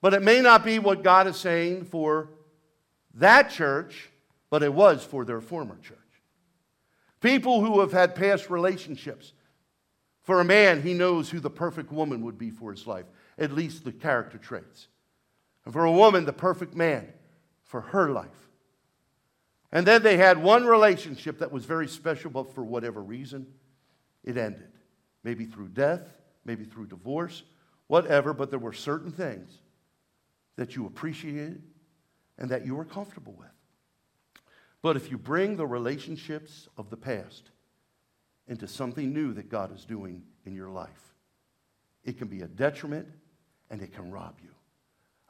but 0.00 0.14
it 0.14 0.22
may 0.22 0.40
not 0.40 0.64
be 0.64 0.80
what 0.80 1.04
God 1.04 1.28
is 1.28 1.36
saying 1.36 1.84
for 1.84 2.30
that 3.14 3.50
church, 3.50 4.10
but 4.50 4.64
it 4.64 4.72
was 4.72 5.04
for 5.04 5.24
their 5.24 5.40
former 5.40 5.76
church. 5.82 5.98
People 7.22 7.64
who 7.64 7.80
have 7.80 7.92
had 7.92 8.14
past 8.14 8.50
relationships. 8.50 9.32
For 10.22 10.40
a 10.40 10.44
man, 10.44 10.82
he 10.82 10.94
knows 10.94 11.30
who 11.30 11.40
the 11.40 11.50
perfect 11.50 11.90
woman 11.90 12.22
would 12.22 12.38
be 12.38 12.50
for 12.50 12.70
his 12.70 12.86
life, 12.86 13.06
at 13.38 13.52
least 13.52 13.84
the 13.84 13.90
character 13.90 14.38
traits 14.38 14.86
and 15.64 15.72
for 15.72 15.84
a 15.84 15.92
woman, 15.92 16.24
the 16.24 16.32
perfect 16.32 16.74
man 16.74 17.08
for 17.62 17.80
her 17.80 18.10
life. 18.10 18.28
And 19.70 19.86
then 19.86 20.02
they 20.02 20.16
had 20.16 20.42
one 20.42 20.66
relationship 20.66 21.38
that 21.38 21.52
was 21.52 21.64
very 21.64 21.88
special, 21.88 22.30
but 22.30 22.54
for 22.54 22.64
whatever 22.64 23.02
reason, 23.02 23.46
it 24.22 24.36
ended. 24.36 24.68
Maybe 25.24 25.44
through 25.44 25.68
death, 25.68 26.12
maybe 26.44 26.64
through 26.64 26.86
divorce, 26.86 27.42
whatever, 27.86 28.34
but 28.34 28.50
there 28.50 28.58
were 28.58 28.72
certain 28.72 29.12
things 29.12 29.58
that 30.56 30.76
you 30.76 30.86
appreciated 30.86 31.62
and 32.38 32.50
that 32.50 32.66
you 32.66 32.74
were 32.74 32.84
comfortable 32.84 33.34
with. 33.38 33.48
But 34.82 34.96
if 34.96 35.10
you 35.10 35.16
bring 35.16 35.56
the 35.56 35.66
relationships 35.66 36.68
of 36.76 36.90
the 36.90 36.96
past 36.96 37.50
into 38.48 38.66
something 38.66 39.12
new 39.12 39.32
that 39.34 39.48
God 39.48 39.74
is 39.74 39.84
doing 39.84 40.22
in 40.44 40.54
your 40.54 40.70
life, 40.70 41.14
it 42.04 42.18
can 42.18 42.26
be 42.26 42.42
a 42.42 42.48
detriment 42.48 43.06
and 43.70 43.80
it 43.80 43.94
can 43.94 44.10
rob 44.10 44.34
you. 44.42 44.50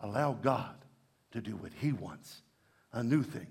Allow 0.00 0.32
God 0.32 0.74
to 1.32 1.42
do 1.42 1.57
what 1.57 1.72
He 1.74 1.92
wants 1.92 2.40
a 2.94 3.03
new 3.03 3.22
thing, 3.22 3.46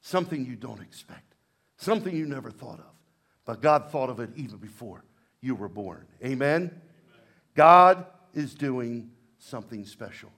something 0.00 0.44
you 0.44 0.56
don't 0.56 0.80
expect, 0.80 1.34
something 1.76 2.14
you 2.14 2.26
never 2.26 2.50
thought 2.50 2.78
of. 2.78 2.94
But 3.44 3.60
God 3.60 3.90
thought 3.90 4.10
of 4.10 4.20
it 4.20 4.30
even 4.36 4.58
before 4.58 5.04
you 5.40 5.54
were 5.54 5.68
born. 5.68 6.06
Amen? 6.24 6.62
Amen. 6.62 6.80
God 7.54 8.06
is 8.34 8.54
doing 8.54 9.10
something 9.38 9.84
special 9.84 10.30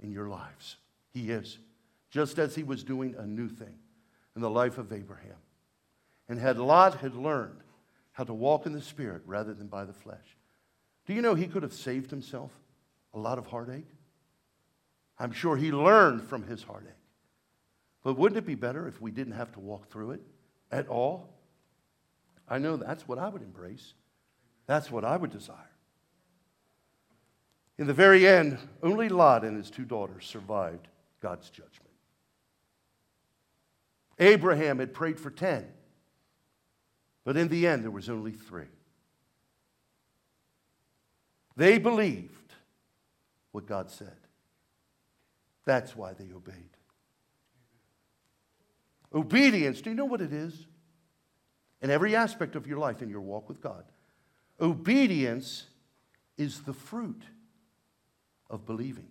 in 0.00 0.12
your 0.12 0.28
lives. 0.28 0.76
He 1.12 1.30
is. 1.30 1.58
Just 2.10 2.38
as 2.38 2.54
He 2.54 2.62
was 2.62 2.82
doing 2.84 3.14
a 3.18 3.26
new 3.26 3.48
thing 3.48 3.79
in 4.40 4.42
the 4.42 4.48
life 4.48 4.78
of 4.78 4.90
Abraham. 4.90 5.36
And 6.26 6.40
had 6.40 6.56
Lot 6.56 7.00
had 7.00 7.14
learned 7.14 7.60
how 8.12 8.24
to 8.24 8.32
walk 8.32 8.64
in 8.64 8.72
the 8.72 8.80
Spirit 8.80 9.20
rather 9.26 9.52
than 9.52 9.66
by 9.66 9.84
the 9.84 9.92
flesh. 9.92 10.38
Do 11.06 11.12
you 11.12 11.20
know 11.20 11.34
he 11.34 11.46
could 11.46 11.62
have 11.62 11.74
saved 11.74 12.10
himself 12.10 12.50
a 13.12 13.18
lot 13.18 13.36
of 13.36 13.46
heartache? 13.46 13.88
I'm 15.18 15.32
sure 15.32 15.58
he 15.58 15.72
learned 15.72 16.22
from 16.22 16.44
his 16.44 16.62
heartache. 16.62 16.88
But 18.02 18.16
wouldn't 18.16 18.38
it 18.38 18.46
be 18.46 18.54
better 18.54 18.88
if 18.88 18.98
we 19.02 19.10
didn't 19.10 19.34
have 19.34 19.52
to 19.52 19.60
walk 19.60 19.90
through 19.90 20.12
it 20.12 20.22
at 20.72 20.88
all? 20.88 21.28
I 22.48 22.56
know 22.56 22.78
that's 22.78 23.06
what 23.06 23.18
I 23.18 23.28
would 23.28 23.42
embrace. 23.42 23.92
That's 24.66 24.90
what 24.90 25.04
I 25.04 25.18
would 25.18 25.32
desire. 25.32 25.56
In 27.76 27.86
the 27.86 27.92
very 27.92 28.26
end, 28.26 28.56
only 28.82 29.10
Lot 29.10 29.44
and 29.44 29.58
his 29.58 29.70
two 29.70 29.84
daughters 29.84 30.24
survived 30.24 30.88
God's 31.20 31.50
judgment. 31.50 31.89
Abraham 34.20 34.78
had 34.78 34.92
prayed 34.92 35.18
for 35.18 35.30
10, 35.30 35.66
but 37.24 37.36
in 37.36 37.48
the 37.48 37.66
end, 37.66 37.82
there 37.82 37.90
was 37.90 38.10
only 38.10 38.32
three. 38.32 38.68
They 41.56 41.78
believed 41.78 42.52
what 43.52 43.66
God 43.66 43.90
said. 43.90 44.16
That's 45.64 45.96
why 45.96 46.12
they 46.12 46.32
obeyed. 46.32 46.76
Obedience, 49.12 49.80
do 49.80 49.90
you 49.90 49.96
know 49.96 50.04
what 50.04 50.20
it 50.20 50.32
is? 50.32 50.66
In 51.82 51.90
every 51.90 52.14
aspect 52.14 52.56
of 52.56 52.66
your 52.66 52.78
life, 52.78 53.02
in 53.02 53.08
your 53.08 53.20
walk 53.20 53.48
with 53.48 53.60
God, 53.60 53.84
obedience 54.60 55.66
is 56.36 56.60
the 56.60 56.74
fruit 56.74 57.22
of 58.50 58.66
believing. 58.66 59.08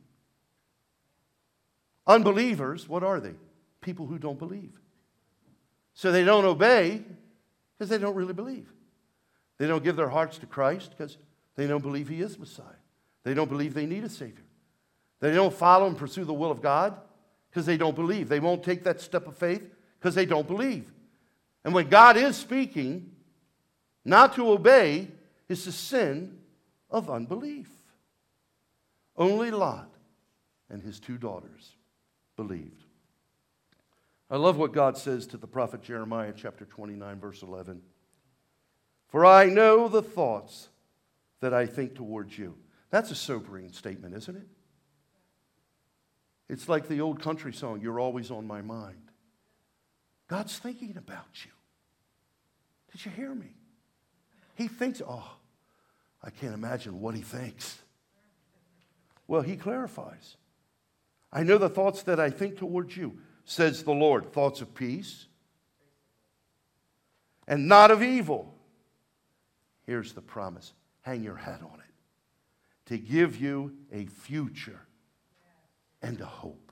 Unbelievers, 2.06 2.88
what 2.88 3.04
are 3.04 3.20
they? 3.20 3.34
People 3.82 4.06
who 4.06 4.18
don't 4.18 4.40
believe. 4.40 4.80
So 6.00 6.14
they 6.14 6.24
don't 6.24 6.46
obey 6.46 7.04
because 7.78 7.90
they 7.90 7.98
don't 7.98 8.16
really 8.16 8.32
believe. 8.32 8.72
They 9.58 9.68
don't 9.68 9.84
give 9.84 9.98
their 9.98 10.08
hearts 10.08 10.38
to 10.38 10.46
Christ 10.46 10.92
because 10.92 11.18
they 11.58 11.68
don't 11.68 11.82
believe 11.82 12.08
He 12.08 12.22
is 12.22 12.40
Messiah. 12.40 12.80
They 13.26 13.34
don't 13.34 13.50
believe 13.50 13.74
they 13.74 13.86
need 13.86 14.06
a 14.06 14.10
Savior. 14.10 14.46
They 15.20 15.34
don't 15.34 15.54
follow 15.54 15.88
and 15.88 15.98
pursue 15.98 16.24
the 16.24 16.34
will 16.34 16.52
of 16.52 16.62
God 16.62 16.96
because 17.50 17.66
they 17.66 17.76
don't 17.76 17.98
believe. 17.98 18.30
They 18.30 18.40
won't 18.40 18.64
take 18.64 18.86
that 18.86 19.02
step 19.02 19.28
of 19.28 19.36
faith 19.36 19.62
because 20.00 20.16
they 20.16 20.26
don't 20.26 20.48
believe. 20.48 20.90
And 21.66 21.74
when 21.74 21.90
God 21.90 22.16
is 22.16 22.38
speaking, 22.38 23.12
not 24.06 24.36
to 24.36 24.50
obey 24.52 25.10
is 25.50 25.66
the 25.66 25.74
sin 25.74 26.38
of 26.90 27.10
unbelief. 27.10 27.70
Only 29.18 29.52
Lot 29.52 29.94
and 30.70 30.82
his 30.82 31.02
two 31.02 31.18
daughters 31.18 31.76
believed. 32.38 32.86
I 34.30 34.38
love 34.38 34.58
what 34.58 34.74
God 34.74 34.98
says 34.98 35.26
to 35.28 35.38
the 35.38 35.48
prophet 35.48 35.82
Jeremiah, 35.82 36.34
chapter 36.36 36.66
29, 36.66 37.20
verse 37.20 37.42
11. 37.42 37.82
For 39.08 39.26
I 39.26 39.46
know 39.46 39.88
the 39.88 40.04
thoughts 40.04 40.70
that 41.42 41.54
I 41.54 41.66
think 41.66 41.96
towards 41.96 42.38
you. 42.38 42.56
That's 42.92 43.10
a 43.10 43.16
sobering 43.16 43.72
statement, 43.72 44.16
isn't 44.16 44.36
it? 44.36 44.48
It's 46.48 46.70
like 46.70 46.88
the 46.88 47.02
old 47.02 47.22
country 47.22 47.54
song, 47.54 47.82
You're 47.82 48.00
Always 48.00 48.30
on 48.32 48.46
My 48.46 48.62
Mind. 48.62 49.12
God's 50.28 50.58
thinking 50.58 50.96
about 50.98 51.46
you. 51.46 51.52
Did 52.92 53.06
you 53.06 53.12
hear 53.12 53.34
me? 53.34 53.56
He 54.56 54.68
thinks, 54.68 55.02
oh, 55.08 55.32
I 56.24 56.30
can't 56.30 56.54
imagine 56.54 57.00
what 57.00 57.16
he 57.16 57.22
thinks. 57.22 57.80
Well, 59.28 59.42
he 59.42 59.56
clarifies. 59.56 60.38
I 61.32 61.44
know 61.44 61.58
the 61.58 61.70
thoughts 61.70 62.04
that 62.04 62.20
I 62.20 62.30
think 62.30 62.58
towards 62.58 62.98
you, 62.98 63.20
says 63.50 63.82
the 63.82 63.92
Lord 63.92 64.32
thoughts 64.32 64.62
of 64.62 64.76
peace 64.76 65.26
and 67.48 67.68
not 67.68 67.90
of 67.90 68.04
evil. 68.04 68.54
Here's 69.88 70.14
the 70.14 70.22
promise 70.22 70.74
hang 71.02 71.24
your 71.24 71.36
hat 71.36 71.62
on 71.64 71.80
it 71.80 72.90
to 72.90 72.98
give 73.00 73.38
you 73.38 73.74
a 73.92 74.06
future 74.06 74.80
and 76.04 76.22
a 76.22 76.26
hope. 76.26 76.72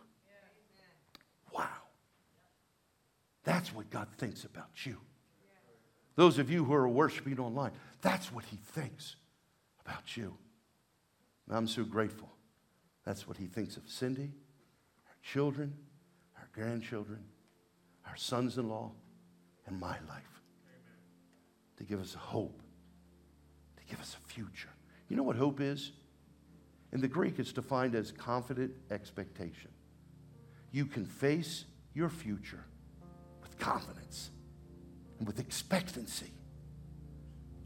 Wow. 1.52 1.66
That's 3.44 3.74
what 3.74 3.90
God 3.90 4.08
thinks 4.20 4.44
about 4.44 4.86
you. 4.86 4.98
Those 6.16 6.38
of 6.38 6.52
you 6.52 6.64
who 6.64 6.74
are 6.74 6.88
worshiping 6.88 7.40
online, 7.40 7.72
that's 8.02 8.32
what 8.32 8.46
He 8.46 8.58
thinks 8.58 9.16
about 9.84 10.16
you. 10.16 10.38
And 11.48 11.58
I'm 11.58 11.68
so 11.68 11.84
grateful. 11.84 12.30
That's 13.04 13.28
what 13.28 13.38
He 13.38 13.48
thinks 13.48 13.78
of 13.78 13.84
Cindy, 13.88 14.32
our 15.08 15.16
children, 15.24 15.74
grandchildren, 16.58 17.20
our 18.08 18.16
sons 18.16 18.58
in 18.58 18.68
law, 18.68 18.92
and 19.68 19.80
my 19.80 19.96
life. 20.10 20.42
To 21.78 21.84
give 21.84 22.02
us 22.02 22.16
hope, 22.16 22.62
to 23.78 23.86
give 23.86 24.02
us 24.02 24.18
a 24.20 24.28
future. 24.28 24.70
You 25.08 25.16
know 25.16 25.24
what 25.24 25.36
hope 25.36 25.62
is? 25.62 25.92
In 26.92 27.00
the 27.00 27.08
Greek, 27.08 27.38
it's 27.38 27.54
defined 27.54 27.94
as 27.94 28.12
confident 28.12 28.72
expectation. 28.90 29.70
You 30.72 30.88
can 30.88 31.06
face 31.06 31.66
your 31.94 32.10
future 32.10 32.64
with 33.42 33.58
confidence 33.60 34.32
and 35.20 35.28
with 35.28 35.40
expectancy. 35.40 36.32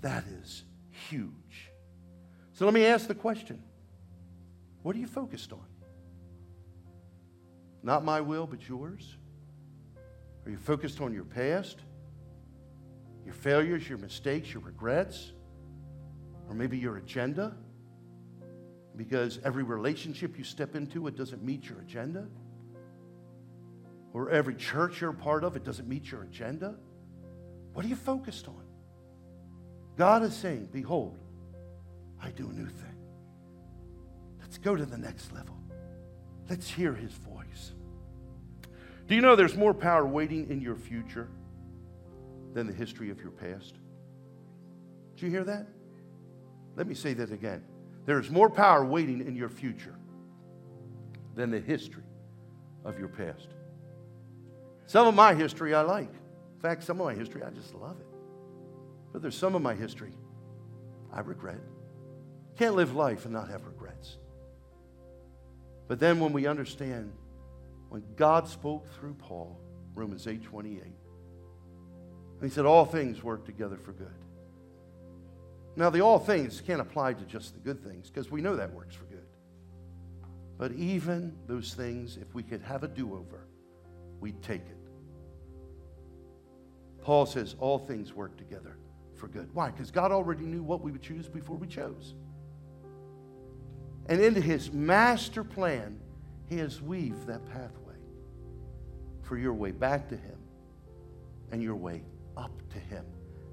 That 0.01 0.25
is 0.41 0.63
huge. 1.09 1.71
So 2.51 2.65
let 2.65 2.73
me 2.73 2.85
ask 2.85 3.07
the 3.07 3.15
question 3.15 3.63
what 4.81 4.95
are 4.95 4.99
you 4.99 5.07
focused 5.07 5.53
on? 5.53 5.70
Not 7.83 8.03
my 8.03 8.21
will, 8.21 8.45
but 8.47 8.67
yours? 8.67 9.17
Are 10.45 10.51
you 10.51 10.57
focused 10.57 11.01
on 11.01 11.13
your 11.13 11.23
past, 11.23 11.77
your 13.25 13.33
failures, 13.33 13.87
your 13.87 13.97
mistakes, 13.97 14.53
your 14.53 14.63
regrets, 14.63 15.33
or 16.47 16.55
maybe 16.55 16.77
your 16.77 16.97
agenda? 16.97 17.55
Because 18.95 19.39
every 19.43 19.63
relationship 19.63 20.37
you 20.37 20.43
step 20.43 20.75
into, 20.75 21.07
it 21.07 21.15
doesn't 21.15 21.43
meet 21.43 21.69
your 21.69 21.79
agenda 21.79 22.27
or 24.13 24.29
every 24.29 24.55
church 24.55 25.01
you're 25.01 25.11
a 25.11 25.13
part 25.13 25.43
of, 25.43 25.55
it 25.55 25.63
doesn't 25.63 25.87
meet 25.87 26.11
your 26.11 26.23
agenda? 26.23 26.75
What 27.73 27.85
are 27.85 27.87
you 27.87 27.95
focused 27.95 28.47
on? 28.47 28.63
God 29.97 30.23
is 30.23 30.35
saying, 30.35 30.69
Behold, 30.71 31.17
I 32.21 32.31
do 32.31 32.49
a 32.49 32.53
new 32.53 32.67
thing. 32.67 32.95
Let's 34.39 34.57
go 34.57 34.75
to 34.75 34.85
the 34.85 34.97
next 34.97 35.31
level. 35.33 35.57
Let's 36.49 36.69
hear 36.69 36.93
his 36.93 37.11
voice. 37.11 37.30
Do 39.07 39.15
you 39.15 39.21
know 39.21 39.35
there's 39.35 39.57
more 39.57 39.73
power 39.73 40.05
waiting 40.05 40.49
in 40.49 40.61
your 40.61 40.75
future 40.75 41.27
than 42.53 42.67
the 42.67 42.73
history 42.73 43.09
of 43.09 43.19
your 43.19 43.31
past? 43.31 43.75
Did 45.15 45.23
you 45.23 45.29
hear 45.29 45.43
that? 45.43 45.67
Let 46.75 46.87
me 46.87 46.95
say 46.95 47.13
that 47.13 47.31
again. 47.31 47.63
There 48.05 48.19
is 48.19 48.29
more 48.29 48.49
power 48.49 48.83
waiting 48.85 49.25
in 49.25 49.35
your 49.35 49.49
future 49.49 49.95
than 51.35 51.51
the 51.51 51.59
history 51.59 52.03
of 52.83 52.97
your 52.97 53.09
past. 53.09 53.47
Some 54.87 55.07
of 55.07 55.15
my 55.15 55.33
history 55.33 55.73
I 55.73 55.81
like. 55.81 56.09
In 56.09 56.59
fact, 56.61 56.83
some 56.83 56.99
of 56.99 57.05
my 57.05 57.13
history 57.13 57.43
I 57.43 57.49
just 57.49 57.73
love 57.75 57.99
it. 57.99 58.07
But 59.13 59.21
there's 59.21 59.37
some 59.37 59.55
of 59.55 59.61
my 59.61 59.75
history 59.75 60.13
I 61.13 61.21
regret. 61.21 61.59
Can't 62.57 62.75
live 62.75 62.95
life 62.95 63.25
and 63.25 63.33
not 63.33 63.49
have 63.49 63.65
regrets. 63.65 64.17
But 65.87 65.99
then 65.99 66.19
when 66.19 66.33
we 66.33 66.47
understand 66.47 67.11
when 67.91 68.05
God 68.15 68.47
spoke 68.47 68.87
through 68.93 69.15
Paul, 69.15 69.59
Romans 69.95 70.25
8 70.25 70.45
28, 70.45 70.81
and 70.81 70.95
he 72.41 72.47
said, 72.49 72.65
All 72.65 72.85
things 72.85 73.21
work 73.21 73.45
together 73.45 73.75
for 73.75 73.91
good. 73.91 74.07
Now, 75.75 75.89
the 75.89 75.99
all 75.99 76.17
things 76.17 76.61
can't 76.61 76.79
apply 76.79 77.15
to 77.15 77.25
just 77.25 77.53
the 77.53 77.59
good 77.59 77.83
things 77.83 78.09
because 78.09 78.31
we 78.31 78.41
know 78.41 78.55
that 78.55 78.71
works 78.73 78.95
for 78.95 79.03
good. 79.03 79.25
But 80.57 80.71
even 80.71 81.35
those 81.47 81.73
things, 81.73 82.15
if 82.15 82.33
we 82.33 82.43
could 82.43 82.61
have 82.61 82.83
a 82.83 82.87
do 82.87 83.13
over, 83.13 83.45
we'd 84.21 84.41
take 84.41 84.61
it. 84.61 84.77
Paul 87.01 87.25
says 87.25 87.57
all 87.59 87.77
things 87.77 88.13
work 88.13 88.37
together 88.37 88.77
for 89.17 89.27
good. 89.27 89.49
Why? 89.53 89.69
Because 89.69 89.91
God 89.91 90.13
already 90.13 90.45
knew 90.45 90.63
what 90.63 90.79
we 90.79 90.93
would 90.93 91.01
choose 91.01 91.27
before 91.27 91.57
we 91.57 91.67
chose. 91.67 92.13
And 94.05 94.21
into 94.21 94.39
his 94.39 94.71
master 94.71 95.43
plan, 95.43 95.99
he 96.47 96.57
has 96.59 96.81
weaved 96.81 97.27
that 97.27 97.45
pathway 97.51 97.80
for 99.31 99.37
your 99.37 99.53
way 99.53 99.71
back 99.71 100.09
to 100.09 100.17
him 100.17 100.37
and 101.53 101.63
your 101.63 101.77
way 101.77 102.03
up 102.35 102.51
to 102.69 102.77
him 102.77 103.05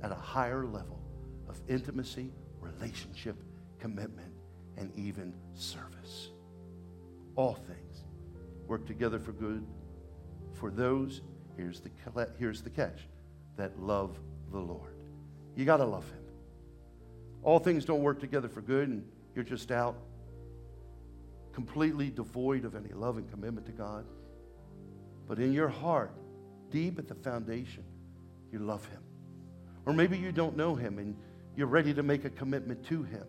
at 0.02 0.10
a 0.10 0.16
higher 0.16 0.66
level 0.66 1.00
of 1.48 1.60
intimacy, 1.68 2.32
relationship, 2.60 3.36
commitment, 3.78 4.32
and 4.76 4.90
even 4.96 5.32
service. 5.54 6.30
All 7.36 7.54
things 7.54 8.02
work 8.66 8.88
together 8.88 9.20
for 9.20 9.30
good 9.30 9.64
for 10.52 10.72
those, 10.72 11.20
here's 11.56 11.78
the, 11.78 11.90
here's 12.40 12.60
the 12.60 12.70
catch, 12.70 13.06
that 13.56 13.78
love 13.78 14.18
the 14.50 14.58
Lord. 14.58 14.96
You 15.54 15.64
got 15.64 15.76
to 15.76 15.84
love 15.84 16.10
Him. 16.10 16.24
All 17.44 17.60
things 17.60 17.84
don't 17.84 18.02
work 18.02 18.18
together 18.18 18.48
for 18.48 18.62
good, 18.62 18.88
and 18.88 19.06
you're 19.36 19.44
just 19.44 19.70
out 19.70 19.94
completely 21.52 22.10
devoid 22.10 22.64
of 22.64 22.74
any 22.74 22.92
love 22.92 23.16
and 23.16 23.30
commitment 23.30 23.64
to 23.66 23.72
God. 23.72 24.04
But 25.28 25.38
in 25.38 25.52
your 25.52 25.68
heart, 25.68 26.12
deep 26.70 26.98
at 26.98 27.06
the 27.06 27.14
foundation, 27.14 27.84
you 28.50 28.58
love 28.58 28.84
Him. 28.88 29.02
Or 29.84 29.92
maybe 29.92 30.16
you 30.16 30.32
don't 30.32 30.56
know 30.56 30.74
Him 30.74 30.98
and 30.98 31.14
you're 31.54 31.66
ready 31.66 31.92
to 31.94 32.02
make 32.02 32.24
a 32.24 32.30
commitment 32.30 32.84
to 32.86 33.02
Him. 33.02 33.24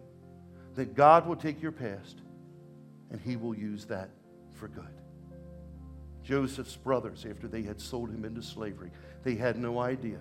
That 0.76 0.96
God 0.96 1.28
will 1.28 1.36
take 1.36 1.62
your 1.62 1.74
past 1.74 2.22
and 3.12 3.20
He 3.20 3.36
will 3.36 3.54
use 3.54 3.86
that 3.86 4.10
for 4.54 4.70
good. 4.70 4.86
Joseph's 6.24 6.76
brothers, 6.76 7.26
after 7.30 7.48
they 7.48 7.64
had 7.64 7.82
sold 7.82 8.12
him 8.12 8.24
into 8.24 8.44
slavery, 8.44 8.92
they 9.24 9.36
had 9.36 9.58
no 9.58 9.80
idea 9.80 10.20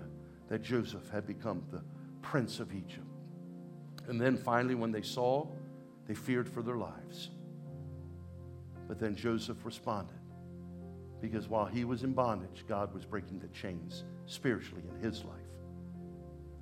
that 0.49 0.62
Joseph 0.62 1.09
had 1.11 1.26
become 1.26 1.62
the 1.70 1.83
prince 2.22 2.61
of 2.61 2.72
Egypt. 2.72 3.07
And 4.07 4.18
then 4.18 4.37
finally, 4.37 4.74
when 4.74 4.91
they 4.91 5.03
saw, 5.03 5.47
they 6.07 6.14
feared 6.14 6.49
for 6.49 6.62
their 6.62 6.76
lives. 6.76 7.31
But 8.87 8.99
then 8.99 9.14
Joseph 9.14 9.66
responded 9.66 10.18
because 11.21 11.49
while 11.49 11.66
he 11.66 11.85
was 11.85 12.05
in 12.05 12.12
bondage, 12.12 12.64
God 12.69 12.95
was 12.95 13.05
breaking 13.05 13.41
the 13.41 13.49
chains 13.49 14.05
spiritually 14.27 14.85
in 14.89 15.03
his 15.03 15.25
life 15.25 15.35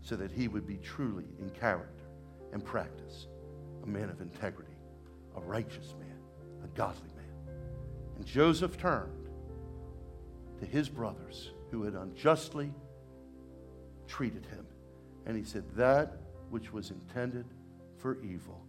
so 0.02 0.16
that 0.16 0.30
he 0.30 0.48
would 0.48 0.66
be 0.66 0.76
truly 0.76 1.24
in 1.38 1.50
character 1.50 2.04
and 2.52 2.64
practice 2.64 3.26
a 3.82 3.86
man 3.86 4.08
of 4.08 4.20
integrity, 4.20 4.76
a 5.36 5.40
righteous 5.40 5.94
man, 5.98 6.18
a 6.64 6.68
godly 6.76 7.10
man. 7.16 7.56
And 8.16 8.24
Joseph 8.24 8.78
turned 8.78 9.28
to 10.60 10.66
his 10.66 10.88
brothers 10.88 11.50
who 11.70 11.82
had 11.82 11.94
unjustly 11.94 12.72
treated 14.06 14.46
him. 14.46 14.66
And 15.26 15.36
he 15.36 15.44
said, 15.44 15.64
That 15.76 16.18
which 16.50 16.72
was 16.72 16.90
intended 16.90 17.46
for 17.98 18.22
evil, 18.22 18.64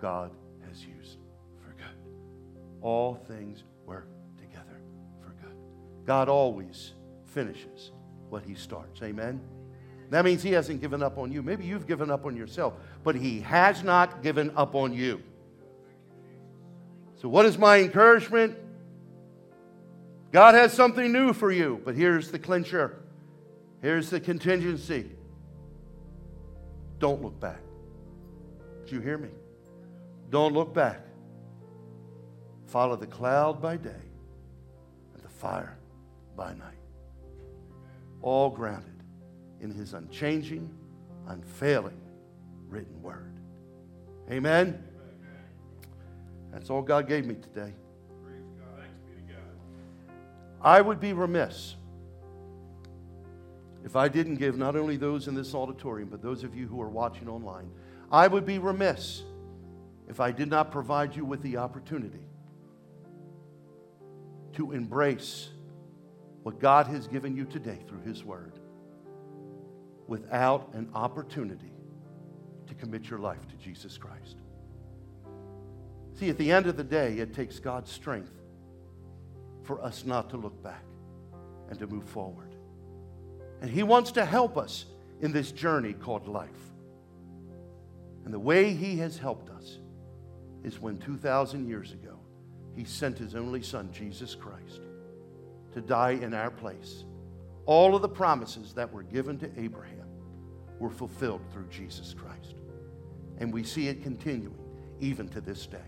God 0.00 0.32
has 0.66 0.84
used 0.84 1.18
for 1.62 1.74
good. 1.74 1.86
All 2.80 3.14
things 3.14 3.62
work. 3.86 4.08
God 6.08 6.30
always 6.30 6.94
finishes 7.26 7.92
what 8.30 8.42
he 8.42 8.54
starts. 8.54 9.02
Amen? 9.02 9.42
That 10.08 10.24
means 10.24 10.42
he 10.42 10.52
hasn't 10.52 10.80
given 10.80 11.02
up 11.02 11.18
on 11.18 11.30
you. 11.30 11.42
Maybe 11.42 11.66
you've 11.66 11.86
given 11.86 12.10
up 12.10 12.24
on 12.24 12.34
yourself, 12.34 12.72
but 13.04 13.14
he 13.14 13.40
has 13.40 13.84
not 13.84 14.22
given 14.22 14.50
up 14.56 14.74
on 14.74 14.94
you. 14.94 15.22
So, 17.20 17.28
what 17.28 17.44
is 17.44 17.58
my 17.58 17.80
encouragement? 17.80 18.56
God 20.32 20.54
has 20.54 20.72
something 20.72 21.12
new 21.12 21.34
for 21.34 21.52
you, 21.52 21.82
but 21.84 21.94
here's 21.94 22.30
the 22.30 22.38
clincher. 22.38 23.02
Here's 23.82 24.08
the 24.08 24.18
contingency. 24.18 25.10
Don't 27.00 27.20
look 27.20 27.38
back. 27.38 27.60
Did 28.84 28.92
you 28.92 29.00
hear 29.00 29.18
me? 29.18 29.28
Don't 30.30 30.54
look 30.54 30.72
back. 30.72 31.04
Follow 32.64 32.96
the 32.96 33.06
cloud 33.06 33.60
by 33.60 33.76
day 33.76 33.90
and 35.14 35.22
the 35.22 35.28
fire 35.28 35.77
by 36.38 36.54
night. 36.54 36.78
All 38.22 38.48
grounded 38.48 39.02
in 39.60 39.70
his 39.70 39.92
unchanging, 39.92 40.72
unfailing 41.26 42.00
written 42.68 43.02
word. 43.02 43.34
Amen. 44.30 44.82
That's 46.52 46.70
all 46.70 46.80
God 46.80 47.08
gave 47.08 47.26
me 47.26 47.34
today. 47.34 47.74
I 50.62 50.80
would 50.80 51.00
be 51.00 51.12
remiss 51.12 51.74
if 53.84 53.96
I 53.96 54.08
didn't 54.08 54.36
give 54.36 54.56
not 54.56 54.76
only 54.76 54.96
those 54.96 55.28
in 55.28 55.34
this 55.34 55.54
auditorium, 55.54 56.08
but 56.08 56.22
those 56.22 56.44
of 56.44 56.54
you 56.54 56.66
who 56.66 56.80
are 56.80 56.88
watching 56.88 57.28
online, 57.28 57.70
I 58.10 58.26
would 58.26 58.46
be 58.46 58.58
remiss 58.58 59.22
if 60.08 60.20
I 60.20 60.32
did 60.32 60.48
not 60.48 60.70
provide 60.70 61.14
you 61.14 61.24
with 61.24 61.42
the 61.42 61.58
opportunity 61.58 62.26
to 64.54 64.72
embrace 64.72 65.50
what 66.48 66.60
God 66.60 66.86
has 66.86 67.06
given 67.06 67.36
you 67.36 67.44
today 67.44 67.78
through 67.86 68.00
His 68.00 68.24
Word 68.24 68.58
without 70.06 70.70
an 70.72 70.88
opportunity 70.94 71.74
to 72.66 72.74
commit 72.74 73.10
your 73.10 73.18
life 73.18 73.46
to 73.48 73.56
Jesus 73.56 73.98
Christ. 73.98 74.36
See, 76.14 76.30
at 76.30 76.38
the 76.38 76.50
end 76.50 76.66
of 76.66 76.78
the 76.78 76.84
day, 76.84 77.18
it 77.18 77.34
takes 77.34 77.58
God's 77.60 77.92
strength 77.92 78.32
for 79.62 79.84
us 79.84 80.06
not 80.06 80.30
to 80.30 80.38
look 80.38 80.62
back 80.62 80.84
and 81.68 81.78
to 81.80 81.86
move 81.86 82.08
forward. 82.08 82.54
And 83.60 83.70
He 83.70 83.82
wants 83.82 84.12
to 84.12 84.24
help 84.24 84.56
us 84.56 84.86
in 85.20 85.32
this 85.32 85.52
journey 85.52 85.92
called 85.92 86.26
life. 86.26 86.48
And 88.24 88.32
the 88.32 88.40
way 88.40 88.72
He 88.72 88.96
has 89.00 89.18
helped 89.18 89.50
us 89.50 89.80
is 90.64 90.80
when 90.80 90.96
2,000 90.96 91.68
years 91.68 91.92
ago, 91.92 92.18
He 92.74 92.84
sent 92.84 93.18
His 93.18 93.34
only 93.34 93.60
Son, 93.60 93.92
Jesus 93.92 94.34
Christ, 94.34 94.80
to 95.74 95.80
die 95.80 96.12
in 96.12 96.34
our 96.34 96.50
place. 96.50 97.04
All 97.66 97.94
of 97.94 98.02
the 98.02 98.08
promises 98.08 98.72
that 98.74 98.92
were 98.92 99.02
given 99.02 99.38
to 99.38 99.50
Abraham 99.60 100.06
were 100.78 100.90
fulfilled 100.90 101.42
through 101.52 101.66
Jesus 101.68 102.14
Christ. 102.14 102.54
And 103.38 103.52
we 103.52 103.62
see 103.62 103.88
it 103.88 104.02
continuing 104.02 104.56
even 105.00 105.28
to 105.28 105.40
this 105.40 105.66
day. 105.66 105.78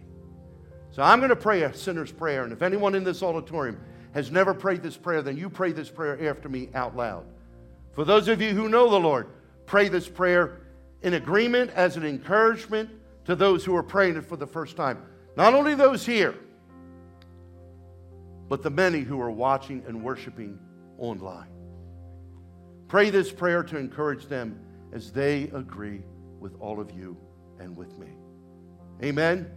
So 0.90 1.02
I'm 1.02 1.20
going 1.20 1.30
to 1.30 1.36
pray 1.36 1.62
a 1.62 1.74
sinner's 1.74 2.12
prayer. 2.12 2.44
And 2.44 2.52
if 2.52 2.62
anyone 2.62 2.94
in 2.94 3.04
this 3.04 3.22
auditorium 3.22 3.80
has 4.12 4.30
never 4.30 4.52
prayed 4.52 4.82
this 4.82 4.96
prayer, 4.96 5.22
then 5.22 5.36
you 5.36 5.48
pray 5.48 5.72
this 5.72 5.88
prayer 5.88 6.28
after 6.28 6.48
me 6.48 6.68
out 6.74 6.96
loud. 6.96 7.24
For 7.92 8.04
those 8.04 8.28
of 8.28 8.42
you 8.42 8.50
who 8.50 8.68
know 8.68 8.90
the 8.90 8.98
Lord, 8.98 9.28
pray 9.66 9.88
this 9.88 10.08
prayer 10.08 10.60
in 11.02 11.14
agreement 11.14 11.70
as 11.74 11.96
an 11.96 12.04
encouragement 12.04 12.90
to 13.24 13.36
those 13.36 13.64
who 13.64 13.74
are 13.76 13.82
praying 13.82 14.16
it 14.16 14.26
for 14.26 14.36
the 14.36 14.46
first 14.46 14.76
time. 14.76 15.02
Not 15.36 15.54
only 15.54 15.74
those 15.74 16.04
here, 16.04 16.34
but 18.50 18.64
the 18.64 18.68
many 18.70 19.00
who 19.00 19.20
are 19.20 19.30
watching 19.30 19.82
and 19.86 20.02
worshiping 20.02 20.58
online. 20.98 21.48
Pray 22.88 23.08
this 23.08 23.30
prayer 23.30 23.62
to 23.62 23.78
encourage 23.78 24.26
them 24.26 24.58
as 24.92 25.12
they 25.12 25.44
agree 25.54 26.02
with 26.40 26.60
all 26.60 26.80
of 26.80 26.90
you 26.90 27.16
and 27.60 27.76
with 27.76 27.96
me. 27.96 28.08
Amen. 29.04 29.48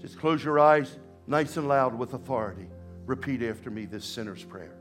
Just 0.00 0.18
close 0.18 0.42
your 0.42 0.58
eyes 0.58 0.96
nice 1.26 1.58
and 1.58 1.68
loud 1.68 1.96
with 1.96 2.14
authority. 2.14 2.66
Repeat 3.04 3.42
after 3.42 3.70
me 3.70 3.84
this 3.84 4.06
sinner's 4.06 4.42
prayer. 4.42 4.78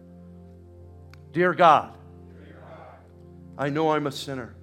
Dear 1.34 1.54
God, 1.54 1.98
I 3.58 3.70
know 3.70 3.92
I'm 3.92 4.08
a 4.08 4.12
sinner. 4.12 4.56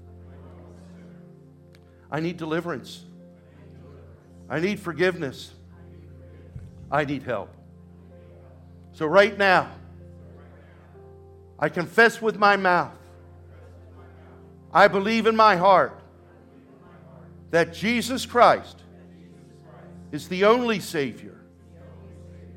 I 2.10 2.20
need 2.20 2.38
deliverance. 2.38 3.04
I 4.48 4.60
need 4.60 4.80
forgiveness. 4.80 5.50
I 6.90 7.04
need 7.04 7.22
help. 7.22 7.55
So, 8.96 9.04
right 9.04 9.36
now, 9.36 9.70
I 11.58 11.68
confess 11.68 12.22
with 12.22 12.38
my 12.38 12.56
mouth, 12.56 12.96
I 14.72 14.88
believe 14.88 15.26
in 15.26 15.36
my 15.36 15.56
heart 15.56 16.00
that 17.50 17.74
Jesus 17.74 18.24
Christ 18.24 18.82
is 20.12 20.28
the 20.28 20.44
only 20.46 20.80
Savior 20.80 21.38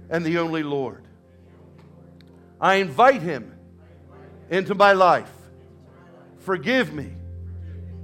and 0.09 0.25
the 0.25 0.37
only 0.37 0.63
Lord. 0.63 1.03
I 2.61 2.75
invite 2.75 3.21
Him 3.21 3.53
into 4.49 4.75
my 4.75 4.93
life. 4.93 5.33
Forgive 6.37 6.93
me, 6.93 7.15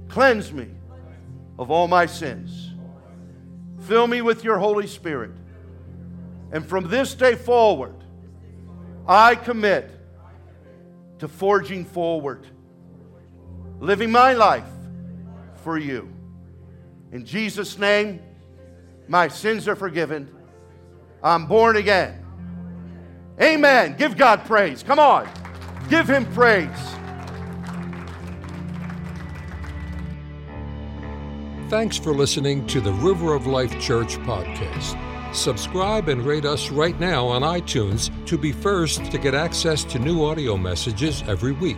cleanse 0.08 0.52
me 0.52 0.68
of 1.58 1.70
all 1.70 1.88
my 1.88 2.04
sins. 2.04 2.74
Fill 3.86 4.06
me 4.06 4.20
with 4.20 4.44
your 4.44 4.58
Holy 4.58 4.88
Spirit. 4.88 5.30
And 6.52 6.66
from 6.66 6.90
this 6.90 7.14
day 7.14 7.34
forward, 7.34 7.94
I 9.08 9.34
commit 9.34 9.90
to 11.18 11.28
forging 11.28 11.84
forward, 11.84 12.46
living 13.80 14.10
my 14.10 14.32
life 14.32 14.64
for 15.62 15.78
you. 15.78 16.12
In 17.12 17.24
Jesus' 17.24 17.78
name, 17.78 18.20
my 19.08 19.28
sins 19.28 19.68
are 19.68 19.76
forgiven. 19.76 20.28
I'm 21.22 21.46
born 21.46 21.76
again. 21.76 22.24
Amen. 23.40 23.96
Give 23.96 24.16
God 24.16 24.44
praise. 24.44 24.82
Come 24.82 24.98
on. 24.98 25.28
Give 25.88 26.08
Him 26.08 26.26
praise. 26.32 26.68
Thanks 31.68 31.96
for 31.96 32.12
listening 32.12 32.66
to 32.68 32.80
the 32.80 32.92
River 32.92 33.34
of 33.34 33.46
Life 33.46 33.80
Church 33.80 34.16
podcast. 34.18 35.05
Subscribe 35.36 36.08
and 36.08 36.24
rate 36.24 36.46
us 36.46 36.70
right 36.70 36.98
now 36.98 37.26
on 37.26 37.42
iTunes 37.42 38.10
to 38.26 38.38
be 38.38 38.52
first 38.52 39.04
to 39.10 39.18
get 39.18 39.34
access 39.34 39.84
to 39.84 39.98
new 39.98 40.24
audio 40.24 40.56
messages 40.56 41.22
every 41.28 41.52
week. 41.52 41.76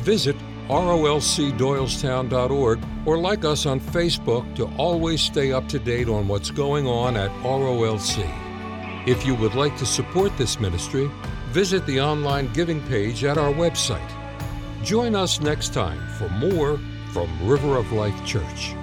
Visit 0.00 0.34
rolcdoylestown.org, 0.68 2.80
or 3.06 3.18
like 3.18 3.44
us 3.44 3.66
on 3.66 3.78
Facebook 3.80 4.56
to 4.56 4.64
always 4.76 5.20
stay 5.20 5.52
up 5.52 5.68
to 5.68 5.78
date 5.78 6.08
on 6.08 6.26
what's 6.28 6.50
going 6.50 6.88
on 6.88 7.16
at 7.16 7.30
ROLC. 7.42 8.28
If 9.06 9.24
you 9.24 9.36
would 9.36 9.54
like 9.54 9.76
to 9.78 9.86
support 9.86 10.36
this 10.36 10.60
ministry, 10.60 11.08
visit 11.50 11.86
the 11.86 12.00
online 12.00 12.52
giving 12.52 12.84
page 12.88 13.22
at 13.24 13.38
our 13.38 13.52
website. 13.52 14.10
Join 14.82 15.14
us 15.14 15.40
next 15.40 15.72
time 15.72 16.04
for 16.18 16.28
more 16.28 16.80
from 17.12 17.30
River 17.48 17.76
of 17.76 17.92
Life 17.92 18.26
Church. 18.26 18.74